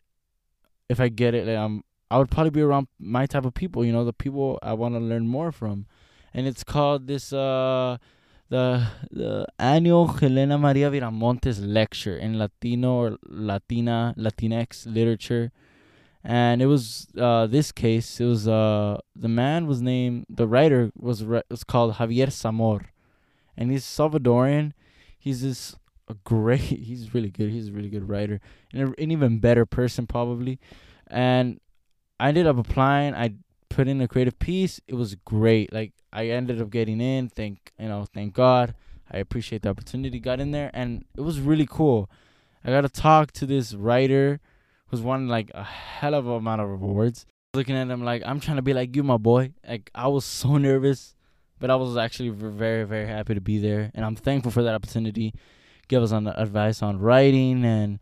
If 0.88 1.00
I 1.00 1.08
get 1.08 1.34
it, 1.34 1.46
like, 1.46 1.56
um, 1.56 1.84
I 2.10 2.18
would 2.18 2.30
probably 2.30 2.50
be 2.50 2.62
around 2.62 2.88
my 2.98 3.26
type 3.26 3.44
of 3.44 3.54
people, 3.54 3.84
you 3.84 3.92
know, 3.92 4.04
the 4.04 4.12
people 4.12 4.58
I 4.62 4.72
want 4.74 4.94
to 4.94 5.00
learn 5.00 5.26
more 5.26 5.52
from. 5.52 5.86
And 6.34 6.46
it's 6.46 6.64
called 6.64 7.06
this, 7.06 7.32
uh, 7.32 7.98
the 8.48 8.86
the 9.10 9.46
annual 9.58 10.06
Helena 10.06 10.58
Maria 10.58 10.90
Viramontes 10.90 11.58
lecture 11.60 12.16
in 12.16 12.38
Latino 12.38 12.94
or 12.94 13.18
Latina 13.26 14.14
Latinx 14.16 14.86
literature 14.86 15.52
and 16.26 16.60
it 16.60 16.66
was 16.66 17.06
uh, 17.16 17.46
this 17.46 17.70
case. 17.70 18.20
It 18.20 18.24
was 18.24 18.48
uh, 18.48 18.98
the 19.14 19.28
man 19.28 19.68
was 19.68 19.80
named 19.80 20.26
the 20.28 20.48
writer 20.48 20.90
was 20.96 21.22
was 21.22 21.62
called 21.62 21.94
Javier 21.94 22.32
Zamora, 22.32 22.86
and 23.56 23.70
he's 23.70 23.84
Salvadorian. 23.84 24.72
He's 25.16 25.42
this 25.42 25.76
a 26.08 26.14
great. 26.24 26.60
He's 26.88 27.14
really 27.14 27.30
good. 27.30 27.50
He's 27.50 27.68
a 27.68 27.72
really 27.72 27.88
good 27.88 28.08
writer 28.08 28.40
and 28.72 28.94
an 28.98 29.10
even 29.12 29.38
better 29.38 29.64
person 29.64 30.06
probably. 30.06 30.58
And 31.06 31.60
I 32.18 32.28
ended 32.28 32.46
up 32.46 32.58
applying. 32.58 33.14
I 33.14 33.34
put 33.76 33.88
in 33.88 34.00
a 34.00 34.08
creative 34.08 34.38
piece. 34.38 34.80
It 34.88 34.94
was 34.94 35.14
great. 35.16 35.70
Like 35.70 35.92
I 36.10 36.28
ended 36.28 36.62
up 36.62 36.70
getting 36.70 36.98
in. 36.98 37.28
Thank 37.28 37.72
you 37.78 37.88
know. 37.88 38.06
Thank 38.12 38.32
God. 38.32 38.74
I 39.12 39.18
appreciate 39.18 39.62
the 39.62 39.68
opportunity. 39.68 40.18
Got 40.18 40.40
in 40.40 40.50
there, 40.50 40.70
and 40.72 41.04
it 41.14 41.20
was 41.20 41.38
really 41.40 41.66
cool. 41.68 42.10
I 42.64 42.70
got 42.70 42.80
to 42.80 42.88
talk 42.88 43.32
to 43.32 43.46
this 43.46 43.74
writer 43.74 44.40
who's 44.88 45.02
won 45.02 45.28
like 45.28 45.50
a 45.54 45.62
hell 45.62 46.14
of 46.14 46.26
a 46.26 46.32
amount 46.32 46.62
of 46.62 46.70
awards. 46.70 47.26
Looking 47.52 47.76
at 47.76 47.88
him 47.88 48.02
like 48.02 48.22
I'm 48.24 48.40
trying 48.40 48.56
to 48.56 48.62
be 48.62 48.72
like 48.72 48.96
you, 48.96 49.02
my 49.02 49.18
boy. 49.18 49.52
Like 49.68 49.90
I 49.94 50.08
was 50.08 50.24
so 50.24 50.56
nervous, 50.68 51.14
but 51.60 51.70
I 51.70 51.76
was 51.76 51.98
actually 51.98 52.30
very 52.30 52.84
very 52.84 53.06
happy 53.06 53.34
to 53.34 53.42
be 53.42 53.58
there, 53.58 53.90
and 53.94 54.06
I'm 54.06 54.16
thankful 54.16 54.50
for 54.50 54.62
that 54.62 54.74
opportunity. 54.74 55.34
Give 55.88 56.02
us 56.02 56.12
on 56.12 56.26
advice 56.26 56.82
on 56.82 56.98
writing, 56.98 57.62
and 57.64 57.98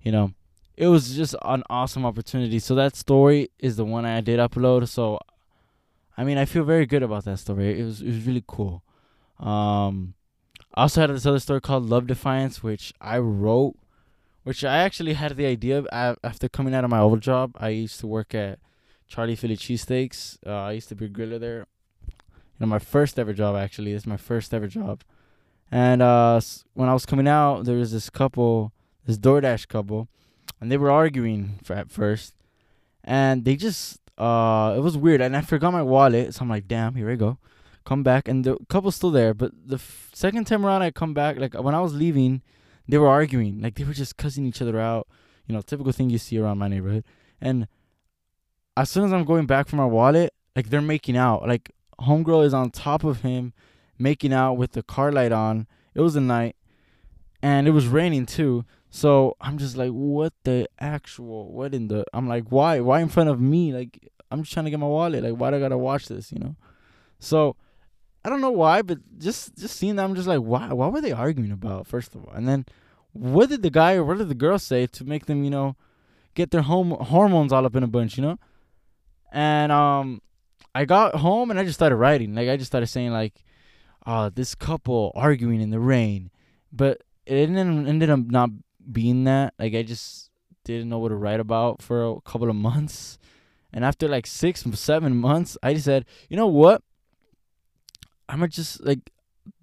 you 0.00 0.12
know, 0.12 0.34
it 0.76 0.88
was 0.88 1.16
just 1.16 1.34
an 1.42 1.62
awesome 1.70 2.04
opportunity. 2.04 2.58
So 2.58 2.74
that 2.74 2.96
story 2.96 3.50
is 3.58 3.76
the 3.76 3.84
one 3.84 4.04
I 4.04 4.20
did 4.20 4.38
upload. 4.38 4.88
So, 4.88 5.18
I 6.16 6.24
mean, 6.24 6.38
I 6.38 6.44
feel 6.44 6.64
very 6.64 6.86
good 6.86 7.02
about 7.02 7.24
that 7.24 7.38
story. 7.38 7.80
It 7.80 7.84
was 7.84 8.02
it 8.02 8.08
was 8.08 8.26
really 8.26 8.44
cool. 8.46 8.82
Um, 9.38 10.14
I 10.74 10.82
also 10.82 11.00
had 11.00 11.10
this 11.10 11.26
other 11.26 11.38
story 11.38 11.60
called 11.60 11.88
Love 11.88 12.06
Defiance, 12.06 12.62
which 12.62 12.92
I 13.00 13.18
wrote 13.18 13.76
which 14.46 14.62
I 14.62 14.76
actually 14.78 15.14
had 15.14 15.36
the 15.36 15.44
idea 15.44 15.76
of 15.76 16.16
after 16.22 16.48
coming 16.48 16.72
out 16.72 16.84
of 16.84 16.90
my 16.90 17.00
old 17.00 17.20
job. 17.20 17.56
I 17.58 17.70
used 17.70 17.98
to 17.98 18.06
work 18.06 18.32
at 18.32 18.60
Charlie 19.08 19.34
Philly 19.34 19.56
Cheesesteaks. 19.56 20.38
Uh, 20.46 20.52
I 20.52 20.72
used 20.72 20.88
to 20.90 20.94
be 20.94 21.06
a 21.06 21.08
griller 21.08 21.40
there. 21.40 21.66
You 22.06 22.60
know, 22.60 22.66
my 22.66 22.78
first 22.78 23.18
ever 23.18 23.32
job 23.32 23.56
actually. 23.56 23.92
It's 23.92 24.06
my 24.06 24.16
first 24.16 24.54
ever 24.54 24.68
job. 24.68 25.02
And 25.68 26.00
uh, 26.00 26.40
when 26.74 26.88
I 26.88 26.92
was 26.92 27.04
coming 27.04 27.26
out, 27.26 27.64
there 27.64 27.74
was 27.76 27.90
this 27.90 28.08
couple, 28.08 28.72
this 29.04 29.18
DoorDash 29.18 29.66
couple, 29.66 30.08
and 30.60 30.70
they 30.70 30.76
were 30.76 30.90
arguing 30.90 31.58
for, 31.62 31.74
at 31.74 31.90
first, 31.90 32.34
and 33.04 33.44
they 33.44 33.56
just 33.56 34.00
uh, 34.18 34.74
it 34.76 34.80
was 34.80 34.96
weird. 34.96 35.20
And 35.20 35.36
I 35.36 35.40
forgot 35.40 35.72
my 35.72 35.82
wallet, 35.82 36.34
so 36.34 36.42
I'm 36.42 36.48
like, 36.48 36.68
damn, 36.68 36.94
here 36.94 37.10
I 37.10 37.16
go. 37.16 37.38
Come 37.84 38.02
back, 38.02 38.26
and 38.28 38.44
the 38.44 38.56
couple's 38.68 38.96
still 38.96 39.10
there. 39.10 39.34
But 39.34 39.52
the 39.54 39.76
f- 39.76 40.10
second 40.12 40.46
time 40.46 40.66
around, 40.66 40.82
I 40.82 40.90
come 40.90 41.14
back. 41.14 41.38
Like 41.38 41.54
when 41.54 41.74
I 41.74 41.80
was 41.80 41.94
leaving, 41.94 42.42
they 42.88 42.98
were 42.98 43.08
arguing, 43.08 43.60
like 43.60 43.74
they 43.76 43.84
were 43.84 43.92
just 43.92 44.16
cussing 44.16 44.46
each 44.46 44.60
other 44.60 44.80
out. 44.80 45.06
You 45.46 45.54
know, 45.54 45.60
typical 45.60 45.92
thing 45.92 46.10
you 46.10 46.18
see 46.18 46.38
around 46.38 46.58
my 46.58 46.66
neighborhood. 46.66 47.04
And 47.40 47.68
as 48.76 48.90
soon 48.90 49.04
as 49.04 49.12
I'm 49.12 49.24
going 49.24 49.46
back 49.46 49.68
for 49.68 49.76
my 49.76 49.84
wallet, 49.84 50.34
like 50.56 50.70
they're 50.70 50.80
making 50.80 51.16
out. 51.16 51.46
Like 51.46 51.70
homegirl 52.00 52.44
is 52.44 52.54
on 52.54 52.70
top 52.70 53.04
of 53.04 53.20
him, 53.20 53.52
making 53.98 54.32
out 54.32 54.54
with 54.54 54.72
the 54.72 54.82
car 54.82 55.12
light 55.12 55.32
on. 55.32 55.68
It 55.94 56.00
was 56.00 56.16
a 56.16 56.20
night, 56.20 56.56
and 57.42 57.68
it 57.68 57.70
was 57.70 57.86
raining 57.86 58.26
too. 58.26 58.64
So 58.96 59.36
I'm 59.42 59.58
just 59.58 59.76
like, 59.76 59.90
what 59.90 60.32
the 60.44 60.70
actual? 60.80 61.52
What 61.52 61.74
in 61.74 61.88
the? 61.88 62.06
I'm 62.14 62.26
like, 62.26 62.44
why? 62.48 62.80
Why 62.80 63.00
in 63.00 63.10
front 63.10 63.28
of 63.28 63.38
me? 63.38 63.70
Like 63.70 64.08
I'm 64.30 64.42
just 64.42 64.54
trying 64.54 64.64
to 64.64 64.70
get 64.70 64.80
my 64.80 64.86
wallet. 64.86 65.22
Like 65.22 65.34
why 65.34 65.50
do 65.50 65.56
I 65.56 65.60
gotta 65.60 65.76
watch 65.76 66.08
this? 66.08 66.32
You 66.32 66.38
know? 66.38 66.56
So 67.18 67.56
I 68.24 68.30
don't 68.30 68.40
know 68.40 68.50
why, 68.50 68.80
but 68.80 68.96
just 69.18 69.54
just 69.58 69.76
seeing 69.76 69.96
that, 69.96 70.04
I'm 70.04 70.14
just 70.14 70.26
like, 70.26 70.40
why? 70.40 70.72
Why 70.72 70.88
were 70.88 71.02
they 71.02 71.12
arguing 71.12 71.52
about? 71.52 71.86
First 71.86 72.14
of 72.14 72.24
all, 72.24 72.32
and 72.32 72.48
then 72.48 72.64
what 73.12 73.50
did 73.50 73.60
the 73.60 73.68
guy 73.68 73.96
or 73.96 74.04
what 74.04 74.16
did 74.16 74.30
the 74.30 74.34
girl 74.34 74.58
say 74.58 74.86
to 74.86 75.04
make 75.04 75.26
them, 75.26 75.44
you 75.44 75.50
know, 75.50 75.76
get 76.32 76.50
their 76.50 76.62
home 76.62 76.92
hormones 76.92 77.52
all 77.52 77.66
up 77.66 77.76
in 77.76 77.82
a 77.82 77.86
bunch, 77.86 78.16
you 78.16 78.22
know? 78.22 78.38
And 79.30 79.70
um, 79.72 80.22
I 80.74 80.86
got 80.86 81.16
home 81.16 81.50
and 81.50 81.60
I 81.60 81.64
just 81.64 81.76
started 81.76 81.96
writing. 81.96 82.34
Like 82.34 82.48
I 82.48 82.56
just 82.56 82.70
started 82.70 82.86
saying 82.86 83.10
like, 83.10 83.44
uh, 84.06 84.30
this 84.34 84.54
couple 84.54 85.12
arguing 85.14 85.60
in 85.60 85.68
the 85.68 85.80
rain, 85.80 86.30
but 86.72 87.02
it 87.26 87.50
ended 87.50 87.86
ended 87.86 88.08
up 88.08 88.20
not 88.20 88.48
being 88.90 89.24
that. 89.24 89.54
Like 89.58 89.74
I 89.74 89.82
just 89.82 90.30
didn't 90.64 90.88
know 90.88 90.98
what 90.98 91.08
to 91.08 91.16
write 91.16 91.40
about 91.40 91.82
for 91.82 92.04
a 92.04 92.20
couple 92.22 92.50
of 92.50 92.56
months. 92.56 93.18
And 93.72 93.84
after 93.84 94.08
like 94.08 94.26
six, 94.26 94.64
seven 94.72 95.16
months, 95.16 95.58
I 95.62 95.74
just 95.74 95.84
said, 95.84 96.06
you 96.28 96.36
know 96.36 96.46
what? 96.46 96.82
I'm 98.28 98.38
gonna 98.38 98.48
just 98.48 98.82
like 98.82 99.10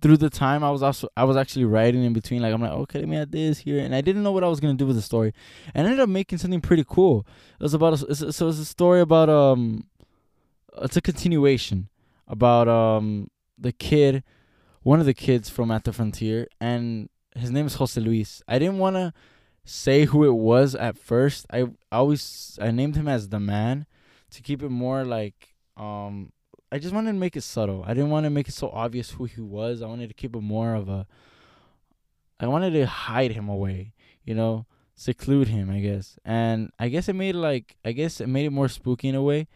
through 0.02 0.18
the 0.18 0.30
time 0.30 0.64
I 0.64 0.72
was 0.72 0.82
also 0.82 1.10
I 1.18 1.24
was 1.26 1.36
actually 1.36 1.66
writing 1.66 2.04
in 2.04 2.14
between 2.14 2.42
like 2.42 2.54
I'm 2.54 2.62
like 2.62 2.72
okay 2.72 3.00
let 3.00 3.08
me 3.08 3.18
add 3.18 3.32
this 3.32 3.60
here 3.60 3.80
and 3.80 3.94
I 3.94 4.02
didn't 4.02 4.24
know 4.24 4.32
what 4.32 4.44
I 4.44 4.48
was 4.48 4.60
gonna 4.60 4.76
do 4.76 4.86
with 4.86 4.96
the 4.96 5.02
story 5.02 5.34
and 5.74 5.86
I 5.86 5.92
ended 5.92 6.04
up 6.04 6.10
making 6.10 6.38
something 6.38 6.62
pretty 6.62 6.86
cool. 6.88 7.28
It 7.60 7.64
was 7.64 7.74
about 7.74 8.02
a, 8.02 8.16
so 8.16 8.48
it's 8.48 8.60
a 8.60 8.66
story 8.66 9.02
about 9.02 9.30
um 9.30 9.88
it's 10.82 10.96
a 10.96 11.02
continuation 11.02 11.90
about 12.28 12.68
um 12.68 13.30
the 13.58 13.72
kid 13.72 14.24
one 14.82 15.00
of 15.00 15.06
the 15.06 15.14
kids 15.14 15.50
from 15.50 15.72
At 15.72 15.84
the 15.84 15.94
Frontier 15.94 16.48
and 16.60 17.10
his 17.36 17.52
name 17.52 17.65
is 17.65 17.76
Jose 17.76 18.00
Luis. 18.00 18.41
I 18.48 18.60
didn't 18.60 18.78
want 18.78 18.96
to 18.96 19.13
say 19.65 20.06
who 20.06 20.24
it 20.24 20.34
was 20.34 20.76
at 20.76 20.98
first. 20.98 21.46
I 21.52 21.65
always 21.91 22.58
I 22.62 22.72
named 22.72 22.96
him 22.96 23.08
as 23.08 23.30
the 23.30 23.39
man 23.39 23.86
to 24.32 24.41
keep 24.41 24.62
it 24.62 24.69
more 24.69 25.04
like 25.04 25.56
um 25.78 26.32
I 26.72 26.80
just 26.80 26.93
wanted 26.93 27.12
to 27.12 27.19
make 27.19 27.36
it 27.36 27.41
subtle. 27.41 27.84
I 27.86 27.93
didn't 27.93 28.10
want 28.10 28.24
to 28.24 28.32
make 28.32 28.48
it 28.48 28.54
so 28.54 28.69
obvious 28.69 29.12
who 29.12 29.26
he 29.26 29.41
was. 29.41 29.84
I 29.84 29.86
wanted 29.86 30.08
to 30.08 30.15
keep 30.15 30.36
it 30.36 30.41
more 30.41 30.74
of 30.74 30.89
a. 30.89 31.06
I 32.39 32.48
wanted 32.48 32.72
to 32.72 32.88
hide 32.88 33.32
him 33.32 33.48
away, 33.48 33.93
you 34.26 34.34
know, 34.34 34.65
seclude 34.96 35.50
him, 35.50 35.69
I 35.69 35.82
guess. 35.82 36.17
And 36.26 36.72
I 36.80 36.89
guess 36.89 37.08
it 37.08 37.13
made 37.13 37.36
like 37.36 37.76
I 37.86 37.91
guess 37.91 38.19
it 38.19 38.28
made 38.28 38.48
it 38.48 38.52
more 38.52 38.67
spooky 38.67 39.10
in 39.10 39.15
a 39.15 39.22
way. 39.22 39.48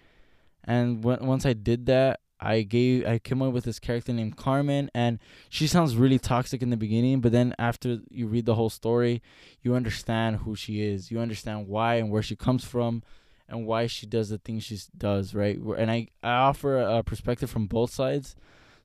And 0.64 1.04
once 1.04 1.46
I 1.46 1.54
did 1.54 1.88
that, 1.88 2.20
I 2.40 2.62
gave 2.62 3.06
I 3.06 3.20
came 3.20 3.42
up 3.42 3.54
with 3.54 3.66
this 3.66 3.80
character 3.80 4.14
named 4.14 4.38
Carmen, 4.38 4.90
and 4.94 5.20
she 5.50 5.68
sounds 5.68 5.96
really 5.96 6.20
toxic 6.20 6.62
in 6.62 6.70
the 6.70 6.78
beginning, 6.78 7.22
but 7.22 7.32
then 7.32 7.56
after 7.58 8.00
you 8.10 8.28
read 8.28 8.46
the 8.46 8.56
whole 8.56 8.70
story, 8.70 9.22
you 9.62 9.76
understand 9.76 10.38
who 10.38 10.56
she 10.56 10.82
is. 10.82 11.10
You 11.12 11.20
understand 11.20 11.68
why 11.68 11.96
and 11.96 12.12
where 12.12 12.22
she 12.22 12.36
comes 12.36 12.64
from 12.64 13.04
and 13.50 13.66
why 13.66 13.88
she 13.88 14.06
does 14.06 14.30
the 14.30 14.38
things 14.38 14.64
she 14.64 14.80
does, 14.98 15.34
right? 15.34 15.58
And 15.58 15.90
I, 15.90 16.08
I 16.22 16.32
offer 16.32 16.80
a 16.80 17.04
perspective 17.04 17.50
from 17.50 17.68
both 17.68 17.92
sides. 17.92 18.36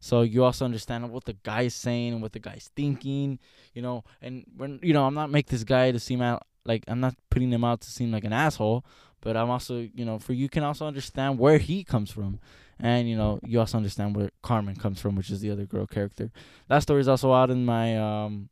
So 0.00 0.22
you 0.22 0.42
also 0.44 0.64
understand 0.64 1.10
what 1.10 1.24
the 1.26 1.36
guy 1.44 1.62
is 1.62 1.74
saying 1.74 2.14
and 2.14 2.22
what 2.22 2.32
the 2.32 2.40
guy's 2.40 2.70
thinking, 2.74 3.38
you 3.72 3.82
know. 3.82 4.02
And 4.20 4.44
when 4.56 4.80
you 4.82 4.92
know, 4.92 5.04
I'm 5.04 5.14
not 5.14 5.30
make 5.30 5.46
this 5.46 5.64
guy 5.64 5.92
to 5.92 6.00
seem 6.00 6.20
out 6.20 6.44
like 6.64 6.84
I'm 6.88 7.00
not 7.00 7.14
putting 7.30 7.52
him 7.52 7.64
out 7.64 7.82
to 7.82 7.90
seem 7.90 8.10
like 8.10 8.24
an 8.24 8.32
asshole, 8.32 8.84
but 9.22 9.36
I'm 9.36 9.48
also, 9.48 9.88
you 9.94 10.04
know, 10.04 10.18
for 10.18 10.34
you 10.34 10.48
can 10.48 10.62
also 10.62 10.86
understand 10.86 11.38
where 11.38 11.58
he 11.58 11.82
comes 11.84 12.10
from, 12.10 12.38
and 12.78 13.08
you 13.08 13.16
know, 13.16 13.40
you 13.42 13.58
also 13.58 13.78
understand 13.78 14.14
where 14.14 14.30
Carmen 14.42 14.76
comes 14.76 15.00
from, 15.00 15.16
which 15.16 15.30
is 15.30 15.40
the 15.40 15.50
other 15.50 15.64
girl 15.64 15.86
character. 15.86 16.30
That 16.68 16.80
story 16.80 17.00
is 17.00 17.08
also 17.08 17.32
out 17.32 17.50
in 17.50 17.64
my 17.64 17.96
um 17.96 18.50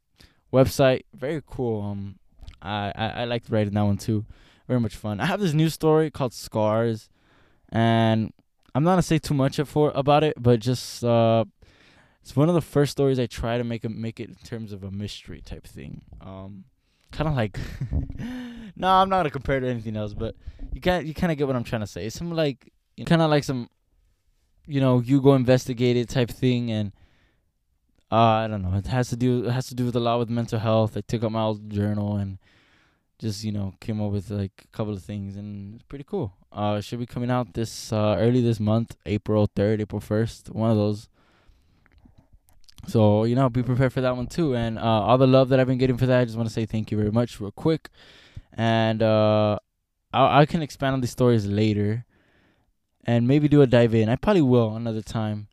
website. 0.52 1.02
Very 1.14 1.42
cool. 1.46 1.82
Um, 1.82 2.18
I 2.62 2.92
I, 2.94 3.08
I 3.08 3.24
liked 3.24 3.50
writing 3.50 3.74
that 3.74 3.82
one 3.82 3.98
too 3.98 4.24
very 4.70 4.80
much 4.80 4.94
fun. 4.94 5.18
I 5.18 5.26
have 5.26 5.40
this 5.40 5.52
new 5.52 5.68
story 5.68 6.12
called 6.12 6.32
Scars, 6.32 7.08
and 7.70 8.32
I'm 8.72 8.84
not 8.84 8.92
gonna 8.92 9.02
say 9.02 9.18
too 9.18 9.34
much 9.34 9.58
for 9.58 9.90
about 9.96 10.22
it, 10.22 10.34
but 10.40 10.60
just 10.60 11.02
uh, 11.02 11.44
it's 12.22 12.36
one 12.36 12.48
of 12.48 12.54
the 12.54 12.60
first 12.60 12.92
stories 12.92 13.18
I 13.18 13.26
try 13.26 13.58
to 13.58 13.64
make 13.64 13.82
a, 13.82 13.88
make 13.88 14.20
it 14.20 14.28
in 14.28 14.36
terms 14.36 14.72
of 14.72 14.84
a 14.84 14.90
mystery 14.92 15.40
type 15.40 15.66
thing. 15.66 16.02
Um, 16.20 16.66
kind 17.12 17.28
of 17.28 17.34
like, 17.34 17.58
no, 18.76 18.88
I'm 18.88 19.08
not 19.08 19.18
gonna 19.18 19.30
compare 19.30 19.58
it 19.58 19.61
to 19.61 19.68
anything 19.68 19.96
else, 19.96 20.14
but 20.14 20.34
you 20.72 20.80
kind 20.80 21.06
you 21.06 21.14
kind 21.14 21.32
of 21.32 21.38
get 21.38 21.46
what 21.46 21.56
I'm 21.56 21.64
trying 21.64 21.82
to 21.82 21.86
say. 21.86 22.06
It's 22.06 22.16
some 22.16 22.32
like 22.32 22.72
kind 23.06 23.22
of 23.22 23.30
like 23.30 23.44
some, 23.44 23.68
you 24.66 24.80
know, 24.80 25.00
you 25.00 25.20
go 25.20 25.34
investigate 25.34 25.96
it 25.96 26.08
type 26.08 26.30
thing, 26.30 26.70
and 26.70 26.92
uh, 28.11 28.44
I 28.44 28.46
don't 28.48 28.62
know. 28.62 28.76
It 28.76 28.86
has 28.88 29.08
to 29.11 29.16
do 29.16 29.44
it 29.46 29.50
has 29.52 29.68
to 29.68 29.74
do 29.74 29.86
with 29.86 29.96
a 29.96 30.00
lot 30.00 30.18
with 30.18 30.30
mental 30.30 30.58
health. 30.58 30.96
I 30.96 31.00
took 31.00 31.22
out 31.24 31.32
my 31.32 31.42
old 31.42 31.70
journal 31.70 32.16
and 32.16 32.38
just 33.20 33.44
you 33.44 33.52
know 33.52 33.74
came 33.80 34.00
up 34.00 34.11
with 34.11 34.30
like 34.30 34.64
a 34.64 34.76
couple 34.76 34.94
of 34.94 35.02
things 35.02 35.36
and 35.36 35.74
it's 35.74 35.84
pretty 35.84 36.04
cool. 36.04 36.32
Uh, 36.52 36.80
should 36.80 36.98
be 36.98 37.06
coming 37.06 37.30
out 37.30 37.54
this 37.54 37.92
uh 37.92 38.16
early 38.18 38.40
this 38.40 38.58
month, 38.58 38.96
April 39.06 39.48
third, 39.54 39.80
April 39.80 40.00
first, 40.00 40.50
one 40.50 40.70
of 40.70 40.76
those. 40.76 41.08
So 42.86 43.24
you 43.24 43.34
know, 43.34 43.48
be 43.48 43.62
prepared 43.62 43.92
for 43.92 44.00
that 44.00 44.16
one 44.16 44.26
too. 44.26 44.54
And 44.54 44.78
uh, 44.78 44.82
all 44.82 45.18
the 45.18 45.26
love 45.26 45.48
that 45.50 45.60
I've 45.60 45.66
been 45.66 45.78
getting 45.78 45.96
for 45.96 46.06
that, 46.06 46.20
I 46.20 46.24
just 46.24 46.36
want 46.36 46.48
to 46.48 46.52
say 46.52 46.66
thank 46.66 46.90
you 46.90 46.98
very 46.98 47.12
much, 47.12 47.40
real 47.40 47.52
quick. 47.52 47.90
And 48.52 49.02
uh, 49.02 49.58
I, 50.12 50.40
I 50.40 50.46
can 50.46 50.62
expand 50.62 50.94
on 50.94 51.00
these 51.00 51.10
stories 51.10 51.46
later, 51.46 52.04
and 53.04 53.28
maybe 53.28 53.48
do 53.48 53.62
a 53.62 53.66
dive 53.66 53.94
in. 53.94 54.08
I 54.08 54.16
probably 54.16 54.42
will 54.42 54.76
another 54.76 55.02
time. 55.02 55.48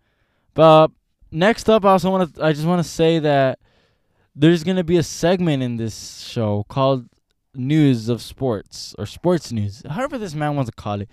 But 0.54 0.92
next 1.32 1.70
up, 1.70 1.86
I 1.86 1.92
also 1.92 2.10
want 2.10 2.36
to. 2.36 2.44
I 2.44 2.54
just 2.54 2.66
want 2.66 2.84
to 2.84 2.90
say 2.90 3.20
that 3.20 3.60
there's 4.36 4.64
gonna 4.64 4.84
be 4.84 4.98
a 4.98 5.04
segment 5.04 5.64
in 5.64 5.78
this 5.78 6.20
show 6.20 6.66
called 6.70 7.08
news 7.58 8.10
of 8.10 8.22
sports 8.22 8.96
or 8.98 9.06
sports 9.06 9.52
news, 9.52 9.84
however 9.90 10.18
this 10.18 10.36
man 10.36 10.56
wants 10.56 10.70
to 10.70 10.76
call 10.76 11.02
it. 11.02 11.10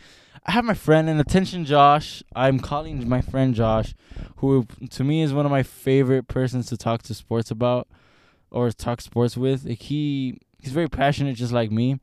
I 0.47 0.53
have 0.53 0.65
my 0.65 0.75
friend 0.75 1.09
and 1.09 1.19
attention 1.21 1.65
Josh. 1.65 2.23
I'm 2.37 2.61
calling 2.61 3.09
my 3.09 3.23
friend 3.23 3.55
Josh, 3.55 3.95
who 4.37 4.67
to 4.91 5.05
me 5.05 5.23
is 5.23 5.33
one 5.33 5.47
of 5.47 5.51
my 5.51 5.63
favorite 5.63 6.29
persons 6.29 6.67
to 6.67 6.77
talk 6.77 7.03
to 7.05 7.15
sports 7.15 7.51
about 7.51 7.89
or 8.51 8.71
talk 8.71 9.01
sports 9.01 9.37
with. 9.37 9.67
He 9.67 10.39
he's 10.61 10.73
very 10.73 10.89
passionate 10.89 11.37
just 11.37 11.53
like 11.53 11.71
me. 11.71 11.99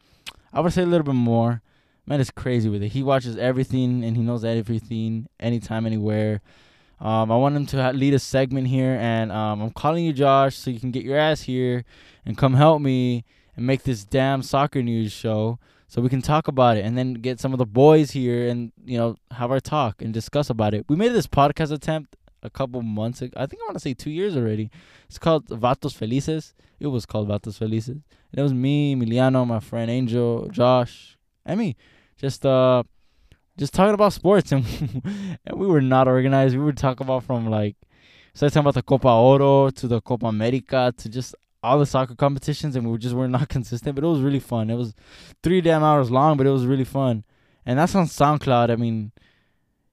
I 0.52 0.60
would 0.60 0.74
say 0.74 0.84
a 0.84 0.88
little 0.88 1.06
bit 1.06 1.14
more. 1.14 1.62
Man 2.08 2.20
is 2.20 2.32
crazy 2.32 2.68
with 2.68 2.82
it. 2.82 2.90
He 2.90 3.04
watches 3.04 3.38
everything 3.38 4.04
and 4.04 4.18
he 4.18 4.24
knows 4.24 4.44
everything 4.44 5.28
anytime 5.40 5.86
anywhere. 5.86 6.42
Um, 7.00 7.32
I 7.32 7.36
want 7.36 7.56
him 7.56 7.66
to 7.68 7.94
lead 7.94 8.14
a 8.14 8.20
segment 8.20 8.68
here, 8.68 8.96
and 9.02 9.32
um, 9.32 9.60
I'm 9.60 9.72
calling 9.72 10.06
you, 10.06 10.14
Josh, 10.14 10.56
so 10.56 10.70
you 10.70 10.80
can 10.80 10.92
get 10.92 11.04
your 11.04 11.18
ass 11.18 11.42
here 11.42 11.84
and 12.28 12.38
come 12.38 12.54
help 12.54 12.80
me 12.80 13.26
and 13.62 13.68
make 13.68 13.84
this 13.84 14.04
damn 14.04 14.42
soccer 14.42 14.82
news 14.82 15.12
show 15.12 15.60
so 15.88 16.02
we 16.02 16.10
can 16.10 16.24
talk 16.24 16.48
about 16.48 16.78
it 16.78 16.84
and 16.84 16.98
then 16.98 17.14
get 17.14 17.40
some 17.40 17.54
of 17.54 17.60
the 17.60 17.66
boys 17.66 18.10
here 18.10 18.48
and 18.48 18.72
you 18.84 18.98
know 18.98 19.16
have 19.30 19.52
our 19.52 19.60
talk 19.60 20.02
and 20.02 20.12
discuss 20.12 20.50
about 20.50 20.74
it. 20.74 20.84
We 20.90 20.96
made 20.96 21.14
this 21.14 21.28
podcast 21.28 21.72
attempt 21.72 22.16
a 22.42 22.50
couple 22.50 22.82
months 22.82 23.22
ago. 23.22 23.34
I 23.38 23.46
think 23.46 23.62
I 23.62 23.66
want 23.66 23.76
to 23.76 23.80
say 23.80 23.94
two 23.94 24.10
years 24.10 24.36
already. 24.36 24.72
It's 25.08 25.20
called 25.20 25.46
Vatos 25.48 25.94
Felices. 25.94 26.56
It 26.80 26.88
was 26.88 27.06
called 27.06 27.30
Vatos 27.30 27.60
Felices. 27.60 28.02
And 28.32 28.40
it 28.40 28.42
was 28.42 28.54
me, 28.54 28.96
Emiliano, 28.96 29.46
my 29.46 29.60
friend 29.60 29.92
Angel, 29.92 30.48
Josh, 30.48 31.20
and 31.46 31.60
me. 31.60 31.76
Just 32.18 32.44
uh 32.44 32.82
just 33.60 33.76
talking 33.76 33.94
about 33.94 34.14
sports 34.14 34.52
and 34.52 34.66
and 35.46 35.60
we 35.60 35.68
were 35.68 35.82
not 35.82 36.08
organized. 36.08 36.58
We 36.58 36.64
would 36.64 36.78
talk 36.78 37.00
about 37.00 37.26
from 37.26 37.48
like 37.48 37.76
started 38.34 38.56
talking 38.56 38.66
about 38.66 38.74
the 38.74 38.82
Copa 38.82 39.10
Oro 39.10 39.70
to 39.70 39.88
the 39.88 40.02
Copa 40.02 40.26
America 40.26 40.92
to 40.98 41.10
just 41.10 41.36
all 41.64 41.80
the 41.80 41.86
soccer 41.86 42.16
competitions 42.16 42.76
and 42.76 42.90
we 42.92 42.98
just 42.98 43.16
were 43.16 43.28
not 43.28 43.50
consistent, 43.50 43.96
but 43.96 44.04
it 44.04 44.08
was 44.08 44.22
really 44.22 44.40
fun. 44.40 44.70
It 44.70 44.76
was 44.76 44.94
three 45.44 45.62
damn 45.62 45.84
hours 45.84 46.10
long, 46.12 46.38
but 46.38 46.48
it 46.48 46.52
was 46.52 46.66
really 46.66 46.84
fun. 46.84 47.24
And 47.66 47.78
that's 47.78 47.96
on 47.96 48.06
SoundCloud. 48.06 48.72
I 48.72 48.76
mean, 48.76 49.12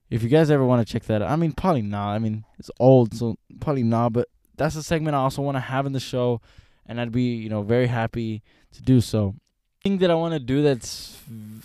if 0.09 0.23
you 0.23 0.29
guys 0.29 0.49
ever 0.49 0.65
want 0.65 0.85
to 0.85 0.91
check 0.91 1.03
that 1.03 1.21
out, 1.21 1.29
I 1.29 1.35
mean, 1.35 1.51
probably 1.51 1.83
not. 1.83 2.13
I 2.13 2.19
mean, 2.19 2.43
it's 2.57 2.71
old, 2.79 3.13
so 3.13 3.37
probably 3.59 3.83
not, 3.83 4.13
but 4.13 4.27
that's 4.57 4.75
a 4.75 4.83
segment 4.83 5.15
I 5.15 5.19
also 5.19 5.41
want 5.41 5.55
to 5.55 5.61
have 5.61 5.85
in 5.85 5.93
the 5.93 5.99
show, 5.99 6.41
and 6.87 6.99
I'd 6.99 7.11
be, 7.11 7.35
you 7.35 7.49
know, 7.49 7.61
very 7.61 7.87
happy 7.87 8.41
to 8.73 8.81
do 8.81 9.01
so. 9.01 9.35
Thing 9.83 9.99
that 9.99 10.09
I 10.09 10.15
want 10.15 10.33
to 10.33 10.39
do 10.39 10.63
that's, 10.63 11.17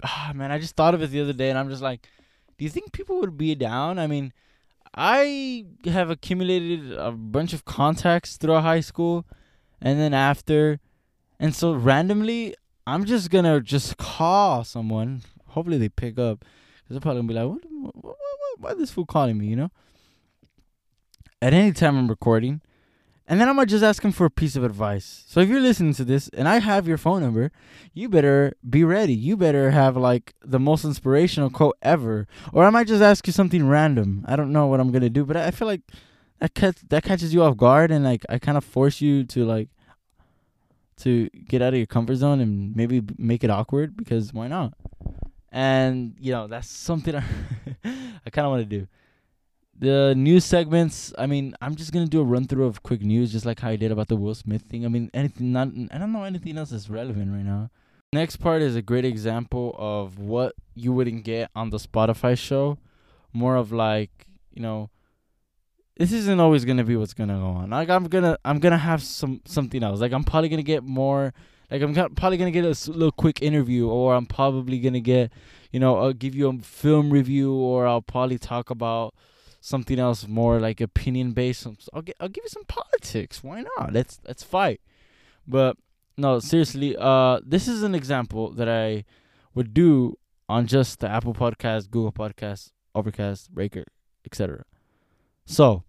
ah, 0.05 0.33
man, 0.35 0.53
I 0.53 0.59
just 0.59 0.77
thought 0.77 0.95
of 0.95 1.03
it 1.03 1.11
the 1.11 1.23
other 1.23 1.33
day, 1.33 1.49
and 1.49 1.59
I'm 1.59 1.71
just 1.71 1.83
like, 1.83 2.07
do 2.59 2.65
you 2.65 2.71
think 2.71 2.93
people 2.93 3.19
would 3.21 3.37
be 3.39 3.55
down? 3.55 3.99
I 3.99 4.07
mean, 4.07 4.33
I 4.95 5.65
have 5.87 6.11
accumulated 6.11 6.93
a 6.93 7.11
bunch 7.11 7.53
of 7.55 7.65
contacts 7.65 8.37
throughout 8.37 8.63
high 8.63 8.81
school 8.81 9.27
and 9.81 9.99
then 9.99 10.15
after 10.15 10.81
and 11.39 11.55
so 11.55 11.73
randomly 11.73 12.55
i'm 12.87 13.05
just 13.05 13.31
gonna 13.31 13.61
just 13.61 13.97
call 13.97 14.65
someone. 14.65 15.23
Hopefully 15.49 15.79
they 15.79 15.89
pick 15.89 16.19
up. 16.19 16.41
Because 16.41 16.91
they're 16.91 17.01
probably 17.01 17.23
gonna 17.23 17.29
be 17.29 17.35
like 17.35 17.63
what, 17.63 17.95
what, 17.95 18.05
what, 18.05 18.61
why 18.61 18.75
this 18.75 18.91
fool 18.91 19.07
calling 19.07 19.39
me? 19.39 19.47
You 19.47 19.57
know? 19.57 19.71
At 21.41 21.55
any 21.55 21.73
time 21.73 21.97
i'm 21.97 22.09
recording. 22.09 22.61
And 23.27 23.41
then 23.41 23.49
i'm 23.49 23.57
gonna 23.57 23.67
just 23.67 23.85
ask 23.85 24.03
him 24.05 24.13
for 24.13 24.27
a 24.27 24.31
piece 24.31 24.57
of 24.57 24.65
advice. 24.65 25.25
So 25.27 25.41
if 25.41 25.49
you're 25.49 25.61
listening 25.61 25.95
to 25.95 26.05
this 26.05 26.29
and 26.29 26.47
i 26.49 26.59
have 26.59 26.87
your 26.87 26.99
phone 26.99 27.23
number 27.23 27.51
you 27.95 28.09
better 28.09 28.55
be 28.69 28.85
ready. 28.85 29.15
You 29.15 29.37
better 29.37 29.71
have 29.71 29.97
like 29.97 30.35
the 30.45 30.61
most 30.61 30.85
inspirational 30.85 31.51
quote 31.51 31.77
ever. 31.81 32.27
Or 32.53 32.65
i 32.65 32.71
might 32.71 32.87
just 32.87 33.03
ask 33.03 33.27
you 33.27 33.33
something 33.33 33.67
random. 33.67 34.25
I 34.29 34.37
don't 34.37 34.53
know 34.53 34.67
what 34.67 34.81
i'm 34.81 34.93
gonna 34.93 35.11
do 35.11 35.25
but 35.25 35.37
i 35.37 35.51
feel 35.51 35.69
like 35.69 35.83
that 36.41 36.55
catch, 36.55 36.77
that 36.89 37.03
catches 37.03 37.33
you 37.33 37.43
off 37.43 37.57
guard 37.57 37.91
and 37.91 38.05
like 38.05 38.25
I 38.29 38.39
kind 38.39 38.57
of 38.57 38.65
force 38.65 39.01
you 39.01 39.25
to 39.25 39.45
like 39.45 39.69
to 40.99 41.29
get 41.49 41.63
out 41.63 41.75
of 41.75 41.79
your 41.79 41.87
comfort 41.87 42.17
zone 42.17 42.41
and 42.41 42.75
maybe 42.77 43.03
make 43.19 43.43
it 43.45 43.51
awkward 43.51 43.97
because 43.97 44.33
why 44.33 44.49
not? 44.49 44.75
And 45.51 46.15
you 46.19 46.33
know 46.33 46.47
that's 46.47 46.69
something 46.69 47.15
I, 47.17 47.25
I 47.85 48.31
kind 48.31 48.47
of 48.47 48.51
want 48.51 48.69
to 48.69 48.79
do. 48.79 48.89
The 49.77 50.15
news 50.17 50.45
segments. 50.45 51.13
I 51.19 51.27
mean, 51.27 51.55
I'm 51.61 51.75
just 51.75 51.93
gonna 51.93 52.07
do 52.07 52.21
a 52.21 52.25
run 52.25 52.47
through 52.47 52.67
of 52.67 52.83
quick 52.83 53.03
news, 53.03 53.33
just 53.33 53.45
like 53.45 53.61
how 53.61 53.71
I 53.71 53.77
did 53.77 53.91
about 53.91 54.09
the 54.09 54.17
Will 54.17 54.35
Smith 54.35 54.63
thing. 54.63 54.85
I 54.85 54.89
mean, 54.89 55.11
anything. 55.13 55.53
Not. 55.53 55.69
I 55.91 55.99
don't 55.99 56.13
know 56.13 56.25
anything 56.25 56.57
else 56.59 56.71
that's 56.71 56.89
relevant 56.89 57.33
right 57.33 57.45
now. 57.45 57.71
Next 58.13 58.37
part 58.37 58.63
is 58.63 58.77
a 58.77 58.83
great 58.83 59.05
example 59.05 59.75
of 59.77 60.19
what 60.19 60.55
you 60.75 60.93
wouldn't 60.93 61.25
get 61.25 61.51
on 61.57 61.71
the 61.71 61.79
Spotify 61.79 62.39
show. 62.39 62.79
More 63.33 63.57
of 63.57 63.73
like 63.73 64.29
you 64.53 64.63
know 64.63 64.91
this 65.97 66.13
isn't 66.13 66.41
always 66.41 66.65
gonna 66.65 66.85
be 66.85 66.97
what's 66.97 67.15
gonna 67.15 67.39
go 67.39 67.47
on. 67.47 67.71
Like 67.71 67.89
I'm 67.89 68.05
gonna 68.05 68.37
I'm 68.45 68.59
gonna 68.59 68.79
have 68.79 69.03
some 69.03 69.41
something 69.45 69.83
else. 69.83 70.01
Like 70.01 70.13
I'm 70.13 70.25
probably 70.25 70.49
gonna 70.49 70.63
get 70.63 70.83
more. 70.83 71.33
Like 71.71 71.83
I'm 71.83 71.95
probably 72.15 72.37
gonna 72.37 72.51
get 72.51 72.65
a 72.65 72.91
little 72.91 73.13
quick 73.13 73.43
interview, 73.43 73.89
or 73.89 74.15
I'm 74.15 74.27
probably 74.27 74.81
gonna 74.81 75.01
get, 75.01 75.33
you 75.73 75.81
know, 75.81 75.97
I'll 75.99 76.13
give 76.13 76.35
you 76.35 76.49
a 76.49 76.59
film 76.59 77.11
review, 77.11 77.55
or 77.55 77.87
I'll 77.87 78.03
probably 78.03 78.39
talk 78.39 78.71
about 78.71 79.15
something 79.61 79.99
else 79.99 80.29
more 80.29 80.61
like 80.61 80.81
opinion 80.81 81.33
based. 81.33 81.67
I'll 81.93 82.03
get 82.03 82.17
I'll 82.21 82.29
give 82.29 82.45
you 82.45 82.51
some 82.51 82.65
politics. 82.65 83.43
Why 83.43 83.63
not? 83.63 83.93
Let's 83.93 84.21
let's 84.27 84.43
fight. 84.43 84.81
But 85.47 85.77
no, 86.17 86.39
seriously, 86.39 86.97
uh, 86.99 87.41
this 87.45 87.69
is 87.69 87.83
an 87.83 87.95
example 87.95 88.51
that 88.53 88.69
I 88.69 89.05
would 89.55 89.75
do 89.75 90.19
on 90.49 90.67
just 90.67 91.01
the 91.01 91.09
Apple 91.09 91.35
Podcast, 91.35 91.91
Google 91.91 92.13
Podcast, 92.13 92.73
Overcast, 92.95 93.53
Breaker, 93.55 93.85
etc. 94.27 94.65
So, 95.47 95.85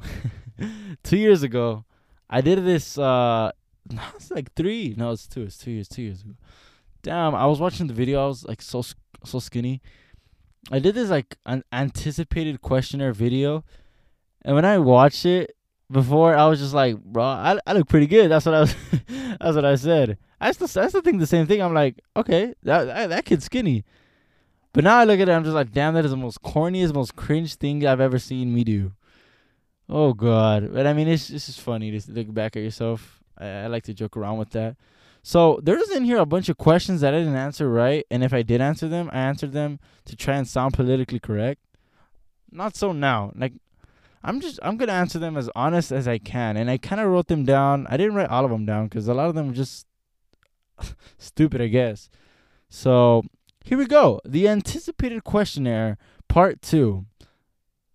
two 1.02 1.16
years 1.16 1.42
ago, 1.42 1.84
I 2.28 2.40
did 2.40 2.64
this. 2.64 2.98
Uh, 2.98 3.52
no, 3.90 4.02
it's 4.16 4.30
like 4.30 4.52
three. 4.54 4.94
No, 4.96 5.12
it's 5.12 5.26
two. 5.26 5.42
It's 5.42 5.58
two 5.58 5.70
years. 5.70 5.88
Two 5.88 6.02
years 6.02 6.22
ago. 6.22 6.34
Damn, 7.02 7.34
I 7.34 7.46
was 7.46 7.60
watching 7.60 7.86
the 7.86 7.94
video. 7.94 8.24
I 8.24 8.26
was 8.26 8.44
like 8.44 8.60
so 8.60 8.84
so 9.24 9.38
skinny. 9.38 9.80
I 10.70 10.78
did 10.78 10.94
this 10.94 11.08
like 11.08 11.36
an 11.46 11.64
anticipated 11.72 12.60
questionnaire 12.60 13.12
video, 13.12 13.64
and 14.44 14.54
when 14.54 14.64
I 14.64 14.78
watched 14.78 15.24
it 15.24 15.56
before, 15.90 16.36
I 16.36 16.46
was 16.46 16.58
just 16.58 16.74
like, 16.74 17.02
bro, 17.02 17.24
I, 17.24 17.58
I 17.66 17.72
look 17.72 17.88
pretty 17.88 18.06
good. 18.06 18.30
That's 18.30 18.44
what 18.44 18.54
I 18.54 18.60
was. 18.60 18.74
that's 19.08 19.54
what 19.54 19.64
I 19.64 19.76
said. 19.76 20.18
I 20.40 20.52
still 20.52 20.82
I 20.82 20.88
still 20.88 21.00
think 21.00 21.20
the 21.20 21.26
same 21.26 21.46
thing. 21.46 21.62
I'm 21.62 21.72
like, 21.74 22.00
okay, 22.16 22.54
that 22.64 22.84
that, 22.84 23.08
that 23.08 23.24
kid's 23.24 23.46
skinny. 23.46 23.84
But 24.72 24.84
now 24.84 24.98
I 24.98 25.04
look 25.04 25.18
at 25.18 25.28
it, 25.28 25.32
I'm 25.32 25.44
just 25.44 25.54
like, 25.54 25.72
damn, 25.72 25.94
that 25.94 26.04
is 26.04 26.10
the 26.10 26.16
most 26.16 26.42
corniest, 26.42 26.94
most 26.94 27.16
cringe 27.16 27.54
thing 27.54 27.86
I've 27.86 28.00
ever 28.00 28.18
seen 28.18 28.54
me 28.54 28.64
do. 28.64 28.92
Oh 29.88 30.12
god, 30.12 30.72
but 30.72 30.86
I 30.86 30.92
mean, 30.92 31.08
it's 31.08 31.30
it's 31.30 31.46
just 31.46 31.60
funny 31.60 31.98
to 31.98 32.12
look 32.12 32.32
back 32.32 32.56
at 32.56 32.62
yourself. 32.62 33.22
I, 33.38 33.46
I 33.46 33.66
like 33.68 33.84
to 33.84 33.94
joke 33.94 34.16
around 34.16 34.38
with 34.38 34.50
that. 34.50 34.76
So 35.22 35.60
there's 35.62 35.90
in 35.90 36.04
here 36.04 36.18
a 36.18 36.26
bunch 36.26 36.48
of 36.48 36.58
questions 36.58 37.00
that 37.00 37.14
I 37.14 37.18
didn't 37.18 37.36
answer 37.36 37.70
right, 37.70 38.04
and 38.10 38.22
if 38.22 38.32
I 38.34 38.42
did 38.42 38.60
answer 38.60 38.88
them, 38.88 39.08
I 39.12 39.18
answered 39.20 39.52
them 39.52 39.78
to 40.04 40.16
try 40.16 40.36
and 40.36 40.46
sound 40.46 40.74
politically 40.74 41.18
correct. 41.18 41.60
Not 42.50 42.76
so 42.76 42.92
now. 42.92 43.32
Like 43.34 43.54
I'm 44.22 44.40
just 44.40 44.58
I'm 44.62 44.76
gonna 44.76 44.92
answer 44.92 45.18
them 45.18 45.36
as 45.36 45.48
honest 45.54 45.90
as 45.90 46.06
I 46.06 46.18
can, 46.18 46.56
and 46.56 46.70
I 46.70 46.76
kind 46.76 47.00
of 47.00 47.08
wrote 47.08 47.28
them 47.28 47.44
down. 47.44 47.86
I 47.88 47.96
didn't 47.96 48.14
write 48.14 48.30
all 48.30 48.44
of 48.44 48.50
them 48.50 48.66
down 48.66 48.88
because 48.88 49.08
a 49.08 49.14
lot 49.14 49.28
of 49.28 49.34
them 49.34 49.48
were 49.48 49.54
just 49.54 49.86
stupid, 51.18 51.62
I 51.62 51.68
guess. 51.68 52.10
So 52.68 53.24
here 53.64 53.78
we 53.78 53.86
go. 53.86 54.20
The 54.24 54.48
anticipated 54.48 55.24
questionnaire, 55.24 55.96
part 56.28 56.60
two. 56.60 57.06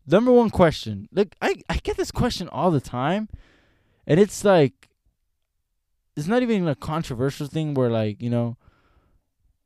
Number 0.06 0.32
one 0.32 0.50
question. 0.50 1.08
Like 1.12 1.36
I, 1.42 1.56
I 1.70 1.78
get 1.78 1.98
this 1.98 2.12
question 2.12 2.50
all 2.50 2.72
the 2.72 2.82
time. 2.82 3.30
And 4.06 4.20
it's 4.20 4.44
like 4.44 4.90
it's 6.16 6.28
not 6.28 6.44
even 6.44 6.68
a 6.68 6.76
controversial 6.76 7.48
thing 7.48 7.74
where 7.74 7.90
like, 7.90 8.22
you 8.22 8.30
know, 8.30 8.58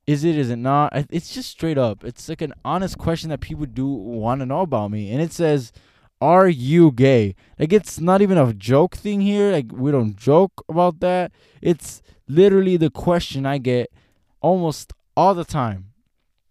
is 0.05 0.23
it 0.23 0.37
is 0.37 0.49
it 0.49 0.57
not? 0.57 0.93
It's 1.09 1.33
just 1.33 1.49
straight 1.49 1.77
up. 1.77 2.03
It's 2.03 2.29
like 2.29 2.41
an 2.41 2.53
honest 2.63 2.97
question 2.97 3.29
that 3.29 3.41
people 3.41 3.65
do 3.65 3.87
want 3.87 4.39
to 4.39 4.45
know 4.45 4.61
about 4.61 4.91
me. 4.91 5.11
And 5.11 5.21
it 5.21 5.33
says, 5.33 5.73
"Are 6.21 6.47
you 6.47 6.91
gay?" 6.91 7.35
Like 7.59 7.73
it's 7.73 7.99
not 7.99 8.21
even 8.21 8.37
a 8.37 8.53
joke 8.53 8.95
thing 8.95 9.19
here. 9.19 9.51
Like 9.51 9.71
we 9.73 9.91
don't 9.91 10.15
joke 10.15 10.63
about 10.69 11.01
that. 11.01 11.33
It's 11.61 12.01
literally 12.27 12.77
the 12.77 12.89
question 12.89 13.45
I 13.45 13.57
get 13.57 13.91
almost 14.39 14.93
all 15.17 15.33
the 15.33 15.43
time. 15.43 15.91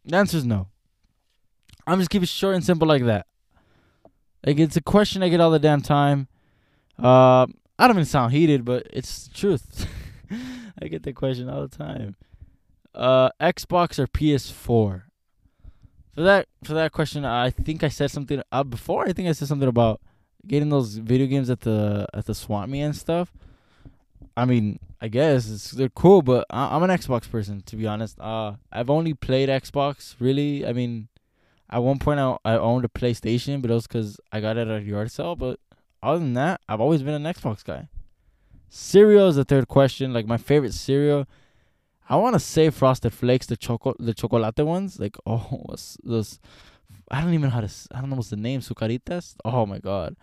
The 0.05 0.17
answer 0.17 0.37
is 0.37 0.45
no. 0.45 0.69
I'm 1.87 1.99
just 1.99 2.11
keep 2.11 2.23
it 2.23 2.29
short 2.29 2.57
and 2.57 2.65
simple 2.65 2.87
like 2.87 3.05
that. 3.05 3.27
Like 4.47 4.61
it's 4.61 4.77
a 4.77 4.81
question 4.81 5.25
I 5.25 5.29
get 5.29 5.41
all 5.41 5.51
the 5.51 5.59
damn 5.59 5.83
time. 5.83 6.29
Uh, 7.03 7.47
I 7.79 7.87
don't 7.87 7.97
even 7.97 8.05
sound 8.05 8.33
heated, 8.33 8.65
but 8.65 8.87
it's 8.93 9.27
the 9.27 9.35
truth. 9.35 9.87
I 10.81 10.87
get 10.87 11.03
that 11.03 11.17
question 11.17 11.51
all 11.51 11.67
the 11.67 11.77
time. 11.77 12.15
Uh, 12.95 13.29
Xbox 13.41 13.99
or 13.99 14.07
PS4? 14.07 15.03
For 16.15 16.23
that 16.23 16.49
for 16.65 16.73
that 16.73 16.93
question, 16.93 17.27
I 17.27 17.51
think 17.51 17.83
I 17.83 17.89
said 17.89 18.11
something 18.11 18.41
uh, 18.51 18.65
before. 18.65 19.07
I 19.07 19.13
think 19.13 19.29
I 19.29 19.33
said 19.33 19.49
something 19.49 19.69
about 19.69 20.01
getting 20.47 20.71
those 20.71 20.97
video 20.97 21.27
games 21.27 21.51
at 21.51 21.61
the 21.61 22.07
at 22.15 22.25
the 22.25 22.35
swap 22.35 22.69
me 22.69 22.81
and 22.81 22.97
stuff. 22.97 23.33
I 24.35 24.47
mean, 24.47 24.79
I 25.01 25.09
guess 25.09 25.73
they're 25.73 25.91
cool, 25.91 26.23
but 26.23 26.47
I, 26.49 26.75
I'm 26.75 26.83
an 26.83 26.91
Xbox 26.91 27.29
person 27.31 27.61
to 27.67 27.77
be 27.77 27.87
honest. 27.87 28.19
Uh, 28.19 28.55
I've 28.73 28.89
only 28.89 29.13
played 29.13 29.51
Xbox 29.51 30.15
really. 30.19 30.65
I 30.65 30.73
mean, 30.73 31.09
at 31.71 31.83
one 31.83 31.99
point 31.99 32.21
I 32.21 32.37
I 32.45 32.59
owned 32.59 32.85
a 32.85 32.89
PlayStation, 32.89 33.61
but 33.61 33.71
it 33.71 33.75
was 33.75 33.87
because 33.87 34.21
I 34.33 34.41
got 34.41 34.57
it 34.57 34.69
at 34.69 34.83
a 34.83 34.83
yard 34.83 35.11
sale. 35.11 35.37
But 35.37 35.59
other 36.03 36.19
than 36.19 36.35
that, 36.35 36.61
I've 36.69 36.81
always 36.81 37.03
been 37.03 37.15
an 37.15 37.35
Xbox 37.35 37.65
guy. 37.65 37.89
Cereal 38.69 39.29
is 39.29 39.37
the 39.37 39.45
third 39.45 39.69
question. 39.69 40.13
Like 40.13 40.27
my 40.27 40.37
favorite 40.37 40.75
cereal, 40.75 41.27
I 42.09 42.17
want 42.17 42.35
to 42.35 42.41
say 42.41 42.71
Frosted 42.71 43.13
Flakes, 43.13 43.47
the 43.47 43.57
choco, 43.57 43.95
the 43.99 44.15
chocolate 44.15 44.59
ones. 44.59 45.01
Like 45.01 45.17
oh, 45.27 45.65
those? 46.03 46.41
I 47.11 47.21
don't 47.21 47.35
even 47.35 47.49
know 47.49 47.55
how 47.55 47.61
to. 47.61 47.73
I 47.93 48.01
don't 48.01 48.11
know 48.11 48.17
what's 48.17 48.31
the 48.31 48.37
name. 48.37 48.61
Zucaritas. 48.61 49.37
Oh 49.45 49.67
my 49.67 49.79
god, 49.79 50.17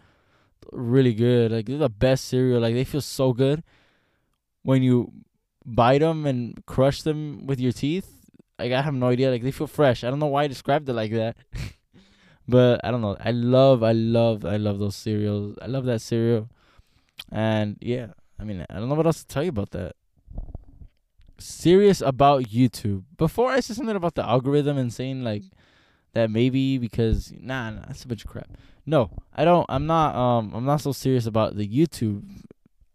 really 0.72 1.14
good. 1.14 1.52
Like 1.52 1.66
they're 1.66 1.78
the 1.78 1.90
best 1.90 2.26
cereal. 2.26 2.62
Like 2.62 2.74
they 2.74 2.84
feel 2.84 3.02
so 3.02 3.34
good 3.34 3.64
when 4.64 4.82
you 4.82 5.12
bite 5.66 6.00
them 6.00 6.26
and 6.26 6.66
crush 6.66 7.02
them 7.02 7.46
with 7.46 7.60
your 7.60 7.72
teeth. 7.72 8.23
Like 8.60 8.72
I 8.72 8.82
have 8.82 8.94
no 8.94 9.08
idea. 9.08 9.32
Like 9.32 9.44
they 9.44 9.52
feel 9.52 9.68
fresh. 9.68 10.04
I 10.04 10.10
don't 10.10 10.20
know 10.20 10.28
why 10.28 10.44
I 10.44 10.48
described 10.48 10.88
it 10.90 10.94
like 10.94 11.12
that. 11.12 11.36
but 12.48 12.82
I 12.84 12.92
don't 12.92 13.02
know. 13.02 13.18
I 13.20 13.32
love, 13.32 13.84
I 13.84 13.94
love, 13.94 14.46
I 14.46 14.58
love 14.58 14.80
those 14.80 14.96
cereals. 14.96 15.58
I 15.62 15.68
love 15.68 15.86
that 15.86 16.02
cereal. 16.02 16.50
And 17.32 17.78
yeah, 17.82 18.08
I 18.40 18.44
mean, 18.44 18.66
I 18.70 18.80
don't 18.80 18.90
know 18.90 18.96
what 18.96 19.06
else 19.06 19.22
to 19.24 19.28
tell 19.28 19.44
you 19.44 19.50
about 19.50 19.72
that. 19.72 19.96
Serious 21.40 22.02
about 22.02 22.44
YouTube. 22.44 23.04
Before 23.18 23.50
I 23.50 23.60
said 23.60 23.76
something 23.76 23.96
about 23.96 24.16
the 24.16 24.24
algorithm 24.24 24.78
and 24.78 24.94
saying 24.94 25.24
like 25.24 25.44
that 26.14 26.30
maybe 26.30 26.78
because 26.78 27.34
nah, 27.38 27.72
nah, 27.72 27.82
that's 27.88 28.04
a 28.04 28.08
bunch 28.08 28.24
of 28.24 28.30
crap. 28.30 28.50
No, 28.86 29.10
I 29.34 29.46
don't. 29.46 29.66
I'm 29.70 29.86
not. 29.88 30.16
Um, 30.16 30.52
I'm 30.54 30.66
not 30.66 30.82
so 30.82 30.92
serious 30.92 31.26
about 31.26 31.56
the 31.56 31.68
YouTube. 31.68 32.24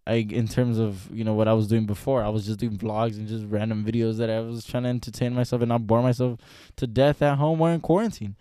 I 0.09 0.27
in 0.31 0.49
terms 0.49 0.79
of 0.79 1.09
you 1.13 1.23
know 1.23 1.35
what 1.35 1.49
I 1.49 1.53
was 1.53 1.69
doing 1.69 1.85
before. 1.85 2.25
I 2.25 2.31
was 2.31 2.47
just 2.47 2.59
doing 2.59 2.79
vlogs 2.79 3.17
and 3.19 3.29
just 3.29 3.45
random 3.47 3.85
videos 3.85 4.17
that 4.17 4.31
I 4.31 4.41
was 4.41 4.65
trying 4.65 4.85
to 4.85 4.89
entertain 4.89 5.35
myself 5.35 5.61
and 5.61 5.69
not 5.69 5.87
bore 5.87 6.03
myself 6.03 6.41
to 6.77 6.87
death 6.87 7.21
at 7.21 7.37
home 7.37 7.61
or 7.61 7.71
in 7.71 7.81
quarantine. 7.81 8.35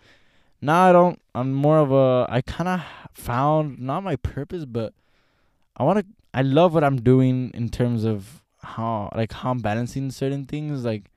Now 0.62 0.88
I 0.88 0.92
don't. 0.92 1.20
I'm 1.34 1.52
more 1.52 1.78
of 1.78 1.92
a. 1.92 2.26
I 2.32 2.40
kind 2.40 2.68
of 2.68 2.82
found 3.12 3.78
not 3.78 4.02
my 4.02 4.16
purpose, 4.16 4.64
but 4.64 4.94
I 5.76 5.84
want 5.84 6.00
to. 6.00 6.06
I 6.32 6.42
love 6.42 6.72
what 6.72 6.84
I'm 6.84 7.02
doing 7.02 7.50
in 7.52 7.68
terms 7.68 8.04
of 8.04 8.42
how 8.62 9.10
like 9.14 9.32
how 9.32 9.50
I'm 9.50 9.58
balancing 9.58 10.10
certain 10.10 10.46
things. 10.46 10.84
Like, 10.86 11.10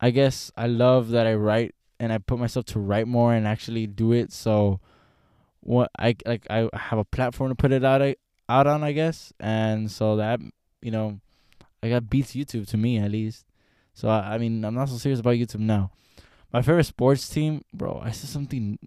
I 0.00 0.10
guess 0.10 0.52
I 0.56 0.66
love 0.66 1.08
that 1.10 1.26
I 1.26 1.34
write 1.34 1.74
and 1.98 2.12
I 2.12 2.18
put 2.18 2.38
myself 2.38 2.66
to 2.66 2.78
write 2.78 3.08
more 3.08 3.32
and 3.32 3.46
actually 3.46 3.86
do 3.86 4.12
it. 4.12 4.30
So, 4.30 4.78
what 5.60 5.90
I 5.98 6.16
like 6.26 6.46
I 6.50 6.68
have 6.74 6.98
a 6.98 7.04
platform 7.04 7.48
to 7.48 7.54
put 7.54 7.72
it 7.72 7.82
out 7.82 8.02
out 8.48 8.66
on, 8.66 8.82
I 8.82 8.92
guess, 8.92 9.32
and 9.40 9.90
so 9.90 10.16
that 10.16 10.40
you 10.82 10.90
know, 10.90 11.18
I 11.82 11.88
got 11.88 12.10
beats 12.10 12.32
YouTube 12.32 12.68
to 12.68 12.76
me 12.76 12.98
at 12.98 13.10
least. 13.10 13.46
So 13.94 14.08
I, 14.08 14.34
I 14.34 14.38
mean, 14.38 14.64
I'm 14.64 14.74
not 14.74 14.88
so 14.88 14.96
serious 14.96 15.20
about 15.20 15.34
YouTube 15.34 15.60
now. 15.60 15.90
My 16.52 16.62
favorite 16.62 16.84
sports 16.84 17.28
team, 17.28 17.64
bro. 17.72 18.00
I 18.04 18.12
said 18.12 18.30
something, 18.30 18.78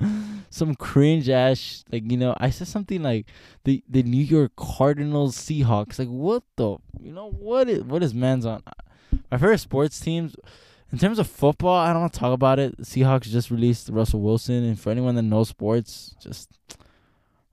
some 0.50 0.74
cringe 0.74 1.28
ass, 1.28 1.84
like 1.92 2.10
you 2.10 2.16
know. 2.16 2.34
I 2.38 2.50
said 2.50 2.66
something 2.66 3.02
like 3.02 3.26
the 3.64 3.84
the 3.88 4.02
New 4.02 4.24
York 4.24 4.52
Cardinals 4.56 5.36
Seahawks. 5.36 6.00
Like 6.00 6.08
what 6.08 6.42
the, 6.56 6.78
you 7.00 7.12
know 7.12 7.30
what 7.30 7.68
is 7.68 7.84
what 7.84 8.02
is 8.02 8.12
man's 8.12 8.44
on? 8.44 8.62
My 9.30 9.38
favorite 9.38 9.58
sports 9.58 10.00
teams, 10.00 10.34
in 10.90 10.98
terms 10.98 11.18
of 11.18 11.28
football, 11.28 11.76
I 11.76 11.92
don't 11.92 12.02
want 12.02 12.12
to 12.12 12.18
talk 12.18 12.32
about 12.32 12.58
it. 12.58 12.76
Seahawks 12.78 13.24
just 13.24 13.52
released 13.52 13.88
Russell 13.88 14.20
Wilson, 14.20 14.64
and 14.64 14.78
for 14.78 14.90
anyone 14.90 15.14
that 15.14 15.22
knows 15.22 15.48
sports, 15.48 16.16
just 16.20 16.58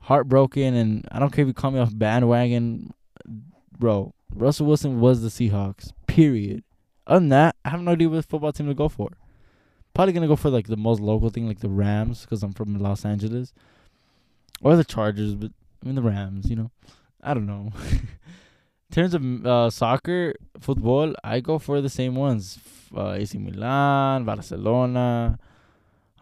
heartbroken. 0.03 0.73
And 0.75 1.07
I 1.11 1.19
don't 1.19 1.31
care 1.31 1.43
if 1.43 1.47
you 1.47 1.53
call 1.53 1.71
me 1.71 1.79
off 1.79 1.97
bandwagon, 1.97 2.93
bro. 3.77 4.13
Russell 4.33 4.67
Wilson 4.67 4.99
was 4.99 5.21
the 5.21 5.29
Seahawks. 5.29 5.91
Period. 6.07 6.63
Other 7.05 7.19
than 7.19 7.29
that, 7.29 7.55
I 7.65 7.69
have 7.69 7.81
no 7.81 7.91
idea 7.91 8.09
what 8.09 8.25
football 8.25 8.51
team 8.51 8.67
to 8.67 8.73
go 8.73 8.87
for. 8.89 9.09
Probably 9.93 10.13
gonna 10.13 10.27
go 10.27 10.35
for 10.35 10.49
like 10.49 10.67
the 10.67 10.77
most 10.77 10.99
local 10.99 11.29
thing, 11.29 11.47
like 11.47 11.59
the 11.59 11.69
Rams, 11.69 12.21
because 12.21 12.41
I'm 12.41 12.53
from 12.53 12.79
Los 12.79 13.05
Angeles, 13.05 13.53
or 14.61 14.75
the 14.75 14.83
Chargers. 14.83 15.35
But 15.35 15.51
I 15.81 15.85
mean 15.85 15.95
the 15.95 16.01
Rams, 16.01 16.49
you 16.49 16.55
know. 16.55 16.71
I 17.21 17.33
don't 17.33 17.45
know. 17.45 17.71
In 18.89 18.95
terms 18.95 19.13
of 19.13 19.45
uh, 19.45 19.69
soccer, 19.69 20.33
football, 20.59 21.13
I 21.23 21.41
go 21.41 21.59
for 21.59 21.79
the 21.79 21.89
same 21.89 22.15
ones: 22.15 22.57
uh, 22.95 23.11
AC 23.11 23.37
Milan, 23.37 24.25
Barcelona, 24.25 25.37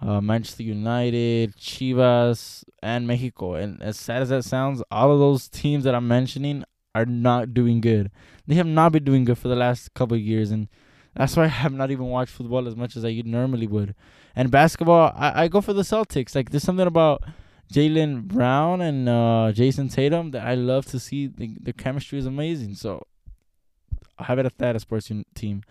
uh, 0.01 0.19
Manchester 0.19 0.63
United, 0.63 1.55
Chivas, 1.57 2.63
and 2.81 3.07
Mexico. 3.07 3.53
And 3.55 3.81
as 3.81 3.99
sad 3.99 4.21
as 4.21 4.29
that 4.29 4.43
sounds, 4.43 4.81
all 4.91 5.11
of 5.11 5.19
those 5.19 5.47
teams 5.47 5.83
that 5.83 5.93
I'm 5.93 6.07
mentioning 6.07 6.63
are 6.95 7.05
not 7.05 7.53
doing 7.53 7.81
good. 7.81 8.11
They 8.47 8.55
have 8.55 8.67
not 8.67 8.91
been 8.91 9.03
doing 9.03 9.25
good 9.25 9.37
for 9.37 9.47
the 9.47 9.55
last 9.55 9.93
couple 9.93 10.15
of 10.15 10.21
years, 10.21 10.51
and 10.51 10.67
that's 11.15 11.37
why 11.37 11.43
I 11.45 11.47
have 11.47 11.73
not 11.73 11.91
even 11.91 12.05
watched 12.05 12.31
football 12.31 12.67
as 12.67 12.75
much 12.75 12.95
as 12.95 13.05
I 13.05 13.21
normally 13.25 13.67
would. 13.67 13.95
And 14.35 14.49
basketball, 14.49 15.13
I, 15.15 15.43
I 15.43 15.47
go 15.47 15.61
for 15.61 15.73
the 15.73 15.83
Celtics. 15.83 16.35
Like 16.35 16.49
there's 16.49 16.63
something 16.63 16.87
about 16.87 17.23
Jaylen 17.71 18.23
Brown 18.23 18.81
and 18.81 19.07
uh, 19.07 19.51
Jayson 19.53 19.89
Tatum 19.89 20.31
that 20.31 20.45
I 20.45 20.55
love 20.55 20.85
to 20.87 20.99
see. 20.99 21.27
The, 21.27 21.57
the 21.61 21.73
chemistry 21.73 22.17
is 22.19 22.25
amazing. 22.25 22.75
So 22.75 23.05
I 24.17 24.25
have 24.25 24.39
it 24.39 24.45
at 24.45 24.57
that 24.57 24.75
a 24.75 24.79
sports 24.79 25.11
team. 25.35 25.63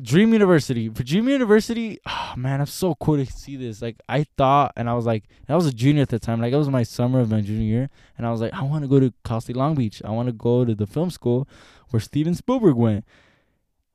Dream 0.00 0.32
University. 0.32 0.88
For 0.88 1.02
Dream 1.02 1.28
University, 1.28 1.98
oh 2.06 2.34
man, 2.36 2.60
I'm 2.60 2.66
so 2.66 2.94
cool 2.94 3.16
to 3.16 3.26
see 3.30 3.56
this. 3.56 3.82
Like 3.82 3.96
I 4.08 4.24
thought, 4.36 4.72
and 4.76 4.88
I 4.88 4.94
was 4.94 5.06
like, 5.06 5.24
I 5.48 5.56
was 5.56 5.66
a 5.66 5.72
junior 5.72 6.02
at 6.02 6.08
the 6.08 6.18
time. 6.18 6.40
Like 6.40 6.52
it 6.52 6.56
was 6.56 6.68
my 6.68 6.82
summer 6.82 7.20
of 7.20 7.30
my 7.30 7.40
junior 7.40 7.64
year, 7.64 7.90
and 8.16 8.26
I 8.26 8.30
was 8.30 8.40
like, 8.40 8.54
I 8.54 8.62
want 8.62 8.84
to 8.84 8.88
go 8.88 9.00
to 9.00 9.12
Cal 9.24 9.40
State 9.40 9.56
Long 9.56 9.74
Beach. 9.74 10.02
I 10.04 10.10
want 10.10 10.28
to 10.28 10.32
go 10.32 10.64
to 10.64 10.74
the 10.74 10.86
film 10.86 11.10
school 11.10 11.48
where 11.90 12.00
Steven 12.00 12.34
Spielberg 12.34 12.76
went. 12.76 13.04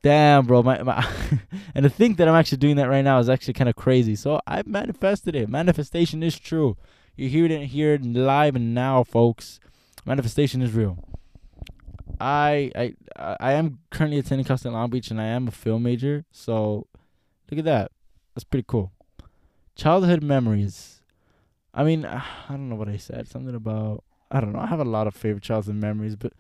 Damn, 0.01 0.45
bro, 0.45 0.61
my, 0.63 0.83
my 0.83 1.07
and 1.75 1.83
to 1.83 1.89
think 1.89 2.17
that 2.17 2.27
I'm 2.27 2.35
actually 2.35 2.57
doing 2.57 2.75
that 2.75 2.89
right 2.89 3.03
now 3.03 3.19
is 3.19 3.29
actually 3.29 3.53
kind 3.53 3.69
of 3.69 3.75
crazy. 3.77 4.17
So 4.17 4.41
I 4.45 4.61
manifested 4.65 5.33
it. 5.33 5.47
Manifestation 5.47 6.21
is 6.23 6.37
true. 6.37 6.75
You 7.15 7.29
hear 7.29 7.45
it 7.45 7.67
here 7.67 7.97
live 8.01 8.57
and 8.57 8.73
now, 8.73 9.03
folks. 9.05 9.61
Manifestation 10.05 10.61
is 10.61 10.73
real. 10.73 10.97
I 12.19 12.71
I 12.75 12.93
I 13.39 13.53
am 13.53 13.79
currently 13.89 14.19
attending 14.19 14.45
Cal 14.45 14.57
State 14.57 14.71
Long 14.71 14.89
Beach, 14.89 15.11
and 15.11 15.19
I 15.21 15.25
am 15.25 15.47
a 15.47 15.51
film 15.51 15.83
major. 15.83 16.25
So 16.31 16.87
look 17.49 17.59
at 17.59 17.65
that. 17.65 17.91
That's 18.33 18.43
pretty 18.43 18.65
cool. 18.67 18.91
Childhood 19.75 20.23
memories. 20.23 21.01
I 21.73 21.83
mean, 21.83 22.05
I 22.05 22.23
don't 22.49 22.69
know 22.69 22.75
what 22.75 22.89
I 22.89 22.97
said. 22.97 23.27
Something 23.27 23.55
about 23.55 24.03
I 24.31 24.39
don't 24.39 24.53
know. 24.53 24.59
I 24.59 24.67
have 24.67 24.79
a 24.79 24.85
lot 24.85 25.07
of 25.07 25.15
favorite 25.15 25.43
childhood 25.43 25.75
memories, 25.75 26.15
but 26.15 26.33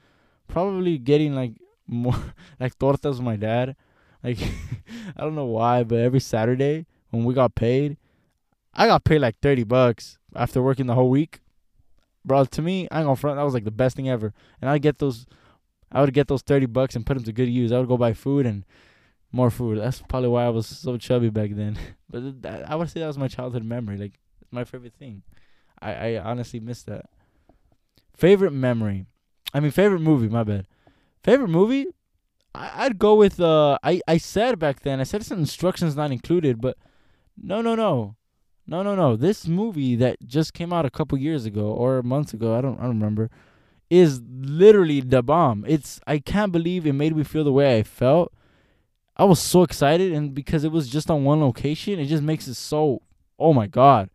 probably 0.47 0.97
getting 0.97 1.35
like 1.35 1.53
more 1.87 2.15
like 2.59 2.77
tortas 2.79 3.17
with 3.17 3.21
my 3.21 3.35
dad. 3.35 3.75
Like 4.23 4.39
I 5.17 5.21
don't 5.21 5.35
know 5.35 5.45
why, 5.45 5.83
but 5.83 5.99
every 5.99 6.19
Saturday 6.19 6.85
when 7.11 7.23
we 7.25 7.33
got 7.33 7.55
paid, 7.55 7.97
I 8.73 8.87
got 8.87 9.03
paid 9.03 9.19
like 9.19 9.39
thirty 9.39 9.63
bucks 9.63 10.17
after 10.35 10.61
working 10.61 10.87
the 10.87 10.95
whole 10.95 11.09
week. 11.09 11.39
Bro, 12.25 12.45
to 12.45 12.61
me, 12.61 12.87
I 12.89 12.99
ain't 12.99 13.05
gonna 13.05 13.15
front. 13.15 13.37
That 13.37 13.43
was 13.43 13.53
like 13.53 13.65
the 13.65 13.71
best 13.71 13.95
thing 13.95 14.09
ever. 14.09 14.33
And 14.61 14.69
I 14.69 14.77
get 14.77 14.99
those, 14.99 15.25
I 15.93 16.01
would 16.01 16.13
get 16.13 16.27
those 16.27 16.41
thirty 16.41 16.65
bucks 16.65 16.95
and 16.95 17.05
put 17.05 17.15
them 17.15 17.23
to 17.23 17.31
good 17.31 17.49
use. 17.49 17.71
I 17.71 17.79
would 17.79 17.87
go 17.87 17.97
buy 17.97 18.13
food 18.13 18.45
and 18.45 18.65
more 19.31 19.49
food. 19.49 19.79
That's 19.79 20.01
probably 20.01 20.29
why 20.29 20.45
I 20.45 20.49
was 20.49 20.67
so 20.67 20.97
chubby 20.97 21.29
back 21.29 21.51
then. 21.51 21.77
but 22.09 22.41
that, 22.41 22.69
I 22.69 22.75
would 22.75 22.89
say 22.89 22.99
that 22.99 23.07
was 23.07 23.17
my 23.17 23.27
childhood 23.27 23.63
memory. 23.63 23.97
Like 23.97 24.19
my 24.51 24.63
favorite 24.63 24.93
thing. 24.93 25.23
I 25.81 25.93
I 25.93 26.17
honestly 26.19 26.59
miss 26.59 26.83
that. 26.83 27.05
Favorite 28.15 28.51
memory, 28.51 29.05
I 29.53 29.59
mean 29.59 29.71
favorite 29.71 30.01
movie. 30.01 30.29
My 30.29 30.43
bad. 30.43 30.67
Favorite 31.23 31.49
movie, 31.49 31.87
I, 32.53 32.85
I'd 32.85 32.99
go 32.99 33.15
with. 33.15 33.39
Uh, 33.39 33.77
I 33.83 34.01
I 34.07 34.17
said 34.17 34.59
back 34.59 34.81
then. 34.81 34.99
I 34.99 35.03
said 35.03 35.21
it's 35.21 35.31
instructions 35.31 35.95
not 35.95 36.11
included, 36.11 36.61
but 36.61 36.77
no 37.37 37.61
no 37.61 37.75
no. 37.75 38.15
No, 38.65 38.81
no, 38.81 38.95
no. 38.95 39.15
This 39.15 39.47
movie 39.47 39.95
that 39.97 40.25
just 40.25 40.53
came 40.53 40.71
out 40.71 40.85
a 40.85 40.89
couple 40.89 41.17
years 41.17 41.45
ago 41.45 41.65
or 41.65 42.01
months 42.01 42.33
ago, 42.33 42.57
I 42.57 42.61
don't 42.61 42.79
I 42.79 42.83
don't 42.83 42.99
remember, 42.99 43.29
is 43.93 44.21
literally 44.27 45.01
the 45.01 45.21
bomb. 45.21 45.65
It's 45.67 45.99
I 46.07 46.19
can't 46.19 46.51
believe 46.51 46.85
it 46.85 46.93
made 46.93 47.15
me 47.15 47.23
feel 47.23 47.43
the 47.43 47.51
way 47.51 47.77
I 47.77 47.83
felt. 47.83 48.33
I 49.15 49.25
was 49.25 49.39
so 49.39 49.63
excited 49.63 50.11
and 50.11 50.33
because 50.33 50.63
it 50.63 50.71
was 50.71 50.89
just 50.89 51.11
on 51.11 51.23
one 51.23 51.41
location, 51.41 51.99
it 51.99 52.07
just 52.07 52.23
makes 52.23 52.47
it 52.47 52.55
so 52.55 53.01
oh 53.39 53.53
my 53.53 53.67
god. 53.67 54.09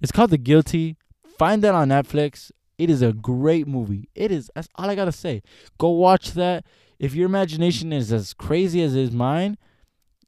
It's 0.00 0.12
called 0.12 0.30
The 0.30 0.38
Guilty. 0.38 0.96
Find 1.38 1.62
that 1.62 1.74
on 1.74 1.88
Netflix. 1.88 2.50
It 2.78 2.90
is 2.90 3.02
a 3.02 3.12
great 3.12 3.68
movie. 3.68 4.08
It 4.14 4.32
is 4.32 4.50
that's 4.54 4.68
all 4.76 4.90
I 4.90 4.94
got 4.94 5.04
to 5.06 5.12
say. 5.12 5.42
Go 5.78 5.90
watch 5.90 6.32
that. 6.32 6.64
If 6.98 7.14
your 7.14 7.26
imagination 7.26 7.92
is 7.92 8.12
as 8.12 8.32
crazy 8.32 8.82
as 8.82 8.94
is 8.94 9.10
mine, 9.10 9.58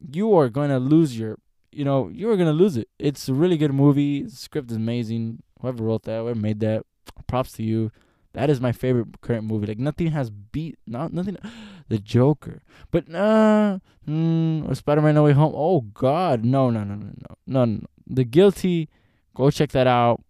you 0.00 0.34
are 0.36 0.48
going 0.48 0.70
to 0.70 0.78
lose 0.78 1.18
your 1.18 1.38
you 1.74 1.84
know, 1.84 2.08
you 2.08 2.30
are 2.30 2.36
gonna 2.36 2.52
lose 2.52 2.76
it. 2.76 2.88
It's 2.98 3.28
a 3.28 3.34
really 3.34 3.56
good 3.56 3.74
movie. 3.74 4.22
The 4.22 4.30
script 4.30 4.70
is 4.70 4.76
amazing. 4.76 5.42
Whoever 5.60 5.82
wrote 5.82 6.04
that, 6.04 6.20
whoever 6.20 6.38
made 6.38 6.60
that, 6.60 6.84
props 7.26 7.52
to 7.52 7.62
you. 7.62 7.90
That 8.34 8.50
is 8.50 8.60
my 8.60 8.72
favorite 8.72 9.20
current 9.20 9.44
movie. 9.44 9.66
Like 9.66 9.78
nothing 9.78 10.08
has 10.08 10.28
beat, 10.30 10.78
not 10.86 11.12
nothing. 11.12 11.36
The 11.86 11.98
Joker, 11.98 12.62
but 12.90 13.14
uh, 13.14 13.78
mm, 14.08 14.66
or 14.66 14.74
Spider-Man: 14.74 15.14
No 15.14 15.24
Way 15.24 15.32
Home. 15.32 15.52
Oh 15.54 15.82
God, 15.82 16.42
no, 16.42 16.70
no, 16.70 16.82
no, 16.82 16.94
no, 16.94 17.10
no, 17.12 17.36
no, 17.46 17.64
no. 17.66 17.80
The 18.06 18.24
Guilty. 18.24 18.88
Go 19.34 19.50
check 19.50 19.70
that 19.72 19.86
out. 19.86 20.22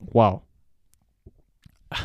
wow. 0.00 0.42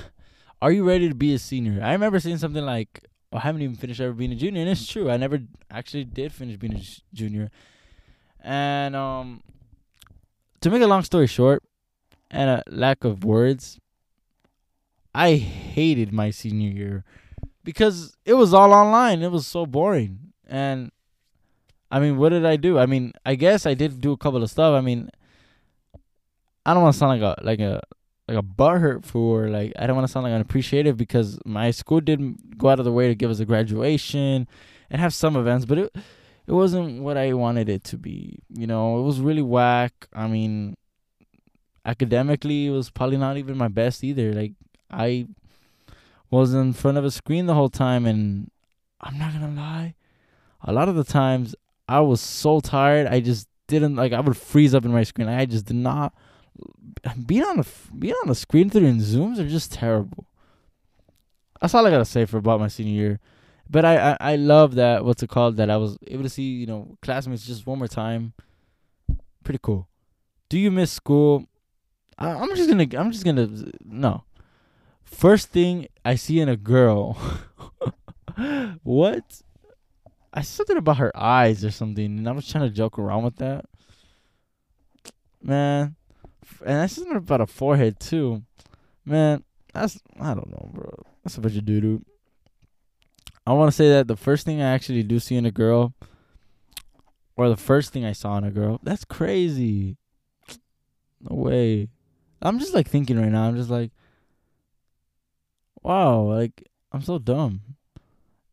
Are 0.64 0.72
you 0.72 0.84
ready 0.84 1.08
to 1.10 1.14
be 1.14 1.36
a 1.36 1.38
senior? 1.40 1.80
I 1.84 1.92
remember 1.92 2.20
seeing 2.20 2.40
something 2.40 2.66
like, 2.66 3.06
oh, 3.32 3.38
I 3.38 3.42
haven't 3.42 3.62
even 3.62 3.76
finished 3.76 4.02
ever 4.02 4.14
being 4.14 4.32
a 4.32 4.36
junior, 4.36 4.62
and 4.62 4.70
it's 4.70 4.88
true. 4.88 5.12
I 5.12 5.18
never 5.18 5.40
actually 5.70 6.06
did 6.06 6.34
finish 6.34 6.58
being 6.58 6.74
a 6.74 6.82
junior. 7.14 7.52
And 8.42 8.96
um, 8.96 9.44
to 10.62 10.72
make 10.72 10.82
a 10.82 10.88
long 10.88 11.04
story 11.04 11.28
short, 11.28 11.62
and 12.32 12.50
a 12.50 12.64
lack 12.68 13.04
of 13.04 13.24
words, 13.24 13.80
I 15.14 15.36
hated 15.36 16.14
my 16.14 16.30
senior 16.30 16.70
year 16.70 17.04
because 17.64 18.16
it 18.26 18.34
was 18.34 18.54
all 18.54 18.74
online. 18.74 19.22
It 19.22 19.32
was 19.32 19.48
so 19.48 19.66
boring. 19.66 20.34
And 20.48 20.92
I 21.92 22.00
mean, 22.00 22.18
what 22.18 22.30
did 22.30 22.46
I 22.46 22.56
do? 22.56 22.78
I 22.78 22.86
mean, 22.86 23.14
I 23.26 23.36
guess 23.36 23.66
I 23.66 23.74
did 23.74 24.02
do 24.02 24.12
a 24.12 24.18
couple 24.18 24.44
of 24.44 24.50
stuff. 24.50 24.74
I 24.74 24.82
mean, 24.82 25.10
I 26.66 26.74
don't 26.74 26.84
want 26.84 26.94
to 26.94 27.00
sound 27.00 27.22
like 27.22 27.38
a 27.38 27.44
like 27.44 27.60
a 27.60 27.82
like 28.28 28.38
a 28.38 28.44
butthurt 28.44 29.06
for 29.06 29.50
like 29.50 29.74
I 29.78 29.88
don't 29.88 29.96
want 29.96 30.08
to 30.08 30.12
sound 30.12 30.24
like 30.24 30.34
unappreciative 30.34 30.98
because 30.98 31.40
my 31.46 31.72
school 31.72 32.00
did 32.00 32.58
go 32.58 32.70
out 32.70 32.80
of 32.80 32.86
the 32.86 32.92
way 32.92 33.08
to 33.08 33.16
give 33.16 33.32
us 33.32 33.40
a 33.40 33.46
graduation 33.46 34.48
and 34.90 35.02
have 35.02 35.14
some 35.14 35.36
events, 35.36 35.66
but 35.66 35.80
it 35.80 35.96
it 36.48 36.54
wasn't 36.54 37.02
what 37.02 37.18
I 37.18 37.34
wanted 37.34 37.70
it 37.70 37.84
to 37.86 37.98
be. 37.98 38.40
You 38.50 38.68
know, 38.68 39.00
it 39.00 39.04
was 39.04 39.20
really 39.20 39.42
whack. 39.42 40.08
I 40.14 40.28
mean, 40.28 40.78
academically, 41.86 42.68
it 42.68 42.72
was 42.72 42.90
probably 42.90 43.18
not 43.18 43.38
even 43.38 43.58
my 43.58 43.68
best 43.68 44.04
either. 44.04 44.34
Like 44.34 44.54
I 44.92 45.28
was 46.30 46.54
in 46.54 46.74
front 46.74 46.98
of 46.98 47.06
a 47.06 47.12
screen 47.12 47.46
the 47.46 47.54
whole 47.54 47.70
time, 47.70 48.06
and 48.06 48.52
I'm 49.02 49.18
not 49.18 49.34
gonna 49.34 49.56
lie, 49.56 49.96
a 50.64 50.74
lot 50.74 50.90
of 50.90 50.96
the 50.96 51.04
times 51.04 51.56
I 51.88 52.02
was 52.02 52.22
so 52.22 52.60
tired. 52.60 53.08
I 53.08 53.20
just 53.20 53.48
didn't 53.68 53.96
like. 53.96 54.14
I 54.14 54.20
would 54.20 54.38
freeze 54.38 54.76
up 54.76 54.86
in 54.86 54.92
my 54.92 55.04
screen. 55.04 55.28
I 55.28 55.46
just 55.46 55.66
did 55.66 55.78
not. 55.78 56.14
Being 57.26 57.44
on 57.44 57.60
a 57.60 57.66
being 57.98 58.16
on 58.24 58.30
a 58.30 58.36
screen 58.36 58.70
through 58.70 58.86
in 58.86 59.00
zooms 59.00 59.40
are 59.40 59.48
just 59.48 59.72
terrible. 59.72 60.28
That's 61.62 61.74
all 61.74 61.86
I 61.86 61.90
gotta 61.90 62.06
say 62.06 62.26
for 62.26 62.38
about 62.38 62.60
my 62.60 62.68
senior 62.68 62.94
year. 62.94 63.20
But 63.70 63.86
I, 63.86 64.12
I, 64.12 64.18
I 64.20 64.36
love 64.36 64.76
that 64.76 65.06
what's 65.06 65.24
it 65.24 65.30
called 65.30 65.58
that 65.58 65.70
I 65.70 65.78
was 65.78 65.98
able 66.08 66.24
to 66.24 66.30
see 66.30 66.44
you 66.44 66.66
know 66.66 66.98
classmates 67.02 67.46
just 67.46 67.66
one 67.66 67.80
more 67.80 67.88
time. 67.88 68.34
Pretty 69.44 69.60
cool. 69.62 69.88
Do 70.50 70.58
you 70.58 70.72
miss 70.72 70.92
school? 70.92 71.46
I, 72.18 72.32
I'm 72.32 72.56
just 72.56 72.70
gonna 72.70 72.88
I'm 72.98 73.12
just 73.12 73.24
gonna 73.24 73.50
no. 73.86 74.24
First 75.12 75.50
thing 75.50 75.88
I 76.06 76.16
see 76.16 76.40
in 76.40 76.50
a 76.50 76.56
girl. 76.56 77.18
what? 78.84 79.42
I 80.32 80.42
something 80.42 80.78
about 80.78 80.98
her 80.98 81.12
eyes 81.18 81.66
or 81.66 81.72
something, 81.72 82.06
and 82.06 82.30
I 82.30 82.32
was 82.32 82.48
trying 82.48 82.70
to 82.70 82.76
joke 82.76 83.00
around 83.00 83.24
with 83.24 83.38
that. 83.38 83.66
Man, 85.42 85.96
and 86.66 86.80
I 86.80 86.86
said 86.86 87.04
something 87.04 87.18
about 87.18 87.42
a 87.42 87.48
forehead 87.48 88.00
too. 88.00 88.44
Man, 89.06 89.44
that's 89.74 90.00
I 90.20 90.34
don't 90.34 90.50
know, 90.50 90.70
bro. 90.74 91.04
That's 91.24 91.38
a 91.38 91.42
bunch 91.42 91.58
of 91.58 91.66
doo 91.66 91.82
doo. 91.82 92.06
I 93.48 93.54
want 93.54 93.70
to 93.70 93.76
say 93.76 93.90
that 93.90 94.08
the 94.08 94.16
first 94.16 94.46
thing 94.46 94.62
I 94.62 94.72
actually 94.74 95.04
do 95.04 95.20
see 95.20 95.36
in 95.36 95.46
a 95.46 95.52
girl, 95.52 95.94
or 97.36 97.50
the 97.50 97.58
first 97.58 97.92
thing 97.92 98.06
I 98.06 98.14
saw 98.14 98.38
in 98.38 98.44
a 98.44 98.52
girl, 98.52 98.80
that's 98.84 99.04
crazy. 99.04 99.98
No 101.22 101.36
way. 101.36 101.90
I'm 102.42 102.60
just 102.60 102.76
like 102.76 102.88
thinking 102.88 103.20
right 103.20 103.32
now. 103.32 103.44
I'm 103.46 103.58
just 103.58 103.70
like, 103.72 103.92
wow, 105.84 106.22
like 106.22 106.68
I'm 106.92 107.02
so 107.02 107.20
dumb. 107.20 107.62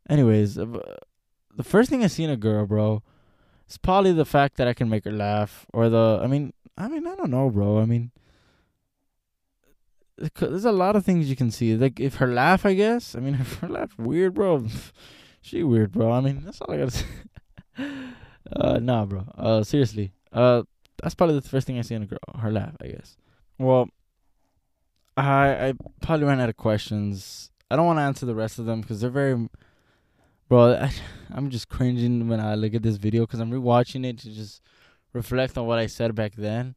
Anyways, 0.09 0.59
uh, 0.59 0.67
the 1.57 1.65
first 1.65 1.91
thing 1.91 2.05
I 2.05 2.07
see 2.07 2.25
in 2.25 2.31
a 2.31 2.37
girl, 2.37 2.67
bro, 2.67 3.03
is 3.69 3.79
probably 3.79 4.13
the 4.13 4.25
fact 4.25 4.57
that 4.57 4.69
I 4.69 4.75
can 4.75 4.89
make 4.89 5.05
her 5.05 5.13
laugh, 5.13 5.67
or 5.73 5.89
the. 5.89 6.21
I 6.23 6.27
mean, 6.27 6.53
I 6.77 6.89
mean, 6.89 7.07
I 7.07 7.15
don't 7.15 7.31
know, 7.31 7.51
bro. 7.51 7.79
I 7.79 7.87
mean, 7.87 8.13
there's 10.17 10.65
a 10.65 10.73
lot 10.73 10.97
of 10.97 11.05
things 11.05 11.29
you 11.29 11.37
can 11.37 11.51
see. 11.51 11.77
Like 11.77 12.01
if 12.01 12.17
her 12.17 12.27
laugh, 12.27 12.65
I 12.65 12.75
guess. 12.75 13.15
I 13.15 13.21
mean, 13.21 13.35
if 13.41 13.55
her 13.61 13.69
laugh 13.69 13.99
weird, 13.99 14.35
bro. 14.35 14.67
she 15.41 15.63
weird, 15.63 15.93
bro. 15.93 16.13
I 16.13 16.21
mean, 16.21 16.43
that's 16.45 16.61
all 16.61 16.73
I 16.73 16.79
gotta 16.79 16.91
say. 16.91 17.07
uh, 18.53 18.79
nah, 18.81 19.05
bro. 19.05 19.25
Uh, 19.37 19.63
seriously. 19.63 20.13
Uh, 20.33 20.63
that's 21.03 21.15
probably 21.15 21.37
the 21.37 21.49
first 21.49 21.67
thing 21.67 21.79
I 21.79 21.83
see 21.83 21.95
in 21.95 22.03
a 22.03 22.07
girl. 22.07 22.19
Her 22.39 22.51
laugh, 22.51 22.75
I 22.81 22.89
guess. 22.89 23.17
Well, 23.59 23.89
I 25.17 25.69
I 25.69 25.73
probably 26.01 26.27
ran 26.27 26.41
out 26.41 26.49
of 26.49 26.57
questions. 26.57 27.51
I 27.71 27.77
don't 27.77 27.87
want 27.87 27.99
to 27.99 28.03
answer 28.03 28.27
the 28.27 28.35
rest 28.35 28.59
of 28.59 28.67
them 28.67 28.81
because 28.81 29.01
they're 29.01 29.11
very, 29.11 29.49
bro. 30.49 30.75
I, 30.75 30.93
I'm 31.33 31.51
just 31.51 31.69
cringing 31.69 32.29
when 32.29 32.41
I 32.41 32.55
look 32.55 32.75
at 32.75 32.83
this 32.83 32.97
video 32.97 33.23
because 33.23 33.41
I'm 33.41 33.51
rewatching 33.51 34.05
it 34.05 34.19
to 34.19 34.31
just 34.31 34.63
reflect 35.13 35.57
on 35.59 35.67
what 35.67 35.79
I 35.79 35.87
said 35.87 36.15
back 36.15 36.35
then. 36.37 36.75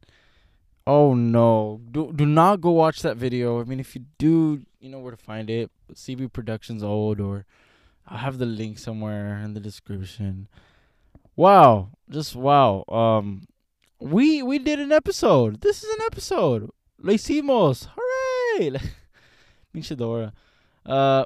Oh 0.86 1.14
no! 1.14 1.80
Do 1.90 2.12
do 2.12 2.26
not 2.26 2.60
go 2.60 2.70
watch 2.70 3.02
that 3.02 3.16
video. 3.16 3.60
I 3.60 3.64
mean, 3.64 3.80
if 3.80 3.94
you 3.94 4.04
do, 4.18 4.62
you 4.80 4.88
know 4.88 4.98
where 4.98 5.12
to 5.12 5.16
find 5.16 5.50
it. 5.50 5.70
CB 5.92 6.32
Productions 6.32 6.82
old, 6.82 7.20
or 7.20 7.44
I'll 8.06 8.18
have 8.18 8.38
the 8.38 8.46
link 8.46 8.78
somewhere 8.78 9.38
in 9.38 9.54
the 9.54 9.60
description. 9.60 10.48
Wow, 11.36 11.90
just 12.08 12.34
wow. 12.34 12.84
Um, 12.88 13.46
we 14.00 14.42
we 14.42 14.58
did 14.58 14.80
an 14.80 14.92
episode. 14.92 15.60
This 15.60 15.84
is 15.84 15.90
an 15.94 16.02
episode. 16.06 16.70
Lo! 17.02 18.09
Pinche 19.74 19.96
Dora. 19.96 20.32
Uh, 20.84 21.24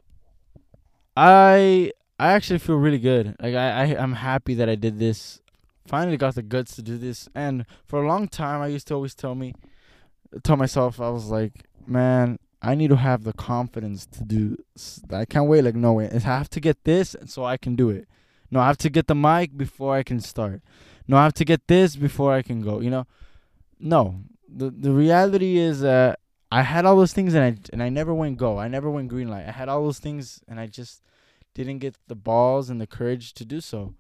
I 1.17 1.93
I 2.19 2.33
actually 2.33 2.59
feel 2.59 2.77
really 2.77 2.99
good. 2.99 3.35
Like 3.41 3.55
I, 3.55 3.69
I 3.71 3.85
I'm 4.03 4.15
happy 4.15 4.55
that 4.55 4.69
I 4.69 4.75
did 4.75 4.99
this. 4.99 5.41
Finally 5.87 6.17
got 6.17 6.35
the 6.35 6.43
guts 6.43 6.77
to 6.77 6.83
do 6.83 6.97
this. 6.97 7.29
And 7.35 7.67
for 7.85 8.03
a 8.03 8.07
long 8.07 8.29
time, 8.29 8.63
I 8.63 8.69
used 8.69 8.87
to 8.89 8.95
always 8.95 9.15
tell 9.15 9.35
me, 9.35 9.55
tell 10.43 10.57
myself, 10.57 10.99
I 10.99 11.11
was 11.11 11.27
like, 11.27 11.65
man, 11.87 12.39
I 12.63 12.75
need 12.75 12.89
to 12.89 12.97
have 12.97 13.25
the 13.25 13.35
confidence 13.35 14.07
to 14.07 14.25
do. 14.25 14.57
I 15.13 15.27
can't 15.27 15.47
wait. 15.47 15.63
Like 15.63 15.75
no 15.75 15.93
way. 15.93 16.09
I 16.13 16.19
have 16.19 16.49
to 16.51 16.61
get 16.61 16.85
this, 16.85 17.15
so 17.27 17.45
I 17.45 17.57
can 17.57 17.77
do 17.77 17.91
it. 17.91 18.09
No, 18.51 18.61
I 18.61 18.67
have 18.67 18.79
to 18.79 18.91
get 18.91 19.07
the 19.07 19.15
mic 19.15 19.57
before 19.57 19.95
I 19.95 20.03
can 20.03 20.21
start. 20.21 20.63
No, 21.07 21.17
I 21.17 21.25
have 21.25 21.35
to 21.35 21.45
get 21.45 21.67
this 21.67 21.97
before 21.97 22.33
I 22.33 22.43
can 22.43 22.63
go. 22.63 22.81
You 22.81 22.91
know, 22.91 23.07
no. 23.79 24.21
The 24.49 24.71
the 24.71 24.93
reality 24.93 25.59
is 25.59 25.81
that 25.81 26.21
I 26.55 26.63
had 26.63 26.87
all 26.87 26.95
those 26.95 27.13
things 27.13 27.35
and 27.35 27.45
I 27.45 27.57
and 27.73 27.83
I 27.83 27.89
never 27.89 28.15
went 28.15 28.37
go. 28.37 28.59
I 28.59 28.69
never 28.69 28.89
went 28.89 29.09
green 29.09 29.27
light. 29.27 29.49
I 29.49 29.51
had 29.51 29.69
all 29.69 29.83
those 29.83 29.99
things 29.99 30.41
and 30.47 30.61
I 30.61 30.69
just 30.69 31.03
didn't 31.53 31.81
get 31.81 31.97
the 32.07 32.15
balls 32.15 32.71
and 32.71 32.81
the 32.81 32.87
courage 32.87 33.35
to 33.35 33.45
do 33.45 33.61
so. 33.61 33.95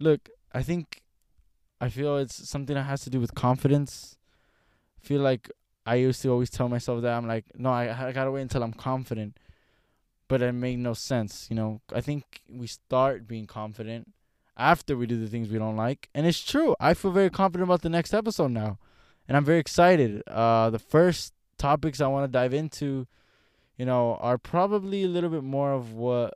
Look, 0.00 0.28
I 0.52 0.64
think 0.64 1.02
I 1.80 1.88
feel 1.88 2.18
it's 2.18 2.48
something 2.48 2.74
that 2.74 2.82
has 2.82 3.02
to 3.02 3.10
do 3.10 3.20
with 3.20 3.36
confidence. 3.36 4.16
I 5.00 5.06
feel 5.06 5.20
like 5.20 5.52
I 5.86 5.94
used 5.94 6.20
to 6.22 6.30
always 6.30 6.50
tell 6.50 6.68
myself 6.68 7.00
that 7.02 7.16
I'm 7.16 7.28
like, 7.28 7.44
no, 7.54 7.70
I 7.70 8.08
I 8.08 8.10
gotta 8.10 8.32
wait 8.32 8.42
until 8.42 8.64
I'm 8.64 8.72
confident. 8.72 9.38
But 10.26 10.42
it 10.42 10.52
made 10.52 10.80
no 10.80 10.94
sense, 10.94 11.46
you 11.48 11.54
know. 11.54 11.80
I 11.94 12.00
think 12.00 12.42
we 12.50 12.66
start 12.66 13.28
being 13.28 13.46
confident 13.46 14.12
after 14.56 14.96
we 14.96 15.06
do 15.06 15.16
the 15.20 15.28
things 15.28 15.48
we 15.48 15.58
don't 15.58 15.76
like. 15.76 16.08
And 16.12 16.26
it's 16.26 16.44
true. 16.44 16.74
I 16.80 16.94
feel 16.94 17.12
very 17.12 17.30
confident 17.30 17.68
about 17.70 17.82
the 17.82 17.96
next 17.98 18.12
episode 18.12 18.50
now. 18.50 18.78
And 19.28 19.36
I'm 19.36 19.44
very 19.44 19.60
excited. 19.60 20.24
Uh 20.26 20.70
the 20.70 20.80
first 20.80 21.34
topics 21.58 22.00
I 22.00 22.06
want 22.06 22.24
to 22.24 22.32
dive 22.32 22.54
into, 22.54 23.06
you 23.76 23.84
know, 23.84 24.16
are 24.20 24.38
probably 24.38 25.04
a 25.04 25.08
little 25.08 25.30
bit 25.30 25.42
more 25.42 25.72
of 25.72 25.92
what 25.92 26.34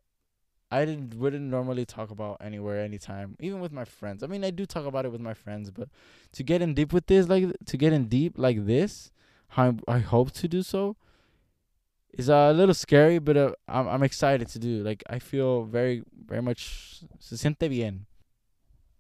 I 0.71 0.87
didn't 0.87 1.15
wouldn't 1.15 1.51
normally 1.51 1.85
talk 1.85 2.11
about 2.11 2.39
anywhere 2.41 2.83
anytime, 2.83 3.37
even 3.41 3.61
with 3.61 3.73
my 3.73 3.85
friends. 3.85 4.23
I 4.23 4.27
mean, 4.27 4.43
I 4.43 4.51
do 4.51 4.65
talk 4.65 4.87
about 4.87 5.05
it 5.05 5.13
with 5.13 5.21
my 5.21 5.35
friends, 5.35 5.71
but 5.71 5.89
to 6.33 6.43
get 6.43 6.63
in 6.63 6.73
deep 6.73 6.93
with 6.93 7.07
this 7.07 7.29
like 7.29 7.45
to 7.67 7.77
get 7.77 7.93
in 7.93 8.07
deep 8.07 8.35
like 8.37 8.65
this, 8.65 9.13
how 9.49 9.77
I 9.87 9.99
hope 9.99 10.33
to 10.33 10.49
do 10.49 10.63
so 10.63 10.97
is 12.13 12.29
a 12.29 12.53
little 12.53 12.75
scary, 12.75 13.19
but 13.19 13.37
uh, 13.37 13.53
I'm 13.69 13.87
I'm 13.87 14.03
excited 14.03 14.49
to 14.49 14.59
do. 14.59 14.83
Like 14.83 15.03
I 15.11 15.19
feel 15.19 15.65
very 15.65 16.05
very 16.27 16.41
much 16.41 17.03
se 17.19 17.37
siente 17.37 17.69
bien. 17.69 18.07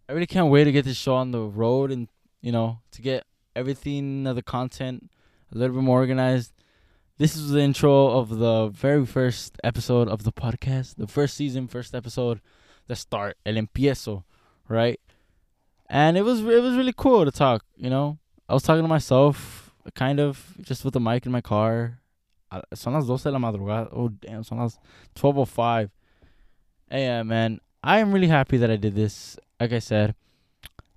I 0.09 0.13
really 0.13 0.27
can't 0.27 0.51
wait 0.51 0.65
to 0.65 0.73
get 0.73 0.85
this 0.85 0.99
show 0.99 1.15
on 1.15 1.31
the 1.31 1.41
road 1.41 1.91
and 1.91 2.09
you 2.43 2.53
know 2.53 2.81
to 2.91 3.01
get 3.01 3.25
everything 3.57 4.27
of 4.27 4.37
the 4.37 4.43
content 4.43 5.11
a 5.53 5.59
little 5.59 5.77
bit 5.77 5.83
more 5.83 5.99
organized. 5.99 6.53
This 7.19 7.37
is 7.37 7.51
the 7.51 7.61
intro 7.61 8.09
of 8.09 8.39
the 8.39 8.69
very 8.69 9.07
first 9.07 9.59
episode 9.63 10.09
of 10.09 10.25
the 10.25 10.33
podcast, 10.33 10.97
the 10.97 11.07
first 11.07 11.37
season, 11.37 11.69
first 11.69 11.95
episode, 11.95 12.41
the 12.89 12.97
start, 12.97 13.37
el 13.45 13.55
empiezo, 13.55 14.25
right? 14.69 14.99
And 15.89 16.17
it 16.17 16.23
was 16.23 16.41
it 16.41 16.63
was 16.63 16.75
really 16.75 16.95
cool 16.97 17.25
to 17.25 17.31
talk. 17.31 17.65
You 17.77 17.91
know, 17.91 18.19
I 18.49 18.55
was 18.55 18.63
talking 18.63 18.83
to 18.83 18.89
myself, 18.89 19.75
kind 19.95 20.21
of 20.21 20.55
just 20.61 20.85
with 20.85 20.95
the 20.95 21.01
mic 21.01 21.27
in 21.27 21.33
my 21.33 21.43
car. 21.43 21.99
Son 22.75 22.93
las 22.95 23.07
12 23.07 23.23
de 23.25 23.31
la 23.31 23.39
madrugada. 23.39 23.89
Oh 23.93 24.09
damn, 24.09 24.43
son 24.43 24.59
las 24.59 24.79
12:05 25.15 25.91
a.m. 26.91 27.29
Man, 27.29 27.61
I 27.85 27.99
am 27.99 28.13
really 28.13 28.29
happy 28.29 28.57
that 28.57 28.71
I 28.71 28.77
did 28.77 28.95
this 28.95 29.39
like 29.61 29.73
I 29.73 29.79
said. 29.79 30.15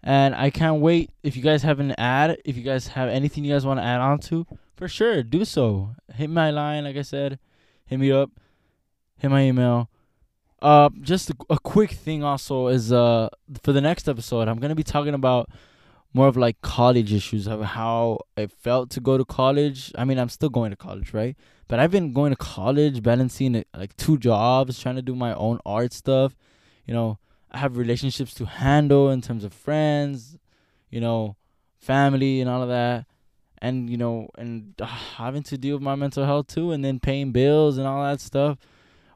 And 0.06 0.36
I 0.36 0.52
can't 0.52 0.82
wait. 0.82 1.10
If 1.24 1.36
you 1.36 1.42
guys 1.42 1.64
have 1.64 1.80
an 1.80 1.92
ad, 1.98 2.38
if 2.46 2.56
you 2.56 2.62
guys 2.62 2.90
have 2.90 3.10
anything 3.10 3.44
you 3.44 3.52
guys 3.52 3.66
want 3.66 3.80
to 3.80 3.84
add 3.84 4.00
on 4.00 4.20
to, 4.20 4.46
for 4.76 4.88
sure, 4.88 5.24
do 5.24 5.44
so. 5.44 5.96
Hit 6.14 6.30
my 6.30 6.52
line, 6.52 6.84
like 6.84 6.96
I 6.96 7.02
said. 7.02 7.40
Hit 7.88 8.00
me 8.00 8.12
up. 8.12 8.30
Hit 9.18 9.32
my 9.32 9.42
email. 9.42 9.90
Uh, 10.62 10.90
just 11.02 11.32
a, 11.32 11.36
a 11.50 11.60
quick 11.60 11.92
thing 11.92 12.24
also 12.24 12.68
is 12.68 12.92
uh 12.92 13.30
for 13.62 13.74
the 13.74 13.82
next 13.82 14.08
episode, 14.08 14.48
I'm 14.48 14.60
gonna 14.60 14.76
be 14.76 14.84
talking 14.84 15.14
about 15.14 15.50
more 16.14 16.28
of 16.28 16.38
like 16.38 16.62
college 16.62 17.12
issues 17.12 17.46
of 17.46 17.62
how 17.62 18.20
it 18.38 18.50
felt 18.50 18.90
to 18.92 19.02
go 19.02 19.18
to 19.18 19.26
college. 19.26 19.92
I 19.98 20.06
mean, 20.06 20.18
I'm 20.18 20.30
still 20.30 20.50
going 20.50 20.72
to 20.72 20.78
college, 20.78 21.14
right? 21.14 21.36
But 21.68 21.80
I've 21.80 21.92
been 21.92 22.14
going 22.14 22.32
to 22.32 22.38
college, 22.38 23.04
balancing 23.04 23.66
like 23.76 23.98
two 23.98 24.18
jobs, 24.18 24.80
trying 24.80 24.96
to 24.96 25.02
do 25.02 25.14
my 25.14 25.34
own 25.34 25.60
art 25.66 25.92
stuff. 25.92 26.34
You 26.86 26.94
know, 26.94 27.20
I 27.52 27.60
have 27.60 27.78
relationships 27.78 28.34
to 28.36 28.46
handle 28.46 29.10
in 29.10 29.22
terms 29.22 29.44
of 29.44 29.54
friends, 29.54 30.38
you 30.90 31.00
know, 31.00 31.38
family 31.78 32.42
and 32.42 32.50
all 32.50 32.62
of 32.62 32.70
that. 32.70 33.06
And, 33.60 33.90
you 33.90 33.98
know, 33.98 34.30
and 34.38 34.74
uh, 34.80 34.86
having 34.86 35.44
to 35.44 35.58
deal 35.58 35.76
with 35.76 35.82
my 35.84 35.96
mental 35.96 36.26
health 36.26 36.48
too, 36.48 36.72
and 36.72 36.84
then 36.84 37.00
paying 37.00 37.32
bills 37.32 37.78
and 37.78 37.88
all 37.88 38.04
that 38.04 38.20
stuff. 38.20 38.58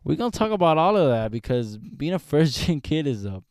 We're 0.04 0.16
to 0.16 0.32
talk 0.32 0.52
about 0.52 0.78
all 0.78 0.96
of 0.96 1.10
that 1.10 1.32
because 1.32 1.78
being 1.78 2.14
a 2.14 2.20
first 2.20 2.60
gen 2.66 2.82
kid 2.82 3.06
is 3.06 3.26
a. 3.26 3.44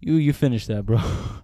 You, 0.00 0.14
you 0.14 0.32
finish 0.32 0.66
that, 0.66 0.84
bro. 0.84 1.00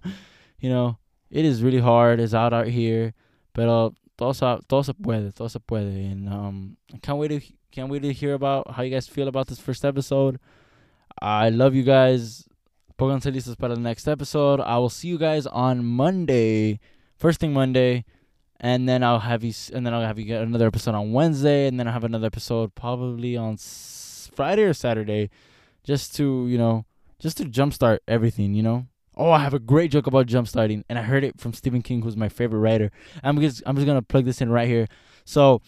you 0.59 0.69
know, 0.69 0.97
it 1.29 1.43
is 1.43 1.63
really 1.63 1.79
hard. 1.79 2.19
It's 2.19 2.33
out 2.33 2.53
out 2.53 2.67
here. 2.67 3.13
But 3.53 3.69
uh, 3.69 3.89
todo 4.17 4.33
se, 4.33 4.59
todo 4.67 4.81
se 4.81 4.93
puede, 4.93 5.33
todo 5.33 5.47
se 5.47 5.59
puede. 5.59 6.11
And 6.11 6.29
um, 6.29 6.77
I 6.93 6.97
can't 6.97 7.17
wait 7.17 7.29
to 7.29 7.41
can't 7.71 7.89
wait 7.89 8.03
to 8.03 8.13
hear 8.13 8.33
about 8.33 8.71
how 8.71 8.83
you 8.83 8.91
guys 8.91 9.07
feel 9.07 9.27
about 9.27 9.47
this 9.47 9.59
first 9.59 9.83
episode. 9.83 10.39
I 11.21 11.49
love 11.49 11.75
you 11.75 11.83
guys. 11.83 12.47
Pónganse 12.97 13.33
listos 13.33 13.57
para 13.57 13.75
the 13.75 13.81
next 13.81 14.07
episode. 14.07 14.61
I 14.61 14.77
will 14.77 14.89
see 14.89 15.07
you 15.09 15.17
guys 15.17 15.45
on 15.47 15.83
Monday, 15.83 16.79
first 17.17 17.39
thing 17.39 17.51
Monday, 17.51 18.05
and 18.59 18.87
then 18.87 19.03
I'll 19.03 19.19
have 19.19 19.43
you, 19.43 19.53
and 19.73 19.85
then 19.85 19.93
I'll 19.93 20.01
have 20.01 20.17
you 20.17 20.25
get 20.25 20.41
another 20.41 20.67
episode 20.67 20.95
on 20.95 21.11
Wednesday, 21.11 21.67
and 21.67 21.77
then 21.79 21.87
I'll 21.87 21.93
have 21.93 22.05
another 22.05 22.27
episode 22.27 22.73
probably 22.73 23.35
on 23.35 23.57
Friday 23.57 24.63
or 24.63 24.73
Saturday, 24.73 25.29
just 25.83 26.15
to 26.15 26.47
you 26.47 26.57
know, 26.57 26.85
just 27.19 27.37
to 27.37 27.45
jumpstart 27.45 27.99
everything, 28.07 28.53
you 28.53 28.63
know. 28.63 28.87
Oh, 29.17 29.31
I 29.31 29.39
have 29.39 29.53
a 29.53 29.59
great 29.59 29.91
joke 29.91 30.07
about 30.07 30.27
jumpstarting, 30.27 30.83
and 30.89 30.97
I 30.99 31.01
heard 31.01 31.23
it 31.23 31.39
from 31.39 31.53
Stephen 31.53 31.81
King, 31.81 32.01
who's 32.01 32.17
my 32.17 32.29
favorite 32.29 32.59
writer. 32.59 32.91
I'm 33.23 33.39
just 33.41 33.61
I'm 33.65 33.75
just 33.75 33.87
gonna 33.87 34.01
plug 34.01 34.23
this 34.25 34.41
in 34.41 34.49
right 34.49 34.67
here. 34.67 34.87
So, 35.25 35.61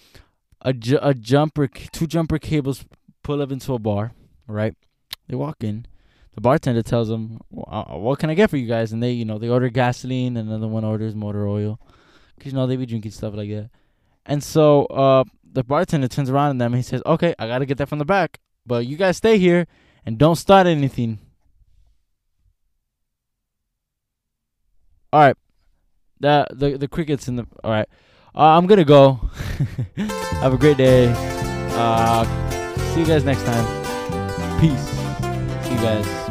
a 0.61 0.71
ju- 0.71 0.99
a 1.01 1.13
jumper, 1.13 1.67
two 1.67 2.07
jumper 2.07 2.39
cables 2.39 2.85
pull 3.23 3.41
up 3.41 3.51
into 3.51 3.73
a 3.73 3.79
bar, 3.79 4.13
right? 4.47 4.75
They 5.27 5.35
walk 5.35 5.63
in. 5.63 5.85
The 6.35 6.41
bartender 6.41 6.83
tells 6.83 7.07
them, 7.07 7.39
uh, 7.67 7.97
"What 7.97 8.19
can 8.19 8.29
I 8.29 8.35
get 8.35 8.49
for 8.49 8.57
you 8.57 8.67
guys?" 8.67 8.93
And 8.93 9.01
they, 9.01 9.11
you 9.11 9.25
know, 9.25 9.37
they 9.39 9.49
order 9.49 9.69
gasoline. 9.69 10.37
And 10.37 10.49
another 10.49 10.67
one 10.67 10.83
orders 10.83 11.15
motor 11.15 11.47
oil, 11.47 11.79
cause 12.39 12.47
you 12.47 12.53
know 12.53 12.67
they 12.67 12.75
be 12.75 12.85
drinking 12.85 13.11
stuff 13.11 13.33
like 13.33 13.49
that. 13.49 13.69
And 14.25 14.43
so, 14.43 14.85
uh, 14.85 15.23
the 15.51 15.63
bartender 15.63 16.07
turns 16.07 16.29
around 16.29 16.51
at 16.51 16.59
them 16.59 16.73
and 16.73 16.83
he 16.83 16.83
says, 16.83 17.01
"Okay, 17.05 17.33
I 17.39 17.47
gotta 17.47 17.65
get 17.65 17.77
that 17.79 17.89
from 17.89 17.99
the 17.99 18.05
back, 18.05 18.39
but 18.65 18.85
you 18.85 18.97
guys 18.97 19.17
stay 19.17 19.37
here 19.37 19.65
and 20.05 20.17
don't 20.17 20.35
start 20.35 20.67
anything." 20.67 21.19
All 25.11 25.21
right, 25.21 25.37
the 26.19 26.45
the 26.51 26.77
the 26.77 26.87
crickets 26.87 27.27
in 27.27 27.37
the. 27.37 27.47
All 27.63 27.71
right, 27.71 27.87
uh, 28.35 28.57
I'm 28.57 28.67
gonna 28.67 28.85
go. 28.85 29.13
Have 30.41 30.53
a 30.53 30.57
great 30.57 30.77
day. 30.77 31.11
Uh, 31.71 32.25
see 32.93 32.99
you 32.99 33.05
guys 33.05 33.23
next 33.23 33.43
time. 33.43 34.59
Peace. 34.59 35.06
You 35.69 35.75
guys. 35.75 36.26